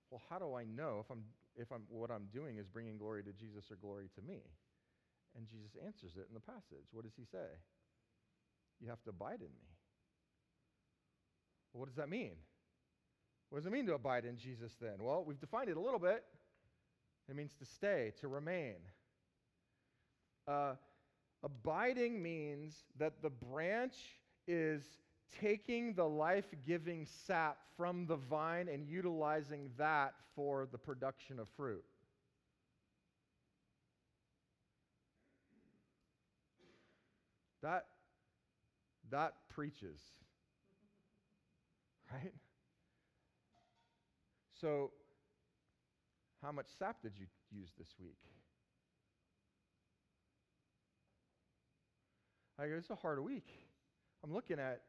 Well, 0.09 0.21
how 0.29 0.39
do 0.39 0.55
I 0.55 0.63
know 0.63 0.99
if 1.03 1.11
I'm 1.11 1.23
if 1.55 1.71
I'm 1.71 1.83
what 1.89 2.11
I'm 2.11 2.27
doing 2.33 2.57
is 2.57 2.67
bringing 2.67 2.97
glory 2.97 3.23
to 3.23 3.33
Jesus 3.33 3.71
or 3.71 3.75
glory 3.75 4.09
to 4.15 4.21
me? 4.21 4.41
And 5.37 5.47
Jesus 5.47 5.77
answers 5.85 6.17
it 6.17 6.25
in 6.27 6.33
the 6.33 6.39
passage. 6.39 6.87
What 6.91 7.03
does 7.03 7.13
he 7.15 7.23
say? 7.23 7.47
You 8.81 8.89
have 8.89 9.01
to 9.03 9.11
abide 9.11 9.41
in 9.41 9.53
me. 9.53 9.69
Well, 11.71 11.81
what 11.81 11.87
does 11.87 11.97
that 11.97 12.09
mean? 12.09 12.33
What 13.49 13.59
does 13.59 13.65
it 13.65 13.71
mean 13.71 13.85
to 13.87 13.93
abide 13.93 14.25
in 14.25 14.37
Jesus 14.37 14.75
then? 14.81 14.95
Well, 14.99 15.23
we've 15.25 15.39
defined 15.39 15.69
it 15.69 15.77
a 15.77 15.79
little 15.79 15.99
bit. 15.99 16.23
It 17.29 17.35
means 17.35 17.53
to 17.59 17.65
stay, 17.65 18.11
to 18.21 18.27
remain. 18.27 18.75
Uh, 20.47 20.73
abiding 21.43 22.21
means 22.23 22.85
that 22.97 23.21
the 23.21 23.29
branch 23.29 23.95
is 24.47 24.83
taking 25.41 25.93
the 25.93 26.05
life 26.05 26.45
giving 26.65 27.05
sap 27.25 27.57
from 27.77 28.05
the 28.05 28.15
vine 28.15 28.67
and 28.67 28.87
utilizing 28.87 29.69
that 29.77 30.13
for 30.35 30.67
the 30.71 30.77
production 30.77 31.39
of 31.39 31.47
fruit. 31.49 31.83
That, 37.61 37.85
that 39.11 39.33
preaches. 39.49 39.99
Right? 42.11 42.33
So, 44.59 44.89
how 46.41 46.51
much 46.51 46.65
sap 46.79 47.03
did 47.03 47.11
you 47.19 47.27
use 47.51 47.69
this 47.77 47.89
week? 47.99 48.17
I 52.57 52.67
go, 52.67 52.73
it's 52.75 52.89
a 52.89 52.95
hard 52.95 53.23
week. 53.23 53.47
I'm 54.23 54.33
looking 54.33 54.59
at 54.59 54.81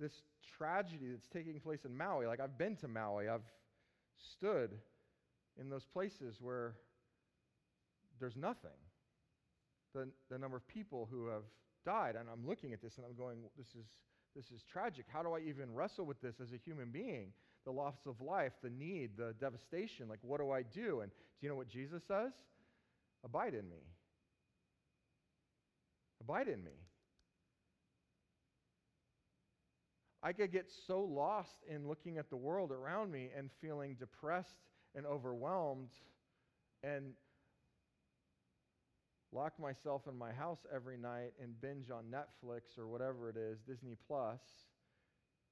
this 0.00 0.22
tragedy 0.56 1.10
that's 1.10 1.28
taking 1.28 1.60
place 1.60 1.84
in 1.84 1.96
Maui. 1.96 2.26
Like, 2.26 2.40
I've 2.40 2.58
been 2.58 2.76
to 2.76 2.88
Maui, 2.88 3.28
I've 3.28 3.44
stood 4.32 4.70
in 5.60 5.68
those 5.68 5.84
places 5.84 6.36
where 6.40 6.74
there's 8.18 8.36
nothing. 8.36 8.70
The, 9.94 10.08
the 10.30 10.38
number 10.38 10.56
of 10.56 10.66
people 10.68 11.08
who 11.10 11.26
have 11.26 11.42
died, 11.84 12.16
and 12.16 12.28
I'm 12.32 12.46
looking 12.46 12.72
at 12.72 12.82
this 12.82 12.96
and 12.96 13.06
I'm 13.06 13.16
going, 13.16 13.38
this 13.58 13.68
is, 13.68 13.86
this 14.34 14.46
is 14.46 14.62
tragic. 14.62 15.06
How 15.12 15.22
do 15.22 15.32
I 15.32 15.40
even 15.40 15.74
wrestle 15.74 16.06
with 16.06 16.20
this 16.20 16.36
as 16.40 16.52
a 16.52 16.56
human 16.56 16.90
being? 16.90 17.32
The 17.64 17.72
loss 17.72 17.96
of 18.06 18.20
life, 18.20 18.52
the 18.62 18.70
need, 18.70 19.10
the 19.16 19.34
devastation. 19.40 20.08
Like, 20.08 20.20
what 20.22 20.40
do 20.40 20.50
I 20.50 20.62
do? 20.62 21.00
And 21.00 21.10
do 21.10 21.46
you 21.46 21.48
know 21.48 21.56
what 21.56 21.68
Jesus 21.68 22.02
says? 22.06 22.32
Abide 23.24 23.54
in 23.54 23.68
me. 23.68 23.82
Abide 26.20 26.48
in 26.48 26.62
me. 26.64 26.72
I 30.22 30.32
could 30.32 30.52
get 30.52 30.70
so 30.86 31.00
lost 31.00 31.56
in 31.68 31.88
looking 31.88 32.18
at 32.18 32.28
the 32.28 32.36
world 32.36 32.72
around 32.72 33.10
me 33.10 33.30
and 33.36 33.50
feeling 33.60 33.96
depressed 33.98 34.56
and 34.94 35.06
overwhelmed 35.06 35.88
and 36.82 37.12
lock 39.32 39.58
myself 39.58 40.02
in 40.08 40.16
my 40.16 40.32
house 40.32 40.58
every 40.74 40.98
night 40.98 41.32
and 41.42 41.58
binge 41.60 41.90
on 41.90 42.04
Netflix 42.04 42.78
or 42.78 42.86
whatever 42.86 43.30
it 43.30 43.36
is, 43.36 43.60
Disney 43.66 43.96
Plus, 44.06 44.40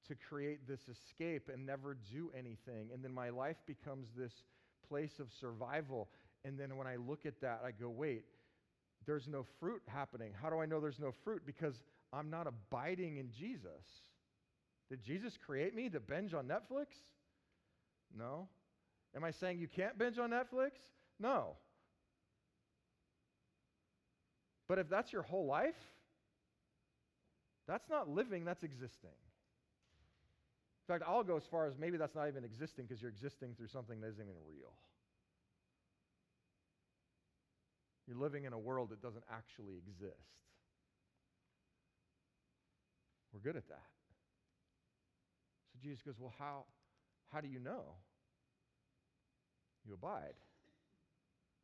to 0.07 0.15
create 0.15 0.67
this 0.67 0.81
escape 0.89 1.49
and 1.51 1.65
never 1.65 1.97
do 2.11 2.31
anything. 2.37 2.89
And 2.93 3.03
then 3.03 3.13
my 3.13 3.29
life 3.29 3.57
becomes 3.65 4.07
this 4.15 4.33
place 4.87 5.19
of 5.19 5.27
survival. 5.39 6.09
And 6.45 6.59
then 6.59 6.77
when 6.77 6.87
I 6.87 6.97
look 6.97 7.25
at 7.25 7.41
that, 7.41 7.61
I 7.65 7.71
go, 7.71 7.89
wait, 7.89 8.25
there's 9.05 9.27
no 9.27 9.45
fruit 9.59 9.81
happening. 9.87 10.31
How 10.39 10.49
do 10.49 10.59
I 10.59 10.65
know 10.65 10.79
there's 10.79 10.99
no 10.99 11.13
fruit? 11.23 11.41
Because 11.45 11.81
I'm 12.11 12.29
not 12.29 12.47
abiding 12.47 13.17
in 13.17 13.31
Jesus. 13.31 14.08
Did 14.89 15.03
Jesus 15.03 15.37
create 15.37 15.75
me 15.75 15.89
to 15.89 15.99
binge 15.99 16.33
on 16.33 16.47
Netflix? 16.47 16.87
No. 18.15 18.47
Am 19.15 19.23
I 19.23 19.31
saying 19.31 19.59
you 19.59 19.67
can't 19.67 19.97
binge 19.97 20.17
on 20.17 20.31
Netflix? 20.31 20.71
No. 21.19 21.57
But 24.67 24.79
if 24.79 24.89
that's 24.89 25.13
your 25.13 25.23
whole 25.23 25.45
life, 25.45 25.75
that's 27.67 27.89
not 27.89 28.09
living, 28.09 28.45
that's 28.45 28.63
existing. 28.63 29.11
In 30.87 30.93
fact, 30.93 31.03
I'll 31.07 31.23
go 31.23 31.37
as 31.37 31.43
far 31.51 31.67
as 31.67 31.77
maybe 31.77 31.97
that's 31.97 32.15
not 32.15 32.27
even 32.27 32.43
existing 32.43 32.85
because 32.85 33.01
you're 33.01 33.11
existing 33.11 33.53
through 33.55 33.67
something 33.67 34.01
that 34.01 34.07
isn't 34.07 34.23
even 34.23 34.41
real. 34.47 34.73
You're 38.07 38.17
living 38.17 38.45
in 38.45 38.53
a 38.53 38.57
world 38.57 38.89
that 38.89 39.03
doesn't 39.03 39.23
actually 39.31 39.77
exist. 39.77 40.15
We're 43.31 43.39
good 43.39 43.55
at 43.55 43.67
that. 43.69 43.85
Jesus 45.81 46.01
goes, 46.01 46.15
Well, 46.19 46.33
how, 46.37 46.65
how 47.31 47.41
do 47.41 47.47
you 47.47 47.59
know? 47.59 47.95
You 49.85 49.93
abide. 49.93 50.35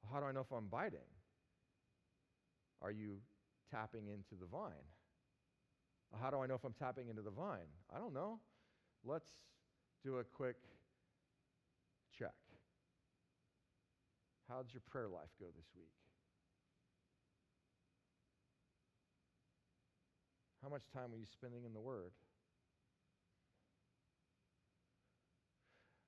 Well, 0.02 0.12
how 0.14 0.20
do 0.20 0.26
I 0.26 0.32
know 0.32 0.42
if 0.42 0.52
I'm 0.52 0.66
abiding? 0.66 1.00
Are 2.82 2.92
you 2.92 3.18
tapping 3.72 4.08
into 4.08 4.40
the 4.40 4.48
vine? 4.48 4.88
Well, 6.12 6.22
how 6.22 6.30
do 6.30 6.40
I 6.40 6.48
know 6.48 6.56
if 6.56 6.64
I'm 6.64 6.74
tapping 6.74 7.10
into 7.10 7.22
the 7.22 7.32
vine? 7.32 7.68
I 7.94 7.98
don't 7.98 8.14
know. 8.14 8.40
Let's 9.04 9.30
do 10.04 10.18
a 10.18 10.24
quick 10.24 10.56
check. 12.18 12.34
How'd 14.48 14.68
your 14.74 14.82
prayer 14.90 15.08
life 15.08 15.30
go 15.40 15.48
this 15.56 15.66
week? 15.76 15.90
How 20.62 20.70
much 20.70 20.84
time 20.94 21.14
are 21.14 21.18
you 21.18 21.26
spending 21.32 21.64
in 21.66 21.74
the 21.74 21.80
Word? 21.80 22.12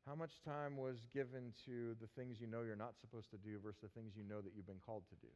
How 0.08 0.16
much 0.16 0.32
time 0.46 0.78
was 0.78 1.06
given 1.14 1.52
to 1.66 1.94
the 2.00 2.08
things 2.16 2.38
you 2.40 2.48
know 2.48 2.62
you're 2.62 2.78
not 2.78 2.94
supposed 3.02 3.30
to 3.32 3.38
do 3.38 3.60
versus 3.62 3.82
the 3.82 3.90
things 3.90 4.14
you 4.16 4.24
know 4.24 4.40
that 4.40 4.54
you've 4.56 4.66
been 4.66 4.80
called 4.86 5.04
to 5.10 5.16
do? 5.16 5.28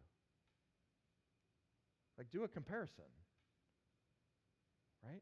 Like, 2.17 2.31
do 2.31 2.45
a 2.45 2.47
comparison, 2.47 3.03
right? 5.03 5.21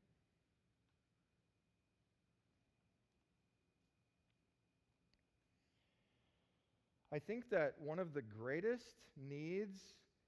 I 7.12 7.18
think 7.18 7.50
that 7.50 7.74
one 7.80 7.97
of 7.97 8.14
the 8.14 8.22
greatest 8.22 9.02
needs 9.18 9.80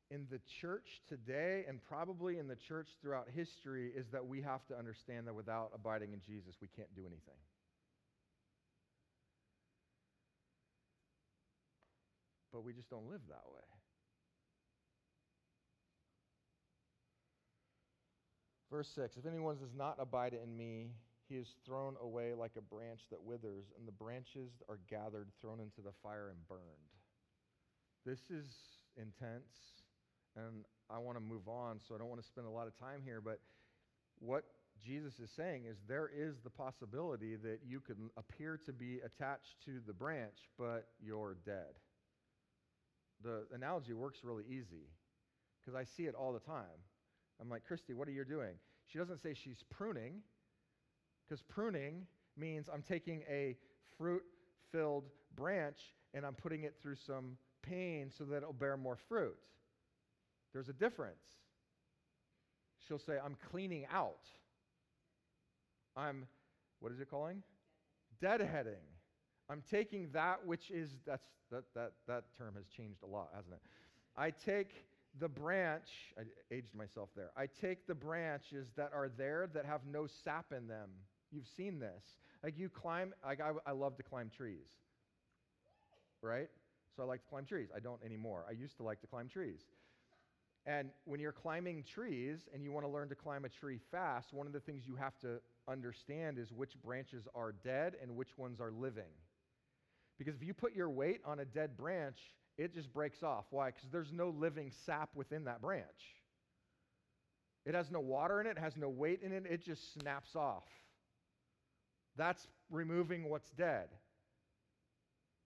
in 0.09 0.25
the 0.31 0.39
church 0.59 1.01
today 1.07 1.63
and 1.67 1.79
probably 1.87 2.39
in 2.39 2.47
the 2.47 2.55
church 2.55 2.89
throughout 2.99 3.27
history 3.35 3.91
is 3.95 4.07
that 4.11 4.25
we 4.25 4.41
have 4.41 4.65
to 4.65 4.77
understand 4.77 5.27
that 5.27 5.35
without 5.35 5.69
abiding 5.75 6.13
in 6.13 6.21
Jesus, 6.21 6.55
we 6.59 6.67
can't 6.75 6.93
do 6.95 7.01
anything. 7.01 7.37
But 12.51 12.63
we 12.63 12.73
just 12.73 12.89
don't 12.89 13.09
live 13.09 13.21
that 13.29 13.43
way. 13.51 13.61
Verse 18.71 18.89
6 18.95 19.17
If 19.17 19.25
anyone 19.25 19.57
does 19.57 19.75
not 19.75 19.97
abide 19.99 20.33
in 20.33 20.55
me, 20.55 20.91
he 21.27 21.35
is 21.35 21.55
thrown 21.65 21.95
away 22.01 22.33
like 22.33 22.51
a 22.57 22.61
branch 22.61 23.01
that 23.09 23.21
withers, 23.21 23.65
and 23.77 23.87
the 23.87 23.91
branches 23.91 24.51
are 24.69 24.79
gathered, 24.89 25.27
thrown 25.41 25.59
into 25.59 25.81
the 25.81 25.93
fire, 26.01 26.29
and 26.29 26.47
burned. 26.47 26.61
This 28.05 28.19
is 28.29 28.47
intense, 28.97 29.83
and 30.35 30.65
I 30.89 30.97
want 30.97 31.17
to 31.17 31.23
move 31.23 31.47
on, 31.47 31.79
so 31.79 31.95
I 31.95 31.97
don't 31.97 32.09
want 32.09 32.21
to 32.21 32.27
spend 32.27 32.47
a 32.47 32.49
lot 32.49 32.67
of 32.67 32.77
time 32.77 33.01
here. 33.03 33.21
But 33.21 33.39
what 34.19 34.43
Jesus 34.83 35.19
is 35.19 35.29
saying 35.35 35.65
is 35.69 35.77
there 35.87 36.09
is 36.13 36.35
the 36.43 36.49
possibility 36.49 37.35
that 37.35 37.59
you 37.65 37.79
can 37.79 38.09
appear 38.17 38.59
to 38.65 38.73
be 38.73 38.99
attached 39.05 39.55
to 39.65 39.79
the 39.85 39.93
branch, 39.93 40.49
but 40.57 40.87
you're 41.01 41.37
dead. 41.45 41.75
The 43.23 43.45
analogy 43.53 43.93
works 43.93 44.19
really 44.23 44.43
easy 44.49 44.89
because 45.59 45.75
I 45.75 45.83
see 45.83 46.03
it 46.03 46.15
all 46.15 46.33
the 46.33 46.39
time. 46.39 46.81
I'm 47.39 47.49
like, 47.49 47.63
Christy, 47.65 47.93
what 47.93 48.07
are 48.07 48.11
you 48.11 48.25
doing? 48.25 48.55
She 48.87 48.97
doesn't 48.97 49.19
say 49.19 49.33
she's 49.33 49.63
pruning, 49.69 50.21
because 51.27 51.41
pruning 51.41 52.05
means 52.37 52.67
I'm 52.71 52.81
taking 52.81 53.23
a 53.29 53.55
fruit 53.97 54.23
filled 54.71 55.05
branch 55.35 55.79
and 56.13 56.25
I'm 56.25 56.33
putting 56.33 56.63
it 56.63 56.75
through 56.81 56.95
some 56.95 57.37
pain 57.61 58.11
so 58.15 58.23
that 58.25 58.37
it'll 58.37 58.53
bear 58.53 58.77
more 58.77 58.97
fruit. 59.07 59.37
There's 60.53 60.69
a 60.69 60.73
difference. 60.73 61.23
She'll 62.87 62.99
say, 62.99 63.13
I'm 63.23 63.37
cleaning 63.49 63.85
out. 63.93 64.27
I'm, 65.95 66.27
what 66.79 66.91
is 66.91 66.99
it 66.99 67.09
calling? 67.09 67.43
Deadheading. 68.21 68.90
I'm 69.51 69.61
taking 69.69 70.09
that 70.13 70.45
which 70.45 70.71
is, 70.71 70.91
that's, 71.05 71.27
that, 71.51 71.65
that, 71.75 71.91
that 72.07 72.23
term 72.37 72.53
has 72.55 72.65
changed 72.67 73.03
a 73.03 73.05
lot, 73.05 73.29
hasn't 73.35 73.53
it? 73.53 73.61
I 74.15 74.31
take 74.31 74.85
the 75.19 75.27
branch, 75.27 75.89
I 76.17 76.23
aged 76.55 76.73
myself 76.73 77.09
there. 77.17 77.31
I 77.35 77.47
take 77.47 77.85
the 77.85 77.93
branches 77.93 78.69
that 78.77 78.91
are 78.93 79.09
there 79.09 79.49
that 79.53 79.65
have 79.65 79.81
no 79.85 80.07
sap 80.07 80.53
in 80.55 80.67
them. 80.67 80.89
You've 81.31 81.49
seen 81.57 81.79
this. 81.79 82.03
Like 82.43 82.57
you 82.57 82.69
climb, 82.69 83.13
like 83.25 83.41
I, 83.41 83.51
I 83.65 83.73
love 83.73 83.97
to 83.97 84.03
climb 84.03 84.31
trees, 84.35 84.67
right? 86.21 86.49
So 86.95 87.03
I 87.03 87.05
like 87.05 87.21
to 87.23 87.27
climb 87.27 87.45
trees. 87.45 87.67
I 87.75 87.79
don't 87.79 88.01
anymore. 88.05 88.45
I 88.47 88.53
used 88.53 88.77
to 88.77 88.83
like 88.83 89.01
to 89.01 89.07
climb 89.07 89.27
trees. 89.27 89.59
And 90.65 90.89
when 91.05 91.19
you're 91.19 91.31
climbing 91.31 91.83
trees 91.83 92.47
and 92.53 92.63
you 92.63 92.71
want 92.71 92.85
to 92.85 92.91
learn 92.91 93.09
to 93.09 93.15
climb 93.15 93.43
a 93.43 93.49
tree 93.49 93.79
fast, 93.91 94.31
one 94.31 94.47
of 94.47 94.53
the 94.53 94.59
things 94.59 94.83
you 94.87 94.95
have 94.95 95.17
to 95.19 95.39
understand 95.67 96.37
is 96.37 96.53
which 96.53 96.81
branches 96.81 97.27
are 97.35 97.53
dead 97.63 97.95
and 98.01 98.15
which 98.15 98.37
ones 98.37 98.61
are 98.61 98.71
living. 98.71 99.11
Because 100.23 100.35
if 100.35 100.43
you 100.43 100.53
put 100.53 100.75
your 100.75 100.87
weight 100.87 101.21
on 101.25 101.39
a 101.39 101.45
dead 101.45 101.75
branch, 101.75 102.19
it 102.55 102.75
just 102.75 102.93
breaks 102.93 103.23
off. 103.23 103.45
Why? 103.49 103.71
Because 103.71 103.89
there's 103.89 104.13
no 104.13 104.29
living 104.29 104.71
sap 104.85 105.09
within 105.15 105.45
that 105.45 105.63
branch. 105.63 105.87
It 107.65 107.73
has 107.73 107.89
no 107.89 107.99
water 107.99 108.39
in 108.39 108.45
it, 108.45 108.55
has 108.59 108.77
no 108.77 108.87
weight 108.87 109.23
in 109.23 109.31
it, 109.31 109.45
it 109.49 109.65
just 109.65 109.95
snaps 109.95 110.35
off. 110.35 110.65
That's 112.17 112.47
removing 112.69 113.31
what's 113.31 113.49
dead. 113.49 113.87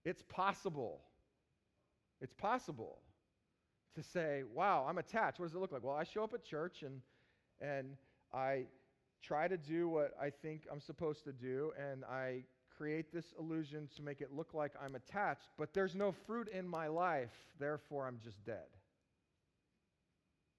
It's 0.03 0.23
possible. 0.23 0.99
It's 2.19 2.33
possible 2.33 2.97
to 3.95 4.03
say, 4.03 4.43
wow, 4.53 4.85
I'm 4.89 4.97
attached. 4.97 5.39
What 5.39 5.45
does 5.45 5.55
it 5.55 5.59
look 5.59 5.71
like? 5.71 5.85
Well, 5.85 5.95
I 5.95 6.03
show 6.03 6.25
up 6.25 6.33
at 6.33 6.43
church 6.43 6.83
and, 6.83 6.99
and 7.61 7.95
I 8.33 8.65
try 9.23 9.47
to 9.47 9.55
do 9.55 9.87
what 9.87 10.11
I 10.21 10.31
think 10.31 10.63
I'm 10.69 10.81
supposed 10.81 11.23
to 11.23 11.31
do, 11.31 11.71
and 11.79 12.03
I 12.03 12.43
create 12.77 13.13
this 13.13 13.33
illusion 13.39 13.89
to 13.95 14.01
make 14.01 14.21
it 14.21 14.29
look 14.33 14.53
like 14.53 14.71
I'm 14.83 14.95
attached, 14.95 15.49
but 15.57 15.73
there's 15.73 15.95
no 15.95 16.11
fruit 16.11 16.47
in 16.49 16.67
my 16.67 16.87
life, 16.87 17.33
therefore 17.59 18.07
I'm 18.07 18.19
just 18.23 18.43
dead. 18.45 18.67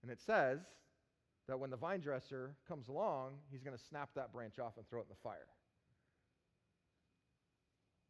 And 0.03 0.11
it 0.11 0.21
says 0.21 0.61
that 1.49 1.59
when 1.59 1.71
the 1.71 1.77
vine 1.77 2.01
dresser 2.01 2.55
comes 2.69 2.89
along, 2.89 3.33
he's 3.51 3.63
going 3.63 3.77
to 3.77 3.85
snap 3.85 4.11
that 4.15 4.33
branch 4.33 4.59
off 4.59 4.77
and 4.77 4.89
throw 4.89 5.01
it 5.01 5.07
in 5.09 5.11
the 5.11 5.23
fire. 5.23 5.49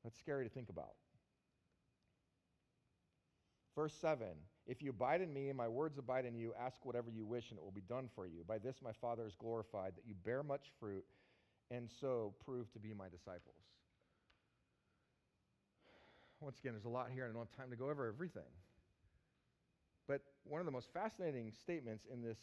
That's 0.04 0.18
scary 0.18 0.44
to 0.44 0.50
think 0.50 0.68
about. 0.68 0.94
Verse 3.74 3.94
7 4.00 4.26
If 4.66 4.82
you 4.82 4.90
abide 4.90 5.20
in 5.20 5.32
me 5.32 5.48
and 5.48 5.56
my 5.56 5.68
words 5.68 5.98
abide 5.98 6.24
in 6.24 6.34
you, 6.34 6.52
ask 6.58 6.84
whatever 6.84 7.10
you 7.10 7.26
wish 7.26 7.50
and 7.50 7.58
it 7.58 7.64
will 7.64 7.72
be 7.72 7.82
done 7.82 8.08
for 8.14 8.26
you. 8.26 8.44
By 8.46 8.58
this 8.58 8.76
my 8.82 8.92
Father 9.00 9.26
is 9.26 9.34
glorified, 9.34 9.92
that 9.96 10.06
you 10.06 10.14
bear 10.24 10.42
much 10.42 10.70
fruit 10.80 11.04
and 11.70 11.90
so 12.00 12.34
prove 12.44 12.72
to 12.72 12.78
be 12.78 12.94
my 12.94 13.08
disciples. 13.08 13.56
Once 16.46 16.60
again, 16.60 16.74
there's 16.74 16.84
a 16.84 16.88
lot 16.88 17.08
here 17.12 17.24
and 17.24 17.32
I 17.32 17.34
don't 17.34 17.48
have 17.50 17.58
time 17.58 17.70
to 17.70 17.76
go 17.76 17.90
over 17.90 18.06
everything. 18.06 18.46
But 20.06 20.20
one 20.44 20.60
of 20.60 20.64
the 20.64 20.70
most 20.70 20.86
fascinating 20.94 21.52
statements 21.60 22.04
in 22.08 22.22
this 22.22 22.38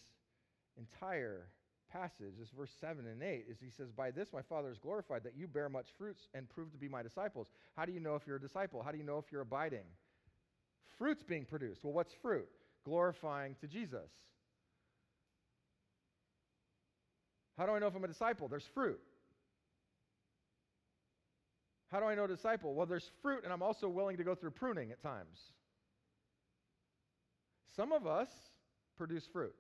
entire 0.78 1.48
passage, 1.90 2.34
this 2.38 2.50
verse 2.50 2.72
7 2.82 3.08
and 3.08 3.24
8, 3.24 3.46
is 3.50 3.60
he 3.62 3.70
says, 3.70 3.94
By 3.94 4.12
this 4.12 4.28
my 4.34 4.42
Father 4.42 4.70
is 4.70 4.78
glorified, 4.78 5.24
that 5.24 5.38
you 5.38 5.48
bear 5.48 5.70
much 5.70 5.88
fruits 5.98 6.28
and 6.34 6.50
prove 6.50 6.74
to 6.74 6.78
be 6.78 6.90
my 6.90 7.02
disciples. 7.02 7.48
How 7.78 7.86
do 7.86 7.94
you 7.94 8.02
know 8.02 8.16
if 8.16 8.24
you're 8.28 8.36
a 8.36 8.42
disciple? 8.42 8.84
How 8.84 8.92
do 8.92 8.98
you 8.98 9.06
know 9.06 9.20
if 9.20 9.32
you're 9.32 9.40
abiding? 9.40 9.86
Fruit's 10.98 11.24
being 11.24 11.46
produced. 11.46 11.82
Well, 11.82 11.94
what's 11.94 12.14
fruit? 12.22 12.50
Glorifying 12.84 13.56
to 13.62 13.68
Jesus. 13.68 14.10
How 17.58 17.66
do 17.66 17.72
I 17.72 17.80
know 17.80 17.88
if 17.88 17.96
I'm 17.96 18.04
a 18.04 18.10
disciple? 18.10 18.50
There's 18.50 18.68
fruit. 18.74 19.00
How 21.94 22.00
do 22.00 22.08
I 22.08 22.16
know 22.16 22.26
disciple? 22.26 22.74
Well, 22.74 22.88
there's 22.88 23.12
fruit, 23.22 23.44
and 23.44 23.54
I'm 23.54 23.62
also 23.62 23.88
willing 23.88 24.18
to 24.18 24.24
go 24.24 24.34
through 24.34 24.50
pruning 24.50 24.92
at 24.92 25.00
times. 25.04 25.38
Some 27.76 27.92
of 27.92 28.08
us 28.08 28.30
produce 28.98 29.28
fruit. 29.32 29.54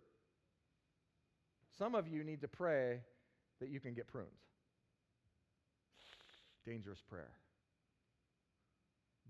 Some 1.77 1.93
of 1.93 2.07
you 2.07 2.23
need 2.23 2.41
to 2.41 2.47
pray 2.47 3.01
that 3.59 3.69
you 3.69 3.79
can 3.79 3.93
get 3.93 4.07
pruned. 4.07 4.29
Dangerous 6.65 7.03
prayer, 7.07 7.34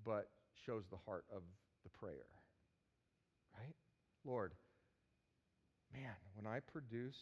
but 0.06 0.30
shows 0.66 0.84
the 0.90 0.98
heart 1.06 1.26
of 1.36 1.42
the 1.84 1.90
prayer. 1.90 2.30
Right? 3.60 3.76
Lord, 4.24 4.54
man, 5.92 6.16
when 6.36 6.48
I 6.48 6.62
produce 6.62 7.18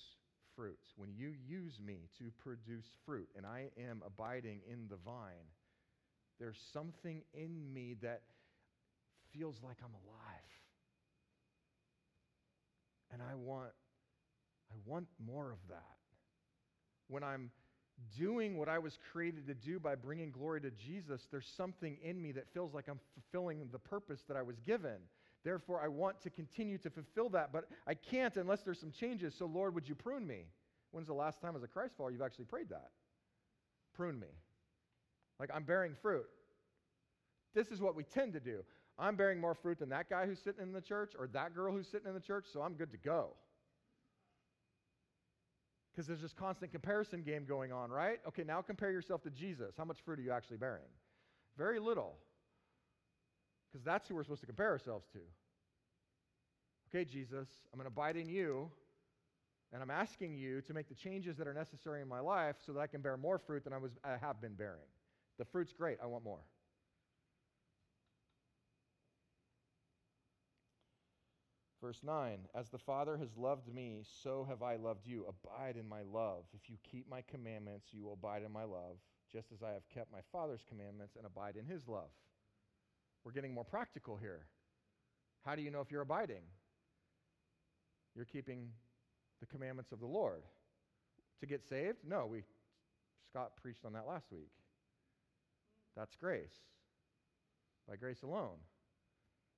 fruit, 0.55 0.77
when 0.95 1.09
you 1.15 1.33
use 1.47 1.79
me 1.83 2.07
to 2.19 2.25
produce 2.37 2.85
fruit, 3.03 3.29
and 3.35 3.47
I 3.47 3.69
am 3.89 4.03
abiding 4.05 4.59
in 4.71 4.87
the 4.87 4.97
vine, 4.97 5.49
there's 6.41 6.59
something 6.73 7.21
in 7.35 7.71
me 7.71 7.95
that 8.01 8.23
feels 9.31 9.61
like 9.63 9.77
I'm 9.83 9.93
alive. 9.93 10.39
And 13.13 13.21
I 13.21 13.35
want 13.35 13.69
I 14.71 14.75
want 14.85 15.07
more 15.23 15.51
of 15.51 15.59
that. 15.69 15.97
When 17.07 17.23
I'm 17.23 17.51
doing 18.17 18.57
what 18.57 18.69
I 18.69 18.79
was 18.79 18.97
created 19.11 19.45
to 19.47 19.53
do 19.53 19.79
by 19.79 19.95
bringing 19.95 20.31
glory 20.31 20.61
to 20.61 20.71
Jesus, 20.71 21.27
there's 21.29 21.45
something 21.45 21.97
in 22.01 22.21
me 22.21 22.31
that 22.31 22.51
feels 22.53 22.73
like 22.73 22.87
I'm 22.87 22.99
fulfilling 23.13 23.67
the 23.71 23.79
purpose 23.79 24.21
that 24.27 24.37
I 24.37 24.41
was 24.41 24.59
given. 24.61 24.97
Therefore, 25.43 25.81
I 25.83 25.89
want 25.89 26.21
to 26.21 26.29
continue 26.29 26.77
to 26.79 26.89
fulfill 26.89 27.29
that, 27.29 27.51
but 27.51 27.65
I 27.85 27.93
can't 27.93 28.37
unless 28.37 28.61
there's 28.61 28.79
some 28.79 28.91
changes. 28.91 29.35
So, 29.37 29.45
Lord, 29.45 29.75
would 29.75 29.87
you 29.87 29.95
prune 29.95 30.25
me? 30.25 30.45
When's 30.91 31.07
the 31.07 31.13
last 31.13 31.41
time 31.41 31.55
as 31.55 31.63
a 31.63 31.67
Christ 31.67 31.95
follower 31.97 32.11
you've 32.11 32.21
actually 32.21 32.45
prayed 32.45 32.69
that? 32.69 32.89
Prune 33.93 34.19
me. 34.19 34.27
Like 35.41 35.49
I'm 35.53 35.63
bearing 35.63 35.95
fruit. 35.99 36.27
This 37.55 37.67
is 37.69 37.81
what 37.81 37.95
we 37.95 38.03
tend 38.03 38.33
to 38.33 38.39
do. 38.39 38.59
I'm 38.99 39.15
bearing 39.15 39.41
more 39.41 39.55
fruit 39.55 39.79
than 39.79 39.89
that 39.89 40.07
guy 40.07 40.27
who's 40.27 40.39
sitting 40.39 40.61
in 40.61 40.71
the 40.71 40.81
church 40.81 41.13
or 41.17 41.27
that 41.33 41.55
girl 41.55 41.73
who's 41.73 41.87
sitting 41.87 42.07
in 42.07 42.13
the 42.13 42.19
church, 42.19 42.45
so 42.53 42.61
I'm 42.61 42.75
good 42.75 42.91
to 42.91 42.97
go. 42.97 43.31
Because 45.91 46.05
there's 46.05 46.21
this 46.21 46.31
constant 46.31 46.71
comparison 46.71 47.23
game 47.23 47.45
going 47.45 47.73
on, 47.73 47.89
right? 47.89 48.19
Okay, 48.27 48.43
now 48.43 48.61
compare 48.61 48.91
yourself 48.91 49.23
to 49.23 49.31
Jesus. 49.31 49.73
How 49.75 49.83
much 49.83 49.97
fruit 50.05 50.19
are 50.19 50.21
you 50.21 50.31
actually 50.31 50.57
bearing? 50.57 50.83
Very 51.57 51.79
little. 51.79 52.17
Because 53.71 53.83
that's 53.83 54.07
who 54.07 54.15
we're 54.15 54.23
supposed 54.23 54.41
to 54.41 54.47
compare 54.47 54.69
ourselves 54.69 55.07
to. 55.13 55.19
Okay, 56.89 57.03
Jesus, 57.03 57.47
I'm 57.73 57.79
going 57.79 57.85
to 57.85 57.93
abide 57.93 58.15
in 58.15 58.29
you, 58.29 58.69
and 59.73 59.81
I'm 59.81 59.91
asking 59.91 60.35
you 60.35 60.61
to 60.61 60.73
make 60.73 60.87
the 60.87 60.95
changes 60.95 61.35
that 61.37 61.47
are 61.47 61.53
necessary 61.53 62.01
in 62.01 62.07
my 62.07 62.19
life 62.19 62.57
so 62.63 62.73
that 62.73 62.79
I 62.79 62.87
can 62.87 63.01
bear 63.01 63.17
more 63.17 63.39
fruit 63.39 63.63
than 63.63 63.73
I, 63.73 63.77
was, 63.77 63.91
I 64.03 64.17
have 64.17 64.39
been 64.39 64.53
bearing. 64.53 64.87
The 65.41 65.45
fruit's 65.45 65.73
great, 65.73 65.97
I 66.03 66.05
want 66.05 66.23
more. 66.23 66.43
Verse 71.81 72.01
9 72.03 72.37
As 72.53 72.69
the 72.69 72.77
Father 72.77 73.17
has 73.17 73.35
loved 73.35 73.73
me, 73.73 74.03
so 74.21 74.45
have 74.47 74.61
I 74.61 74.75
loved 74.75 75.07
you. 75.07 75.25
Abide 75.27 75.77
in 75.77 75.89
my 75.89 76.03
love. 76.03 76.43
If 76.53 76.69
you 76.69 76.77
keep 76.83 77.09
my 77.09 77.23
commandments, 77.23 77.87
you 77.91 78.03
will 78.03 78.13
abide 78.13 78.43
in 78.43 78.51
my 78.51 78.65
love, 78.65 78.97
just 79.33 79.51
as 79.51 79.63
I 79.63 79.71
have 79.71 79.89
kept 79.89 80.11
my 80.11 80.19
Father's 80.31 80.63
commandments 80.69 81.15
and 81.15 81.25
abide 81.25 81.55
in 81.55 81.65
his 81.65 81.87
love. 81.87 82.11
We're 83.23 83.31
getting 83.31 83.55
more 83.55 83.65
practical 83.65 84.17
here. 84.17 84.45
How 85.43 85.55
do 85.55 85.63
you 85.63 85.71
know 85.71 85.81
if 85.81 85.89
you're 85.89 86.01
abiding? 86.01 86.43
You're 88.15 88.25
keeping 88.25 88.69
the 89.39 89.47
commandments 89.47 89.91
of 89.91 90.01
the 90.01 90.05
Lord. 90.05 90.43
To 91.39 91.47
get 91.47 91.67
saved? 91.67 91.97
No, 92.07 92.27
we 92.27 92.43
Scott 93.31 93.53
preached 93.59 93.85
on 93.85 93.93
that 93.93 94.05
last 94.07 94.31
week. 94.31 94.51
That's 95.95 96.15
grace. 96.15 96.53
By 97.87 97.95
grace 97.95 98.21
alone. 98.23 98.57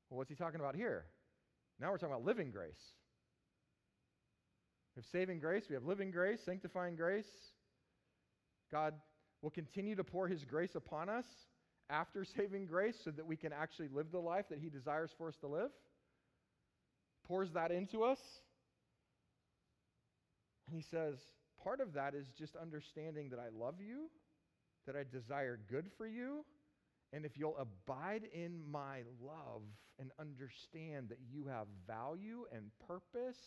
Well, 0.10 0.18
what's 0.18 0.30
he 0.30 0.36
talking 0.36 0.60
about 0.60 0.76
here? 0.76 1.06
Now 1.80 1.92
we're 1.92 1.98
talking 1.98 2.14
about 2.14 2.26
living 2.26 2.52
grace. 2.52 2.82
We 4.96 5.00
have 5.00 5.06
saving 5.12 5.40
grace, 5.40 5.64
we 5.70 5.76
have 5.76 5.86
living 5.86 6.12
grace, 6.12 6.40
sanctifying 6.46 6.96
grace. 6.96 7.30
God 8.72 8.94
will 9.42 9.50
continue 9.50 9.96
to 9.96 10.04
pour 10.04 10.28
his 10.28 10.44
grace 10.46 10.76
upon 10.76 11.10
us 11.10 11.26
after 11.90 12.24
saving 12.38 12.68
grace 12.68 12.96
so 13.04 13.12
that 13.12 13.26
we 13.26 13.36
can 13.36 13.52
actually 13.54 13.88
live 13.92 14.12
the 14.12 14.20
life 14.20 14.46
that 14.50 14.60
he 14.60 14.70
desires 14.70 15.12
for 15.18 15.28
us 15.28 15.36
to 15.42 15.48
live. 15.48 15.72
pours 17.28 17.50
that 17.54 17.72
into 17.72 18.04
us. 18.04 18.20
And 20.68 20.76
he 20.76 20.84
says, 20.90 21.16
part 21.64 21.82
of 21.82 21.94
that 21.94 22.14
is 22.14 22.28
just 22.38 22.56
understanding 22.56 23.30
that 23.30 23.40
I 23.40 23.50
love 23.58 23.76
you, 23.80 24.10
that 24.86 24.96
I 24.96 25.04
desire 25.10 25.60
good 25.70 25.88
for 25.98 26.08
you, 26.08 26.46
and 27.12 27.26
if 27.26 27.38
you'll 27.38 27.58
abide 27.58 28.24
in 28.34 28.60
my 28.72 29.02
love 29.22 29.62
and 30.00 30.12
understand 30.20 31.10
that 31.10 31.20
you 31.32 31.46
have 31.48 31.68
value 31.88 32.46
and 32.52 32.72
purpose 32.88 33.38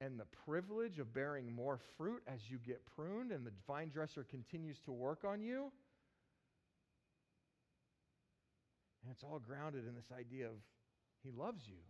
and 0.00 0.18
the 0.18 0.26
privilege 0.44 0.98
of 0.98 1.12
bearing 1.14 1.52
more 1.52 1.78
fruit 1.96 2.22
as 2.26 2.40
you 2.48 2.58
get 2.58 2.82
pruned 2.96 3.30
and 3.30 3.46
the 3.46 3.52
vine 3.66 3.90
dresser 3.90 4.24
continues 4.24 4.78
to 4.84 4.92
work 4.92 5.24
on 5.24 5.40
you. 5.40 5.70
And 9.02 9.12
it's 9.12 9.22
all 9.22 9.38
grounded 9.38 9.86
in 9.86 9.94
this 9.94 10.10
idea 10.18 10.46
of 10.46 10.56
He 11.22 11.30
loves 11.30 11.62
you 11.66 11.82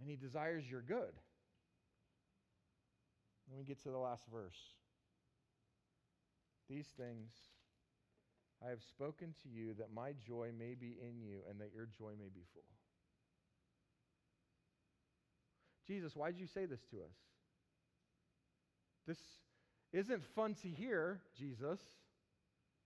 and 0.00 0.10
He 0.10 0.16
desires 0.16 0.64
your 0.68 0.82
good. 0.82 1.14
Let 3.48 3.58
me 3.58 3.64
get 3.64 3.80
to 3.84 3.90
the 3.90 3.98
last 3.98 4.24
verse. 4.32 4.58
These 6.68 6.86
things 6.96 7.30
I 8.64 8.70
have 8.70 8.82
spoken 8.82 9.34
to 9.42 9.48
you 9.48 9.74
that 9.74 9.92
my 9.94 10.12
joy 10.26 10.50
may 10.58 10.74
be 10.74 10.96
in 11.00 11.20
you 11.20 11.38
and 11.48 11.60
that 11.60 11.70
your 11.74 11.86
joy 11.98 12.12
may 12.18 12.28
be 12.34 12.42
full. 12.54 12.62
Jesus, 15.86 16.16
why 16.16 16.30
did 16.30 16.40
you 16.40 16.46
say 16.46 16.66
this 16.66 16.80
to 16.90 16.96
us? 16.96 17.14
This 19.06 19.18
isn't 19.92 20.24
fun 20.34 20.54
to 20.62 20.68
hear, 20.68 21.20
Jesus, 21.38 21.78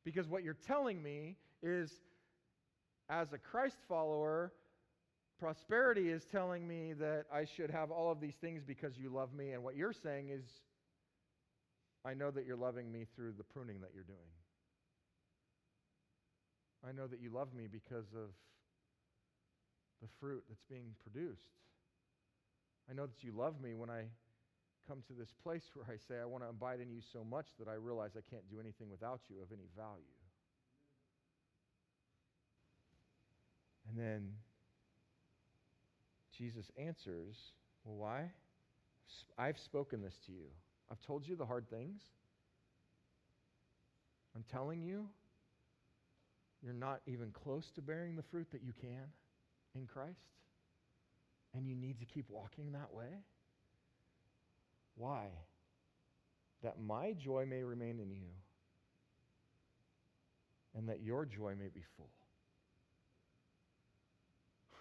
because 0.04 0.28
what 0.28 0.42
you're 0.42 0.54
telling 0.66 1.02
me 1.02 1.36
is, 1.62 1.90
as 3.08 3.32
a 3.32 3.38
Christ 3.38 3.78
follower, 3.88 4.52
prosperity 5.38 6.10
is 6.10 6.26
telling 6.30 6.68
me 6.68 6.92
that 6.94 7.24
I 7.32 7.46
should 7.46 7.70
have 7.70 7.90
all 7.90 8.12
of 8.12 8.20
these 8.20 8.34
things 8.34 8.62
because 8.66 8.98
you 8.98 9.08
love 9.08 9.32
me. 9.32 9.52
And 9.52 9.64
what 9.64 9.76
you're 9.76 9.94
saying 9.94 10.28
is, 10.28 10.44
I 12.05 12.14
know 12.14 12.30
that 12.30 12.46
you're 12.46 12.57
loving 12.57 12.90
me 12.90 13.07
through 13.14 13.34
the 13.36 13.44
pruning 13.44 13.80
that 13.80 13.90
you're 13.94 14.05
doing. 14.05 14.18
I 16.88 16.92
know 16.92 17.07
that 17.07 17.20
you 17.20 17.30
love 17.30 17.53
me 17.55 17.66
because 17.70 18.07
of 18.14 18.30
the 20.01 20.09
fruit 20.18 20.42
that's 20.48 20.64
being 20.70 20.94
produced. 21.03 21.53
I 22.90 22.94
know 22.94 23.07
that 23.07 23.22
you 23.22 23.32
love 23.32 23.61
me 23.61 23.74
when 23.74 23.90
I 23.90 24.05
come 24.88 25.03
to 25.09 25.12
this 25.12 25.32
place 25.42 25.70
where 25.74 25.86
I 25.88 25.98
say, 26.09 26.20
I 26.20 26.24
want 26.24 26.42
to 26.42 26.48
abide 26.48 26.80
in 26.80 26.90
you 26.90 27.01
so 27.12 27.22
much 27.22 27.46
that 27.59 27.68
I 27.68 27.74
realize 27.74 28.12
I 28.16 28.28
can't 28.28 28.48
do 28.51 28.59
anything 28.59 28.90
without 28.90 29.20
you 29.28 29.36
of 29.42 29.53
any 29.53 29.68
value. 29.76 30.03
And 33.88 33.98
then 33.98 34.32
Jesus 36.36 36.70
answers, 36.78 37.36
Well, 37.84 37.96
why? 37.96 38.30
I've 39.36 39.59
spoken 39.59 40.01
this 40.03 40.16
to 40.26 40.32
you. 40.32 40.46
I've 40.91 41.01
told 41.01 41.26
you 41.26 41.36
the 41.36 41.47
hard 41.47 41.68
things. 41.70 42.03
I'm 44.34 44.45
telling 44.51 44.82
you 44.82 45.09
you're 46.62 46.72
not 46.74 47.01
even 47.07 47.30
close 47.30 47.70
to 47.72 47.82
bearing 47.82 48.16
the 48.16 48.22
fruit 48.22 48.49
that 48.53 48.62
you 48.62 48.72
can 48.80 49.07
in 49.74 49.86
Christ, 49.86 50.34
and 51.55 51.66
you 51.66 51.74
need 51.74 51.99
to 52.01 52.05
keep 52.05 52.28
walking 52.28 52.72
that 52.72 52.93
way? 52.93 53.24
Why? 54.97 55.28
That 56.62 56.80
my 56.80 57.12
joy 57.12 57.47
may 57.47 57.62
remain 57.62 57.99
in 57.99 58.11
you, 58.11 58.28
and 60.74 60.88
that 60.88 61.01
your 61.03 61.24
joy 61.24 61.55
may 61.59 61.68
be 61.68 61.82
full. 61.97 62.11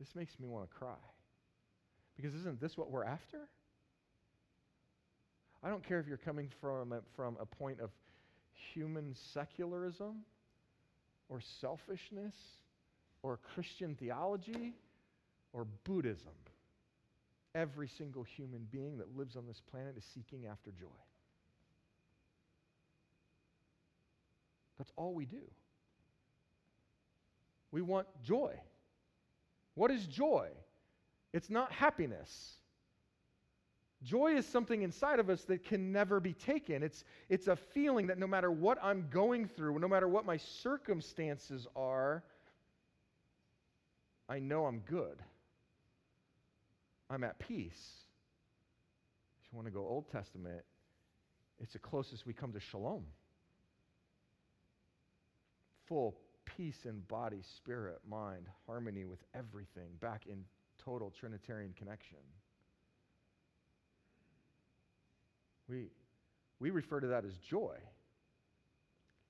This 0.00 0.14
makes 0.14 0.38
me 0.38 0.46
want 0.46 0.68
to 0.68 0.74
cry. 0.74 0.94
Because 2.18 2.34
isn't 2.34 2.60
this 2.60 2.76
what 2.76 2.90
we're 2.90 3.04
after? 3.04 3.38
I 5.62 5.68
don't 5.68 5.86
care 5.86 6.00
if 6.00 6.08
you're 6.08 6.16
coming 6.16 6.48
from 6.60 6.92
a, 6.92 7.00
from 7.14 7.36
a 7.40 7.46
point 7.46 7.80
of 7.80 7.90
human 8.74 9.14
secularism 9.32 10.22
or 11.28 11.40
selfishness 11.60 12.34
or 13.22 13.38
Christian 13.54 13.94
theology 13.94 14.74
or 15.52 15.64
Buddhism. 15.84 16.32
Every 17.54 17.88
single 17.88 18.24
human 18.24 18.66
being 18.70 18.98
that 18.98 19.16
lives 19.16 19.36
on 19.36 19.46
this 19.46 19.62
planet 19.70 19.94
is 19.96 20.04
seeking 20.12 20.46
after 20.46 20.72
joy. 20.72 20.86
That's 24.76 24.90
all 24.96 25.14
we 25.14 25.24
do. 25.24 25.42
We 27.70 27.80
want 27.80 28.08
joy. 28.24 28.54
What 29.74 29.92
is 29.92 30.04
joy? 30.06 30.48
It's 31.32 31.50
not 31.50 31.72
happiness. 31.72 32.54
Joy 34.02 34.36
is 34.36 34.46
something 34.46 34.82
inside 34.82 35.18
of 35.18 35.28
us 35.28 35.42
that 35.44 35.64
can 35.64 35.90
never 35.92 36.20
be 36.20 36.32
taken. 36.32 36.82
It's, 36.82 37.04
it's 37.28 37.48
a 37.48 37.56
feeling 37.56 38.06
that 38.06 38.18
no 38.18 38.28
matter 38.28 38.50
what 38.50 38.78
I'm 38.82 39.08
going 39.10 39.48
through, 39.48 39.78
no 39.80 39.88
matter 39.88 40.06
what 40.06 40.24
my 40.24 40.36
circumstances 40.36 41.66
are, 41.74 42.22
I 44.28 44.38
know 44.38 44.66
I'm 44.66 44.80
good. 44.80 45.20
I'm 47.10 47.24
at 47.24 47.38
peace. 47.38 47.92
If 49.40 49.52
you 49.52 49.56
want 49.56 49.66
to 49.66 49.72
go 49.72 49.80
Old 49.80 50.10
Testament, 50.12 50.62
it's 51.58 51.72
the 51.72 51.78
closest 51.78 52.24
we 52.24 52.32
come 52.32 52.52
to 52.52 52.60
shalom. 52.60 53.04
Full 55.86 56.14
peace 56.44 56.84
in 56.84 57.00
body, 57.08 57.40
spirit, 57.56 57.98
mind, 58.08 58.46
harmony 58.66 59.04
with 59.04 59.20
everything, 59.34 59.88
back 60.00 60.22
in 60.26 60.44
total 60.84 61.12
Trinitarian 61.18 61.74
connection. 61.78 62.18
We, 65.68 65.88
we 66.60 66.70
refer 66.70 67.00
to 67.00 67.08
that 67.08 67.24
as 67.24 67.36
joy. 67.48 67.76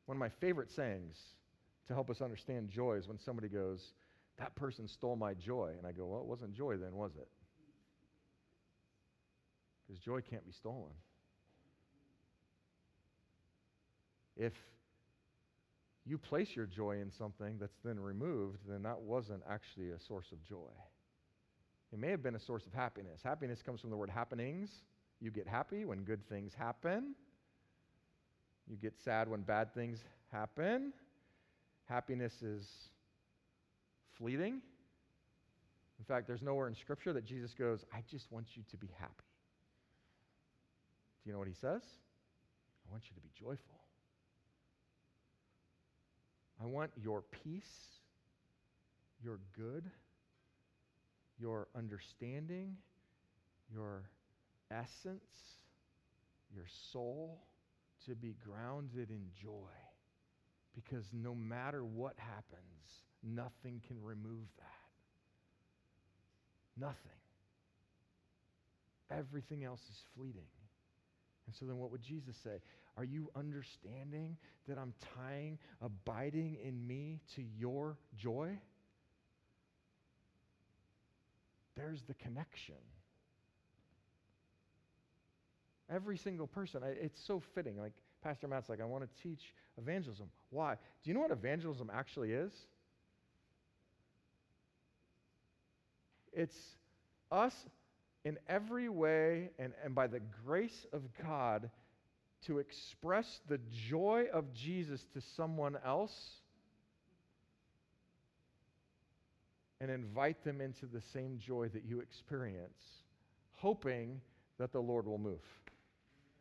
One 0.06 0.16
of 0.16 0.20
my 0.20 0.30
favorite 0.40 0.70
sayings 0.70 1.16
to 1.88 1.94
help 1.94 2.10
us 2.10 2.20
understand 2.20 2.70
joy 2.70 2.94
is 2.94 3.08
when 3.08 3.18
somebody 3.18 3.48
goes, 3.48 3.92
That 4.38 4.54
person 4.54 4.88
stole 4.88 5.16
my 5.16 5.34
joy. 5.34 5.74
And 5.76 5.86
I 5.86 5.92
go, 5.92 6.06
Well, 6.06 6.20
it 6.20 6.26
wasn't 6.26 6.54
joy 6.54 6.76
then, 6.76 6.94
was 6.94 7.12
it? 7.16 7.28
Because 9.86 10.00
joy 10.00 10.20
can't 10.20 10.46
be 10.46 10.52
stolen. 10.52 10.92
If 14.36 14.52
you 16.06 16.16
place 16.16 16.48
your 16.54 16.66
joy 16.66 17.00
in 17.00 17.10
something 17.10 17.56
that's 17.58 17.76
then 17.84 17.98
removed, 17.98 18.60
then 18.68 18.82
that 18.84 19.00
wasn't 19.00 19.42
actually 19.50 19.90
a 19.90 19.98
source 19.98 20.30
of 20.32 20.42
joy. 20.44 20.70
It 21.92 21.98
may 21.98 22.10
have 22.10 22.22
been 22.22 22.34
a 22.34 22.40
source 22.40 22.66
of 22.66 22.74
happiness. 22.74 23.20
Happiness 23.22 23.62
comes 23.62 23.80
from 23.80 23.90
the 23.90 23.96
word 23.96 24.10
happenings. 24.10 24.70
You 25.20 25.30
get 25.30 25.48
happy 25.48 25.84
when 25.84 26.02
good 26.02 26.26
things 26.28 26.52
happen. 26.54 27.14
You 28.68 28.76
get 28.76 28.94
sad 29.02 29.28
when 29.28 29.40
bad 29.42 29.72
things 29.74 29.98
happen. 30.30 30.92
Happiness 31.86 32.42
is 32.42 32.66
fleeting. 34.18 34.60
In 35.98 36.04
fact, 36.04 36.26
there's 36.26 36.42
nowhere 36.42 36.68
in 36.68 36.74
Scripture 36.74 37.12
that 37.14 37.24
Jesus 37.24 37.54
goes, 37.54 37.84
I 37.92 38.02
just 38.10 38.30
want 38.30 38.46
you 38.54 38.62
to 38.70 38.76
be 38.76 38.88
happy. 38.98 39.12
Do 41.22 41.30
you 41.30 41.32
know 41.32 41.38
what 41.38 41.48
he 41.48 41.54
says? 41.54 41.82
I 42.86 42.92
want 42.92 43.04
you 43.04 43.14
to 43.16 43.20
be 43.20 43.30
joyful. 43.38 43.80
I 46.62 46.66
want 46.66 46.90
your 47.00 47.22
peace, 47.44 48.00
your 49.22 49.38
good, 49.56 49.90
your 51.38 51.68
understanding, 51.76 52.76
your 53.72 54.10
essence, 54.70 55.58
your 56.54 56.66
soul 56.92 57.38
to 58.06 58.14
be 58.14 58.34
grounded 58.44 59.10
in 59.10 59.22
joy. 59.40 59.70
Because 60.74 61.04
no 61.12 61.34
matter 61.34 61.84
what 61.84 62.14
happens, 62.16 63.02
nothing 63.22 63.80
can 63.86 64.02
remove 64.02 64.46
that. 64.58 64.64
Nothing. 66.78 66.96
Everything 69.10 69.64
else 69.64 69.80
is 69.90 70.02
fleeting. 70.14 70.46
And 71.46 71.56
so 71.56 71.64
then 71.64 71.78
what 71.78 71.90
would 71.90 72.02
Jesus 72.02 72.36
say? 72.44 72.60
Are 72.96 73.04
you 73.04 73.30
understanding 73.34 74.36
that 74.68 74.76
I'm 74.76 74.92
tying 75.16 75.58
abiding 75.80 76.58
in 76.62 76.86
me 76.86 77.20
to 77.36 77.42
your 77.42 77.96
joy? 78.16 78.58
There's 81.78 82.02
the 82.02 82.14
connection. 82.14 82.74
Every 85.88 86.18
single 86.18 86.46
person, 86.46 86.82
it's 86.84 87.20
so 87.24 87.40
fitting. 87.54 87.78
Like 87.78 87.92
Pastor 88.22 88.48
Matt's 88.48 88.68
like, 88.68 88.80
I 88.80 88.84
want 88.84 89.04
to 89.04 89.22
teach 89.22 89.54
evangelism. 89.78 90.28
Why? 90.50 90.74
Do 90.74 91.10
you 91.10 91.14
know 91.14 91.20
what 91.20 91.30
evangelism 91.30 91.90
actually 91.94 92.32
is? 92.32 92.52
It's 96.32 96.56
us 97.30 97.54
in 98.24 98.38
every 98.48 98.88
way 98.88 99.50
and, 99.58 99.72
and 99.84 99.94
by 99.94 100.08
the 100.08 100.20
grace 100.44 100.86
of 100.92 101.02
God 101.22 101.70
to 102.46 102.58
express 102.58 103.40
the 103.48 103.58
joy 103.88 104.26
of 104.32 104.52
Jesus 104.52 105.06
to 105.14 105.20
someone 105.36 105.78
else 105.84 106.12
and 109.80 109.90
invite 109.90 110.42
them 110.44 110.60
into 110.60 110.86
the 110.86 111.00
same 111.00 111.38
joy 111.38 111.68
that 111.68 111.84
you 111.84 112.00
experience, 112.00 113.02
hoping 113.52 114.20
that 114.58 114.72
the 114.72 114.80
Lord 114.80 115.06
will 115.06 115.18
move. 115.18 115.44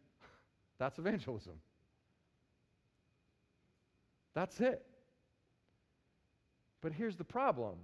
That's 0.79 0.97
evangelism. 0.97 1.53
That's 4.33 4.59
it. 4.59 4.85
But 6.81 6.93
here's 6.93 7.15
the 7.15 7.23
problem 7.23 7.77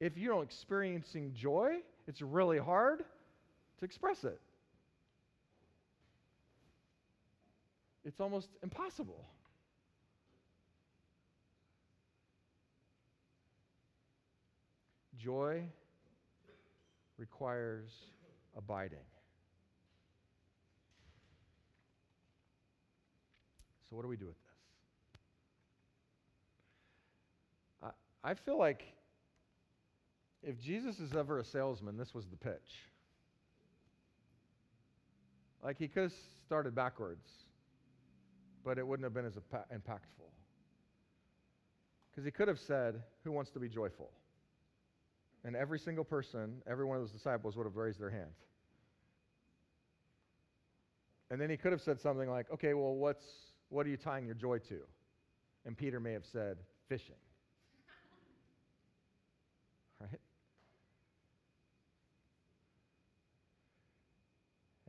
if 0.00 0.18
you 0.18 0.28
don't 0.28 0.42
experiencing 0.42 1.32
joy, 1.34 1.78
it's 2.06 2.20
really 2.20 2.58
hard 2.58 3.04
to 3.78 3.84
express 3.84 4.24
it. 4.24 4.40
It's 8.04 8.20
almost 8.20 8.48
impossible. 8.62 9.24
Joy 15.24 15.62
requires 17.16 17.88
abiding. 18.56 18.98
So, 23.88 23.96
what 23.96 24.02
do 24.02 24.08
we 24.08 24.16
do 24.16 24.26
with 24.26 24.34
this? 24.34 24.44
I, 27.82 28.30
I 28.30 28.34
feel 28.34 28.58
like 28.58 28.82
if 30.42 30.60
Jesus 30.60 31.00
is 31.00 31.14
ever 31.14 31.38
a 31.38 31.44
salesman, 31.44 31.96
this 31.96 32.12
was 32.12 32.26
the 32.26 32.36
pitch. 32.36 32.90
Like 35.62 35.78
he 35.78 35.88
could 35.88 36.02
have 36.02 36.12
started 36.44 36.74
backwards, 36.74 37.26
but 38.62 38.76
it 38.76 38.86
wouldn't 38.86 39.04
have 39.04 39.14
been 39.14 39.24
as 39.24 39.38
impactful. 39.72 40.28
Because 42.10 42.26
he 42.26 42.30
could 42.30 42.48
have 42.48 42.60
said, 42.60 43.02
Who 43.24 43.32
wants 43.32 43.50
to 43.52 43.58
be 43.58 43.70
joyful? 43.70 44.10
And 45.44 45.54
every 45.54 45.78
single 45.78 46.04
person, 46.04 46.62
every 46.66 46.84
one 46.84 46.96
of 46.96 47.02
those 47.02 47.12
disciples 47.12 47.56
would 47.56 47.64
have 47.64 47.76
raised 47.76 48.00
their 48.00 48.10
hand. 48.10 48.30
And 51.30 51.40
then 51.40 51.50
he 51.50 51.56
could 51.56 51.72
have 51.72 51.82
said 51.82 52.00
something 52.00 52.30
like, 52.30 52.46
Okay, 52.52 52.74
well, 52.74 52.94
what's, 52.94 53.24
what 53.68 53.86
are 53.86 53.90
you 53.90 53.96
tying 53.96 54.26
your 54.26 54.34
joy 54.34 54.58
to? 54.58 54.80
And 55.66 55.76
Peter 55.76 56.00
may 56.00 56.12
have 56.12 56.24
said, 56.24 56.58
Fishing. 56.88 57.16
Right? 60.00 60.20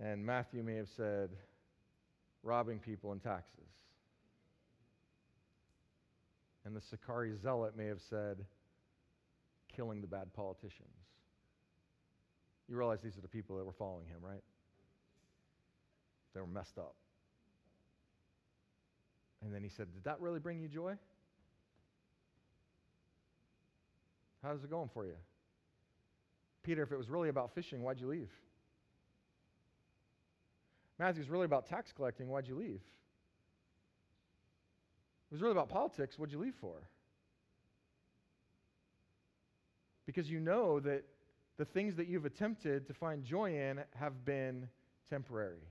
And 0.01 0.25
Matthew 0.25 0.61
may 0.61 0.75
have 0.75 0.89
said, 0.97 1.29
robbing 2.43 2.79
people 2.79 3.11
in 3.11 3.19
taxes. 3.19 3.69
And 6.65 6.75
the 6.75 6.81
Sicarii 6.81 7.35
zealot 7.41 7.77
may 7.77 7.85
have 7.85 8.01
said, 8.09 8.37
killing 9.75 10.01
the 10.01 10.07
bad 10.07 10.33
politicians. 10.33 10.95
You 12.67 12.75
realize 12.75 12.99
these 13.01 13.17
are 13.17 13.21
the 13.21 13.27
people 13.27 13.57
that 13.57 13.65
were 13.65 13.73
following 13.73 14.05
him, 14.07 14.17
right? 14.21 14.43
They 16.33 16.41
were 16.41 16.47
messed 16.47 16.77
up. 16.77 16.95
And 19.43 19.53
then 19.53 19.63
he 19.63 19.69
said, 19.69 19.93
Did 19.93 20.03
that 20.05 20.19
really 20.19 20.39
bring 20.39 20.59
you 20.59 20.67
joy? 20.67 20.95
How's 24.41 24.63
it 24.63 24.69
going 24.69 24.89
for 24.93 25.05
you? 25.05 25.15
Peter, 26.63 26.83
if 26.83 26.91
it 26.91 26.97
was 26.97 27.09
really 27.09 27.29
about 27.29 27.53
fishing, 27.53 27.81
why'd 27.83 27.99
you 27.99 28.07
leave? 28.07 28.29
Matthew's 30.97 31.29
really 31.29 31.45
about 31.45 31.67
tax 31.67 31.91
collecting, 31.91 32.27
why'd 32.27 32.47
you 32.47 32.55
leave? 32.55 32.81
It 35.29 35.31
was 35.31 35.41
really 35.41 35.51
about 35.51 35.69
politics, 35.69 36.17
what'd 36.17 36.33
you 36.33 36.39
leave 36.39 36.55
for? 36.59 36.77
Because 40.05 40.29
you 40.29 40.39
know 40.39 40.79
that 40.81 41.03
the 41.57 41.65
things 41.65 41.95
that 41.95 42.07
you've 42.07 42.25
attempted 42.25 42.87
to 42.87 42.93
find 42.93 43.23
joy 43.23 43.51
in 43.51 43.79
have 43.95 44.25
been 44.25 44.67
temporary 45.09 45.67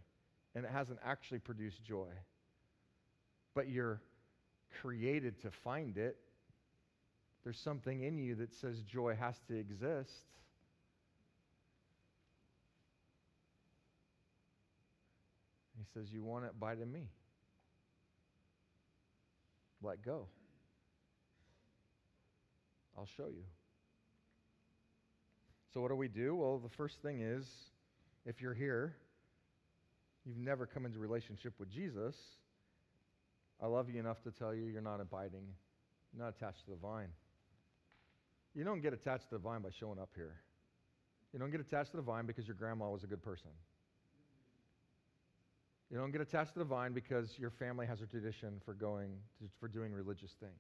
and 0.55 0.65
it 0.65 0.71
hasn't 0.71 0.99
actually 1.05 1.41
produced 1.41 1.83
joy. 1.85 2.09
But 3.55 3.69
you're 3.69 4.01
created 4.81 5.41
to 5.43 5.51
find 5.51 5.97
it. 5.97 6.17
There's 7.43 7.59
something 7.59 8.03
in 8.03 8.19
you 8.19 8.35
that 8.37 8.53
says 8.55 8.81
joy 8.83 9.17
has 9.17 9.39
to 9.49 9.55
exist. 9.55 10.13
He 15.77 15.85
says, 15.93 16.13
You 16.13 16.23
want 16.23 16.45
it, 16.45 16.53
abide 16.57 16.81
in 16.81 16.91
me. 16.91 17.09
Let 19.83 20.03
go. 20.03 20.27
I'll 22.97 23.09
show 23.17 23.27
you. 23.27 23.45
So, 25.75 25.81
what 25.81 25.89
do 25.89 25.97
we 25.97 26.07
do? 26.07 26.37
Well, 26.37 26.59
the 26.59 26.69
first 26.77 27.03
thing 27.03 27.21
is 27.21 27.45
if 28.25 28.41
you're 28.41 28.55
here, 28.55 28.95
you've 30.25 30.39
never 30.39 30.67
come 30.67 30.87
into 30.87 31.01
relationship 31.01 31.53
with 31.59 31.69
Jesus, 31.69 32.15
I 33.61 33.67
love 33.67 33.91
you 33.91 33.99
enough 33.99 34.23
to 34.23 34.31
tell 34.31 34.55
you 34.55 34.67
you're 34.67 34.81
not 34.81 35.01
abiding, 35.01 35.47
you're 36.13 36.25
not 36.25 36.35
attached 36.37 36.65
to 36.67 36.71
the 36.71 36.77
vine. 36.77 37.09
You 38.55 38.63
don't 38.63 38.83
get 38.83 38.93
attached 38.93 39.25
to 39.31 39.31
the 39.33 39.39
vine 39.39 39.63
by 39.63 39.71
showing 39.81 39.99
up 39.99 40.11
here. 40.15 40.37
You 41.33 41.41
don't 41.41 41.51
get 41.51 41.61
attached 41.61 41.91
to 41.91 41.97
the 41.97 42.05
vine 42.05 42.27
because 42.27 42.47
your 42.47 42.55
grandma 42.55 42.89
was 42.89 43.03
a 43.03 43.09
good 43.09 43.23
person. 43.23 43.51
You 45.91 45.99
don't 45.99 46.13
get 46.13 46.21
attached 46.21 46.53
to 46.53 46.61
the 46.61 46.65
vine 46.65 46.93
because 46.93 47.37
your 47.37 47.51
family 47.51 47.87
has 47.87 48.01
a 48.01 48.07
tradition 48.07 48.61
for 48.65 48.75
going 48.75 49.11
to, 49.41 49.49
for 49.59 49.67
doing 49.67 49.93
religious 49.93 50.31
things. 50.39 50.53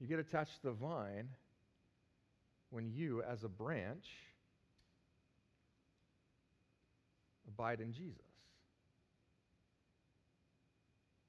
You 0.00 0.08
get 0.08 0.18
attached 0.18 0.60
to 0.62 0.70
the 0.70 0.72
vine 0.72 1.28
when 2.72 2.90
you, 2.90 3.22
as 3.22 3.44
a 3.44 3.48
branch, 3.48 4.06
abide 7.46 7.80
in 7.80 7.92
Jesus. 7.92 8.24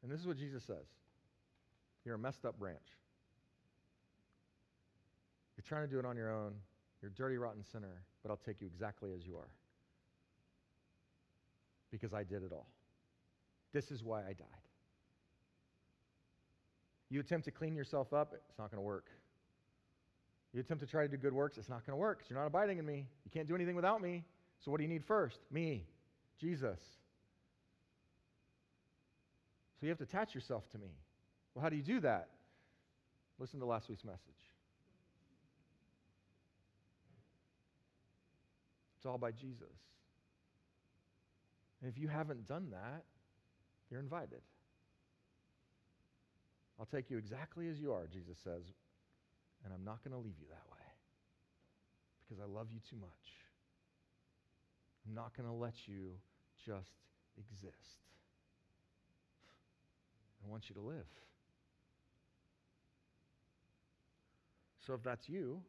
And 0.01 0.11
this 0.11 0.19
is 0.19 0.25
what 0.25 0.37
Jesus 0.37 0.63
says 0.63 0.87
You're 2.05 2.15
a 2.15 2.19
messed 2.19 2.45
up 2.45 2.57
branch. 2.57 2.77
You're 5.57 5.65
trying 5.67 5.87
to 5.87 5.91
do 5.91 5.99
it 5.99 6.05
on 6.05 6.15
your 6.15 6.31
own. 6.33 6.53
You're 7.01 7.11
a 7.11 7.13
dirty, 7.13 7.37
rotten 7.37 7.63
sinner, 7.63 8.03
but 8.23 8.31
I'll 8.31 8.39
take 8.45 8.61
you 8.61 8.67
exactly 8.67 9.11
as 9.13 9.27
you 9.27 9.35
are. 9.35 9.49
Because 11.91 12.13
I 12.13 12.23
did 12.23 12.41
it 12.43 12.51
all. 12.53 12.67
This 13.73 13.91
is 13.91 14.01
why 14.01 14.21
I 14.21 14.33
died. 14.33 14.47
You 17.09 17.19
attempt 17.19 17.45
to 17.45 17.51
clean 17.51 17.75
yourself 17.75 18.13
up, 18.13 18.33
it's 18.49 18.57
not 18.57 18.71
going 18.71 18.77
to 18.77 18.85
work. 18.85 19.09
You 20.53 20.59
attempt 20.59 20.83
to 20.83 20.89
try 20.89 21.01
to 21.03 21.07
do 21.07 21.17
good 21.17 21.33
works, 21.33 21.57
it's 21.57 21.69
not 21.69 21.85
going 21.85 21.97
to 21.97 21.99
work 21.99 22.19
because 22.19 22.29
you're 22.29 22.39
not 22.39 22.45
abiding 22.45 22.77
in 22.77 22.85
me. 22.85 23.07
You 23.25 23.31
can't 23.31 23.47
do 23.47 23.55
anything 23.55 23.75
without 23.75 24.01
me. 24.01 24.23
So, 24.63 24.71
what 24.71 24.77
do 24.77 24.83
you 24.83 24.89
need 24.89 25.03
first? 25.03 25.39
Me, 25.51 25.85
Jesus. 26.39 26.79
So, 29.79 29.85
you 29.87 29.89
have 29.89 29.97
to 29.97 30.03
attach 30.03 30.35
yourself 30.35 30.69
to 30.71 30.77
me. 30.77 30.91
Well, 31.53 31.63
how 31.63 31.69
do 31.69 31.75
you 31.75 31.83
do 31.83 31.99
that? 32.01 32.29
Listen 33.39 33.59
to 33.59 33.65
last 33.65 33.89
week's 33.89 34.05
message. 34.05 34.19
It's 38.97 39.05
all 39.05 39.17
by 39.17 39.31
Jesus. 39.31 39.67
And 41.81 41.91
if 41.91 41.99
you 41.99 42.07
haven't 42.07 42.47
done 42.47 42.67
that, 42.71 43.03
you're 43.91 43.99
invited. 43.99 44.39
I'll 46.79 46.85
take 46.85 47.09
you 47.09 47.17
exactly 47.17 47.67
as 47.67 47.79
you 47.79 47.91
are, 47.91 48.07
Jesus 48.07 48.37
says, 48.43 48.61
and 49.63 49.73
I'm 49.73 49.83
not 49.83 50.03
going 50.03 50.11
to 50.11 50.17
leave 50.19 50.39
you 50.39 50.47
that 50.49 50.65
way 50.71 50.85
because 52.21 52.41
I 52.41 52.47
love 52.47 52.67
you 52.71 52.79
too 52.89 52.97
much. 52.99 53.25
I'm 55.07 55.13
not 55.13 55.35
going 55.35 55.47
to 55.47 55.53
let 55.55 55.87
you 55.87 56.11
just 56.65 56.95
exist. 57.37 57.99
I 60.43 60.49
want 60.49 60.69
you 60.69 60.75
to 60.75 60.81
live. 60.81 61.07
So 64.85 64.93
if 64.93 65.03
that's 65.03 65.29
you, 65.29 65.61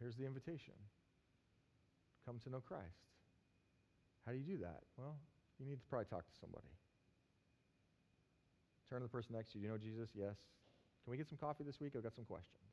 here's 0.00 0.14
the 0.16 0.26
invitation 0.26 0.74
come 2.24 2.38
to 2.44 2.50
know 2.50 2.60
Christ. 2.60 3.04
How 4.24 4.32
do 4.32 4.38
you 4.38 4.44
do 4.44 4.58
that? 4.62 4.80
Well, 4.96 5.16
you 5.60 5.66
need 5.66 5.76
to 5.76 5.86
probably 5.90 6.06
talk 6.06 6.24
to 6.24 6.32
somebody. 6.40 6.72
Turn 8.88 9.00
to 9.00 9.04
the 9.04 9.10
person 9.10 9.34
next 9.36 9.52
to 9.52 9.58
you. 9.58 9.62
Do 9.62 9.66
you 9.66 9.72
know 9.72 9.78
Jesus? 9.78 10.08
Yes. 10.14 10.36
Can 11.04 11.10
we 11.10 11.16
get 11.16 11.28
some 11.28 11.38
coffee 11.38 11.64
this 11.64 11.80
week? 11.80 11.92
I've 11.96 12.02
got 12.02 12.14
some 12.14 12.24
questions. 12.24 12.64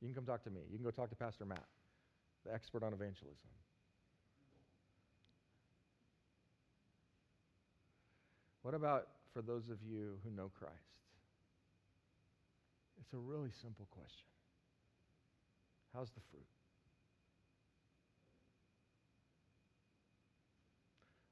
You 0.00 0.08
can 0.08 0.14
come 0.14 0.26
talk 0.26 0.42
to 0.44 0.50
me. 0.50 0.60
You 0.68 0.76
can 0.76 0.84
go 0.84 0.90
talk 0.90 1.10
to 1.10 1.16
Pastor 1.16 1.44
Matt, 1.44 1.64
the 2.44 2.52
expert 2.52 2.82
on 2.82 2.92
evangelism. 2.92 3.48
What 8.62 8.74
about 8.74 9.08
for 9.32 9.42
those 9.42 9.68
of 9.70 9.78
you 9.88 10.18
who 10.24 10.30
know 10.30 10.50
Christ? 10.58 10.74
It's 13.00 13.12
a 13.12 13.16
really 13.16 13.50
simple 13.62 13.86
question. 13.90 14.26
How's 15.94 16.10
the 16.10 16.20
fruit? 16.30 16.46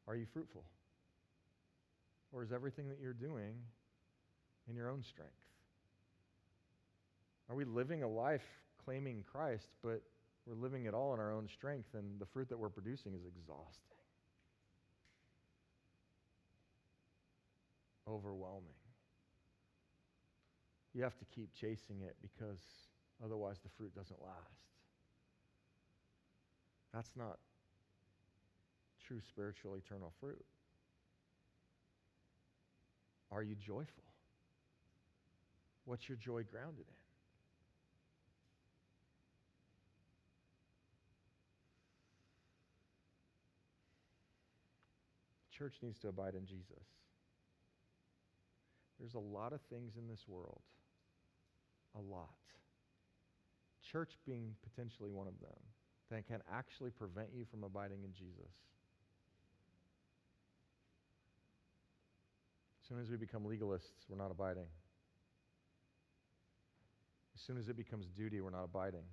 Are 0.06 0.16
you 0.16 0.26
fruitful? 0.32 0.64
Or 2.32 2.42
is 2.42 2.52
everything 2.52 2.88
that 2.88 2.98
you're 3.00 3.12
doing 3.12 3.54
in 4.68 4.76
your 4.76 4.90
own 4.90 5.02
strength? 5.02 5.32
Are 7.50 7.56
we 7.56 7.64
living 7.64 8.04
a 8.04 8.08
life 8.08 8.46
claiming 8.84 9.24
Christ, 9.30 9.66
but 9.82 10.02
we're 10.46 10.54
living 10.54 10.84
it 10.84 10.94
all 10.94 11.12
in 11.14 11.18
our 11.20 11.32
own 11.32 11.48
strength, 11.48 11.88
and 11.94 12.20
the 12.20 12.26
fruit 12.26 12.48
that 12.48 12.58
we're 12.58 12.68
producing 12.68 13.12
is 13.12 13.22
exhausting, 13.26 13.98
overwhelming? 18.08 18.70
You 20.94 21.02
have 21.02 21.18
to 21.18 21.24
keep 21.24 21.52
chasing 21.52 22.02
it 22.02 22.14
because 22.22 22.60
otherwise 23.24 23.56
the 23.64 23.68
fruit 23.76 23.94
doesn't 23.96 24.22
last. 24.22 24.60
That's 26.94 27.10
not 27.16 27.38
true 29.06 29.20
spiritual 29.28 29.74
eternal 29.74 30.12
fruit. 30.20 30.44
Are 33.32 33.42
you 33.42 33.56
joyful? 33.56 34.04
What's 35.84 36.08
your 36.08 36.16
joy 36.16 36.44
grounded 36.44 36.86
in? 36.88 37.09
Church 45.60 45.74
needs 45.82 45.98
to 45.98 46.08
abide 46.08 46.34
in 46.34 46.46
Jesus. 46.46 46.86
There's 48.98 49.12
a 49.12 49.18
lot 49.18 49.52
of 49.52 49.60
things 49.68 49.92
in 49.98 50.08
this 50.08 50.24
world, 50.26 50.62
a 51.94 52.00
lot. 52.00 52.30
Church 53.92 54.12
being 54.26 54.54
potentially 54.62 55.10
one 55.10 55.26
of 55.26 55.38
them, 55.38 55.58
that 56.10 56.26
can 56.26 56.40
actually 56.50 56.88
prevent 56.88 57.28
you 57.36 57.44
from 57.50 57.62
abiding 57.62 57.98
in 58.04 58.12
Jesus. 58.14 58.54
As 62.82 62.88
soon 62.88 62.98
as 62.98 63.10
we 63.10 63.18
become 63.18 63.42
legalists, 63.42 64.08
we're 64.08 64.16
not 64.16 64.30
abiding. 64.30 64.66
As 67.34 67.42
soon 67.42 67.58
as 67.58 67.68
it 67.68 67.76
becomes 67.76 68.06
duty, 68.06 68.40
we're 68.40 68.48
not 68.48 68.64
abiding. 68.64 69.04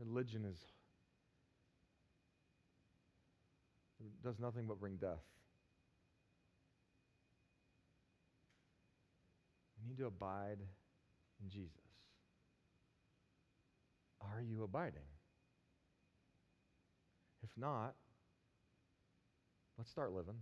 Religion 0.00 0.44
is 0.44 0.58
it 3.95 3.95
does 4.22 4.38
nothing 4.38 4.66
but 4.66 4.80
bring 4.80 4.96
death. 4.96 5.22
We 9.80 9.88
need 9.88 9.98
to 9.98 10.06
abide 10.06 10.58
in 11.42 11.50
Jesus. 11.50 11.70
Are 14.20 14.42
you 14.42 14.64
abiding? 14.64 15.06
If 17.42 17.50
not, 17.56 17.94
let's 19.78 19.90
start 19.90 20.12
living. 20.12 20.36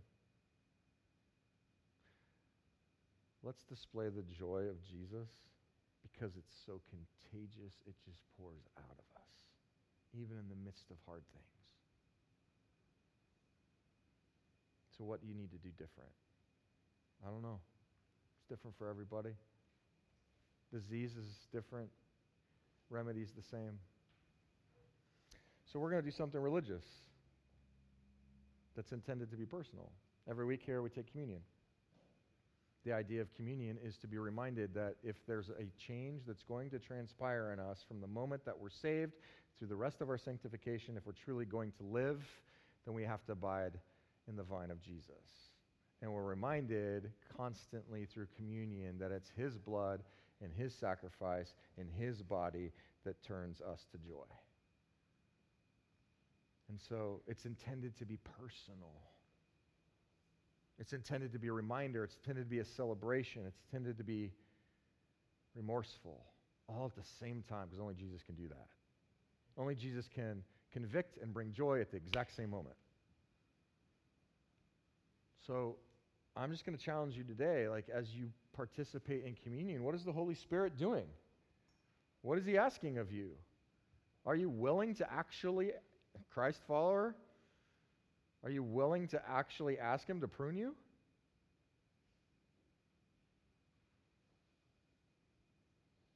Let's 3.42 3.62
display 3.64 4.08
the 4.08 4.22
joy 4.22 4.70
of 4.70 4.82
Jesus 4.82 5.28
because 6.02 6.32
it's 6.36 6.54
so 6.64 6.80
contagious, 6.88 7.74
it 7.86 7.94
just 8.04 8.20
pours 8.38 8.62
out 8.78 8.96
of 8.96 9.20
us, 9.20 9.28
even 10.14 10.38
in 10.38 10.48
the 10.48 10.64
midst 10.64 10.90
of 10.90 10.96
hard 11.04 11.22
things. 11.32 11.53
So, 14.96 15.04
what 15.04 15.20
do 15.20 15.26
you 15.26 15.34
need 15.34 15.50
to 15.50 15.58
do 15.58 15.70
different? 15.70 16.10
I 17.26 17.30
don't 17.30 17.42
know. 17.42 17.58
It's 18.38 18.48
different 18.48 18.76
for 18.78 18.88
everybody. 18.88 19.30
Disease 20.72 21.12
is 21.16 21.26
different, 21.52 21.88
remedies 22.90 23.28
the 23.36 23.42
same. 23.42 23.78
So, 25.72 25.78
we're 25.78 25.90
going 25.90 26.02
to 26.02 26.08
do 26.08 26.16
something 26.16 26.40
religious 26.40 26.84
that's 28.76 28.92
intended 28.92 29.30
to 29.30 29.36
be 29.36 29.46
personal. 29.46 29.90
Every 30.28 30.46
week 30.46 30.60
here, 30.64 30.80
we 30.82 30.90
take 30.90 31.10
communion. 31.10 31.40
The 32.84 32.92
idea 32.92 33.22
of 33.22 33.34
communion 33.34 33.78
is 33.82 33.96
to 33.98 34.06
be 34.06 34.18
reminded 34.18 34.74
that 34.74 34.96
if 35.02 35.16
there's 35.26 35.48
a 35.48 35.66
change 35.88 36.22
that's 36.26 36.42
going 36.42 36.70
to 36.70 36.78
transpire 36.78 37.52
in 37.52 37.58
us 37.58 37.78
from 37.88 38.00
the 38.00 38.06
moment 38.06 38.44
that 38.44 38.58
we're 38.58 38.68
saved 38.82 39.12
through 39.58 39.68
the 39.68 39.76
rest 39.76 40.00
of 40.00 40.08
our 40.08 40.18
sanctification, 40.18 40.96
if 40.96 41.06
we're 41.06 41.12
truly 41.24 41.46
going 41.46 41.72
to 41.78 41.84
live, 41.84 42.20
then 42.84 42.94
we 42.94 43.02
have 43.02 43.24
to 43.24 43.32
abide 43.32 43.72
in 44.28 44.36
the 44.36 44.42
vine 44.42 44.70
of 44.70 44.80
Jesus. 44.82 45.50
And 46.02 46.12
we're 46.12 46.22
reminded 46.22 47.10
constantly 47.36 48.06
through 48.06 48.26
communion 48.36 48.98
that 48.98 49.10
it's 49.10 49.30
His 49.36 49.56
blood 49.56 50.02
and 50.42 50.52
His 50.52 50.74
sacrifice 50.74 51.54
and 51.78 51.88
His 51.98 52.22
body 52.22 52.72
that 53.04 53.22
turns 53.22 53.60
us 53.60 53.86
to 53.92 53.98
joy. 53.98 54.26
And 56.68 56.80
so 56.88 57.20
it's 57.26 57.44
intended 57.44 57.96
to 57.98 58.06
be 58.06 58.18
personal. 58.38 58.94
It's 60.78 60.92
intended 60.92 61.32
to 61.32 61.38
be 61.38 61.48
a 61.48 61.52
reminder. 61.52 62.04
It's 62.04 62.16
intended 62.16 62.44
to 62.44 62.50
be 62.50 62.58
a 62.58 62.64
celebration. 62.64 63.42
It's 63.46 63.60
intended 63.70 63.98
to 63.98 64.04
be 64.04 64.32
remorseful, 65.54 66.24
all 66.68 66.86
at 66.86 66.96
the 66.96 67.08
same 67.20 67.44
time, 67.48 67.66
because 67.66 67.80
only 67.80 67.94
Jesus 67.94 68.22
can 68.22 68.34
do 68.34 68.48
that. 68.48 68.66
Only 69.56 69.74
Jesus 69.74 70.08
can 70.12 70.42
convict 70.72 71.18
and 71.22 71.32
bring 71.32 71.52
joy 71.52 71.80
at 71.80 71.90
the 71.90 71.96
exact 71.96 72.34
same 72.34 72.50
moment. 72.50 72.74
So 75.46 75.76
I'm 76.36 76.50
just 76.50 76.64
going 76.64 76.76
to 76.76 76.82
challenge 76.82 77.16
you 77.16 77.24
today, 77.24 77.68
like 77.68 77.86
as 77.94 78.06
you 78.14 78.30
participate 78.56 79.24
in 79.24 79.36
communion, 79.42 79.84
what 79.84 79.94
is 79.94 80.04
the 80.04 80.12
Holy 80.12 80.34
Spirit 80.34 80.78
doing? 80.78 81.06
What 82.22 82.38
is 82.38 82.46
He 82.46 82.56
asking 82.56 82.98
of 82.98 83.12
you? 83.12 83.30
Are 84.24 84.34
you 84.34 84.48
willing 84.48 84.94
to 84.96 85.12
actually, 85.12 85.72
Christ 86.32 86.60
follower, 86.66 87.14
are 88.42 88.50
you 88.50 88.62
willing 88.62 89.08
to 89.08 89.20
actually 89.28 89.78
ask 89.78 90.06
Him 90.06 90.20
to 90.22 90.28
prune 90.28 90.56
you? 90.56 90.74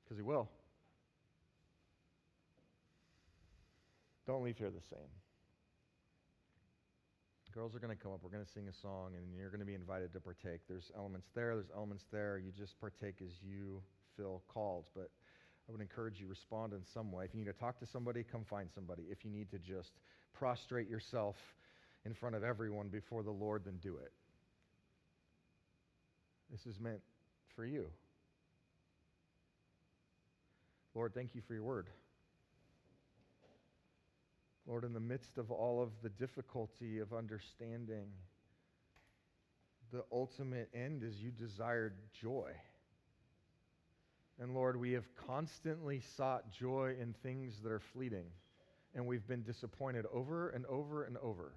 Because 0.04 0.16
He 0.16 0.22
will. 0.22 0.48
Don't 4.26 4.42
leave 4.42 4.56
here 4.56 4.70
the 4.70 4.86
same. 4.88 5.08
Girls 7.58 7.74
are 7.74 7.80
going 7.80 7.96
to 7.96 8.00
come 8.00 8.12
up. 8.12 8.20
We're 8.22 8.30
going 8.30 8.44
to 8.44 8.52
sing 8.52 8.68
a 8.68 8.72
song, 8.72 9.14
and 9.16 9.34
you're 9.36 9.48
going 9.48 9.58
to 9.58 9.66
be 9.66 9.74
invited 9.74 10.12
to 10.12 10.20
partake. 10.20 10.60
There's 10.68 10.92
elements 10.96 11.26
there, 11.34 11.56
there's 11.56 11.72
elements 11.74 12.04
there. 12.12 12.38
You 12.38 12.52
just 12.56 12.78
partake 12.78 13.16
as 13.20 13.32
you 13.42 13.82
feel 14.16 14.44
called. 14.46 14.84
But 14.94 15.10
I 15.68 15.72
would 15.72 15.80
encourage 15.80 16.20
you 16.20 16.28
respond 16.28 16.72
in 16.72 16.84
some 16.94 17.10
way. 17.10 17.24
If 17.24 17.34
you 17.34 17.40
need 17.40 17.50
to 17.50 17.58
talk 17.58 17.80
to 17.80 17.86
somebody, 17.86 18.22
come 18.22 18.44
find 18.48 18.68
somebody. 18.72 19.06
If 19.10 19.24
you 19.24 19.32
need 19.32 19.50
to 19.50 19.58
just 19.58 19.90
prostrate 20.32 20.88
yourself 20.88 21.34
in 22.06 22.14
front 22.14 22.36
of 22.36 22.44
everyone 22.44 22.90
before 22.90 23.24
the 23.24 23.32
Lord, 23.32 23.64
then 23.64 23.78
do 23.82 23.96
it. 23.96 24.12
This 26.52 26.64
is 26.64 26.78
meant 26.78 27.00
for 27.56 27.66
you. 27.66 27.86
Lord, 30.94 31.12
thank 31.12 31.34
you 31.34 31.42
for 31.48 31.54
your 31.54 31.64
word. 31.64 31.88
Lord, 34.68 34.84
in 34.84 34.92
the 34.92 35.00
midst 35.00 35.38
of 35.38 35.50
all 35.50 35.82
of 35.82 35.88
the 36.02 36.10
difficulty 36.10 36.98
of 36.98 37.14
understanding, 37.14 38.04
the 39.90 40.04
ultimate 40.12 40.68
end 40.74 41.02
is 41.02 41.16
you 41.22 41.30
desired 41.30 41.94
joy. 42.20 42.52
And 44.38 44.54
Lord, 44.54 44.78
we 44.78 44.92
have 44.92 45.06
constantly 45.26 46.02
sought 46.16 46.52
joy 46.52 46.94
in 47.00 47.14
things 47.22 47.54
that 47.62 47.72
are 47.72 47.80
fleeting, 47.94 48.26
and 48.94 49.06
we've 49.06 49.26
been 49.26 49.42
disappointed 49.42 50.04
over 50.12 50.50
and 50.50 50.66
over 50.66 51.04
and 51.04 51.16
over. 51.16 51.54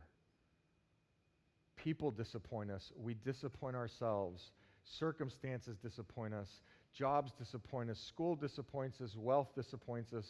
People 1.75 2.11
disappoint 2.11 2.71
us. 2.71 2.93
We 2.95 3.15
disappoint 3.15 3.75
ourselves. 3.75 4.51
Circumstances 4.85 5.77
disappoint 5.77 6.33
us. 6.33 6.47
Jobs 6.93 7.33
disappoint 7.37 7.89
us. 7.89 7.99
School 7.99 8.35
disappoints 8.35 9.01
us. 9.01 9.17
Wealth 9.17 9.49
disappoints 9.53 10.13
us. 10.13 10.25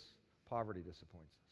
Poverty 0.49 0.81
disappoints 0.81 1.33
us. 1.45 1.50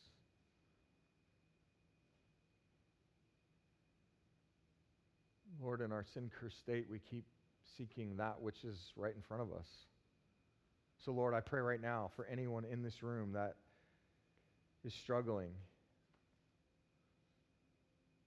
Lord, 5.61 5.81
in 5.81 5.91
our 5.91 6.05
sin 6.13 6.31
cursed 6.39 6.57
state, 6.59 6.87
we 6.89 6.99
keep 6.99 7.25
seeking 7.77 8.17
that 8.17 8.41
which 8.41 8.63
is 8.63 8.77
right 8.95 9.13
in 9.15 9.21
front 9.21 9.43
of 9.43 9.51
us. 9.51 9.67
So, 11.05 11.11
Lord, 11.11 11.33
I 11.33 11.39
pray 11.39 11.61
right 11.61 11.81
now 11.81 12.11
for 12.15 12.25
anyone 12.25 12.65
in 12.65 12.83
this 12.83 13.03
room 13.03 13.33
that 13.33 13.55
is 14.85 14.93
struggling, 14.93 15.51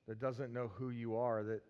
that 0.09 0.21
doesn't 0.21 0.53
know 0.53 0.71
who 0.77 0.91
you 0.91 1.17
are, 1.17 1.43
that 1.43 1.63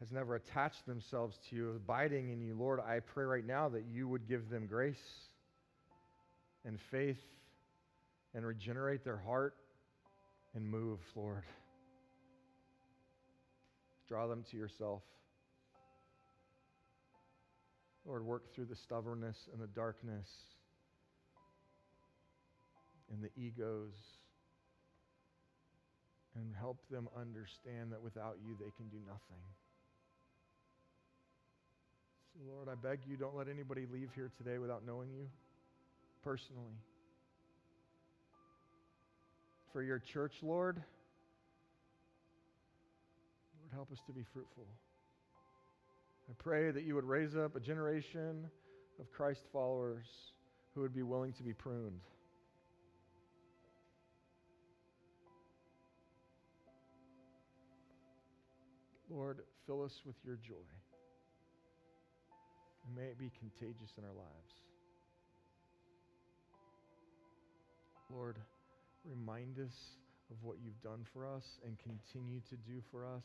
has 0.00 0.12
never 0.12 0.36
attached 0.36 0.86
themselves 0.86 1.36
to 1.48 1.56
you, 1.56 1.70
abiding 1.70 2.30
in 2.30 2.40
you, 2.40 2.54
Lord, 2.54 2.80
I 2.80 3.00
pray 3.00 3.24
right 3.24 3.46
now 3.46 3.68
that 3.70 3.84
you 3.90 4.06
would 4.08 4.28
give 4.28 4.48
them 4.48 4.66
grace 4.66 4.96
and 6.64 6.78
faith 6.90 7.20
and 8.34 8.46
regenerate 8.46 9.04
their 9.04 9.16
heart 9.16 9.54
and 10.54 10.64
move, 10.64 11.00
Lord. 11.16 11.42
Draw 14.08 14.26
them 14.26 14.44
to 14.50 14.56
yourself. 14.56 15.02
Lord, 18.06 18.24
work 18.24 18.54
through 18.54 18.64
the 18.64 18.76
stubbornness 18.76 19.48
and 19.52 19.60
the 19.60 19.66
darkness 19.66 20.28
and 23.12 23.22
the 23.22 23.30
egos 23.36 23.92
and 26.34 26.54
help 26.58 26.78
them 26.90 27.08
understand 27.18 27.92
that 27.92 28.02
without 28.02 28.36
you 28.42 28.54
they 28.58 28.70
can 28.76 28.88
do 28.88 28.98
nothing. 29.06 29.42
So, 32.32 32.40
Lord, 32.50 32.68
I 32.68 32.74
beg 32.74 33.00
you, 33.06 33.16
don't 33.16 33.36
let 33.36 33.48
anybody 33.48 33.86
leave 33.92 34.10
here 34.14 34.30
today 34.38 34.58
without 34.58 34.86
knowing 34.86 35.10
you 35.12 35.26
personally. 36.22 36.78
For 39.72 39.82
your 39.82 39.98
church, 39.98 40.34
Lord, 40.42 40.82
Lord, 43.68 43.76
help 43.76 43.92
us 43.92 44.02
to 44.06 44.12
be 44.12 44.24
fruitful. 44.32 44.66
I 46.30 46.32
pray 46.38 46.70
that 46.70 46.84
you 46.84 46.94
would 46.94 47.04
raise 47.04 47.36
up 47.36 47.56
a 47.56 47.60
generation 47.60 48.46
of 49.00 49.10
Christ 49.12 49.40
followers 49.52 50.06
who 50.74 50.80
would 50.82 50.94
be 50.94 51.02
willing 51.02 51.32
to 51.34 51.42
be 51.42 51.52
pruned. 51.52 52.00
Lord, 59.10 59.40
fill 59.66 59.82
us 59.82 59.92
with 60.06 60.16
your 60.24 60.36
joy. 60.36 60.54
And 62.86 62.96
may 62.96 63.08
it 63.08 63.18
be 63.18 63.30
contagious 63.38 63.90
in 63.98 64.04
our 64.04 64.14
lives. 64.14 64.52
Lord, 68.14 68.36
remind 69.04 69.58
us 69.58 69.74
of 70.30 70.36
what 70.42 70.56
you've 70.62 70.80
done 70.82 71.04
for 71.12 71.26
us 71.26 71.44
and 71.66 71.76
continue 71.78 72.40
to 72.50 72.56
do 72.56 72.80
for 72.90 73.04
us. 73.04 73.24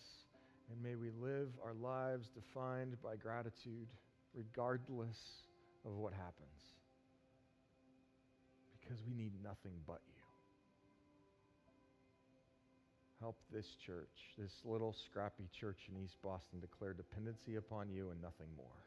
And 0.73 0.81
may 0.81 0.95
we 0.95 1.11
live 1.21 1.49
our 1.63 1.75
lives 1.75 2.29
defined 2.33 2.97
by 3.03 3.15
gratitude, 3.15 3.93
regardless 4.33 5.17
of 5.85 5.97
what 5.97 6.13
happens. 6.13 6.57
Because 8.81 8.97
we 9.05 9.13
need 9.13 9.33
nothing 9.43 9.73
but 9.85 10.01
you. 10.07 10.23
Help 13.19 13.37
this 13.53 13.67
church, 13.85 14.33
this 14.35 14.51
little 14.65 14.95
scrappy 15.05 15.47
church 15.59 15.77
in 15.93 16.03
East 16.03 16.17
Boston, 16.23 16.59
declare 16.59 16.93
dependency 16.93 17.55
upon 17.55 17.87
you 17.89 18.09
and 18.09 18.19
nothing 18.19 18.49
more. 18.57 18.81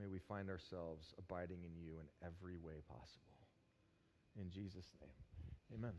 May 0.00 0.06
we 0.06 0.18
find 0.18 0.48
ourselves 0.48 1.12
abiding 1.18 1.58
in 1.60 1.76
you 1.76 2.00
in 2.00 2.26
every 2.26 2.56
way 2.56 2.80
possible. 2.88 3.36
In 4.40 4.50
Jesus' 4.50 4.88
name, 4.98 5.78
amen. 5.78 5.92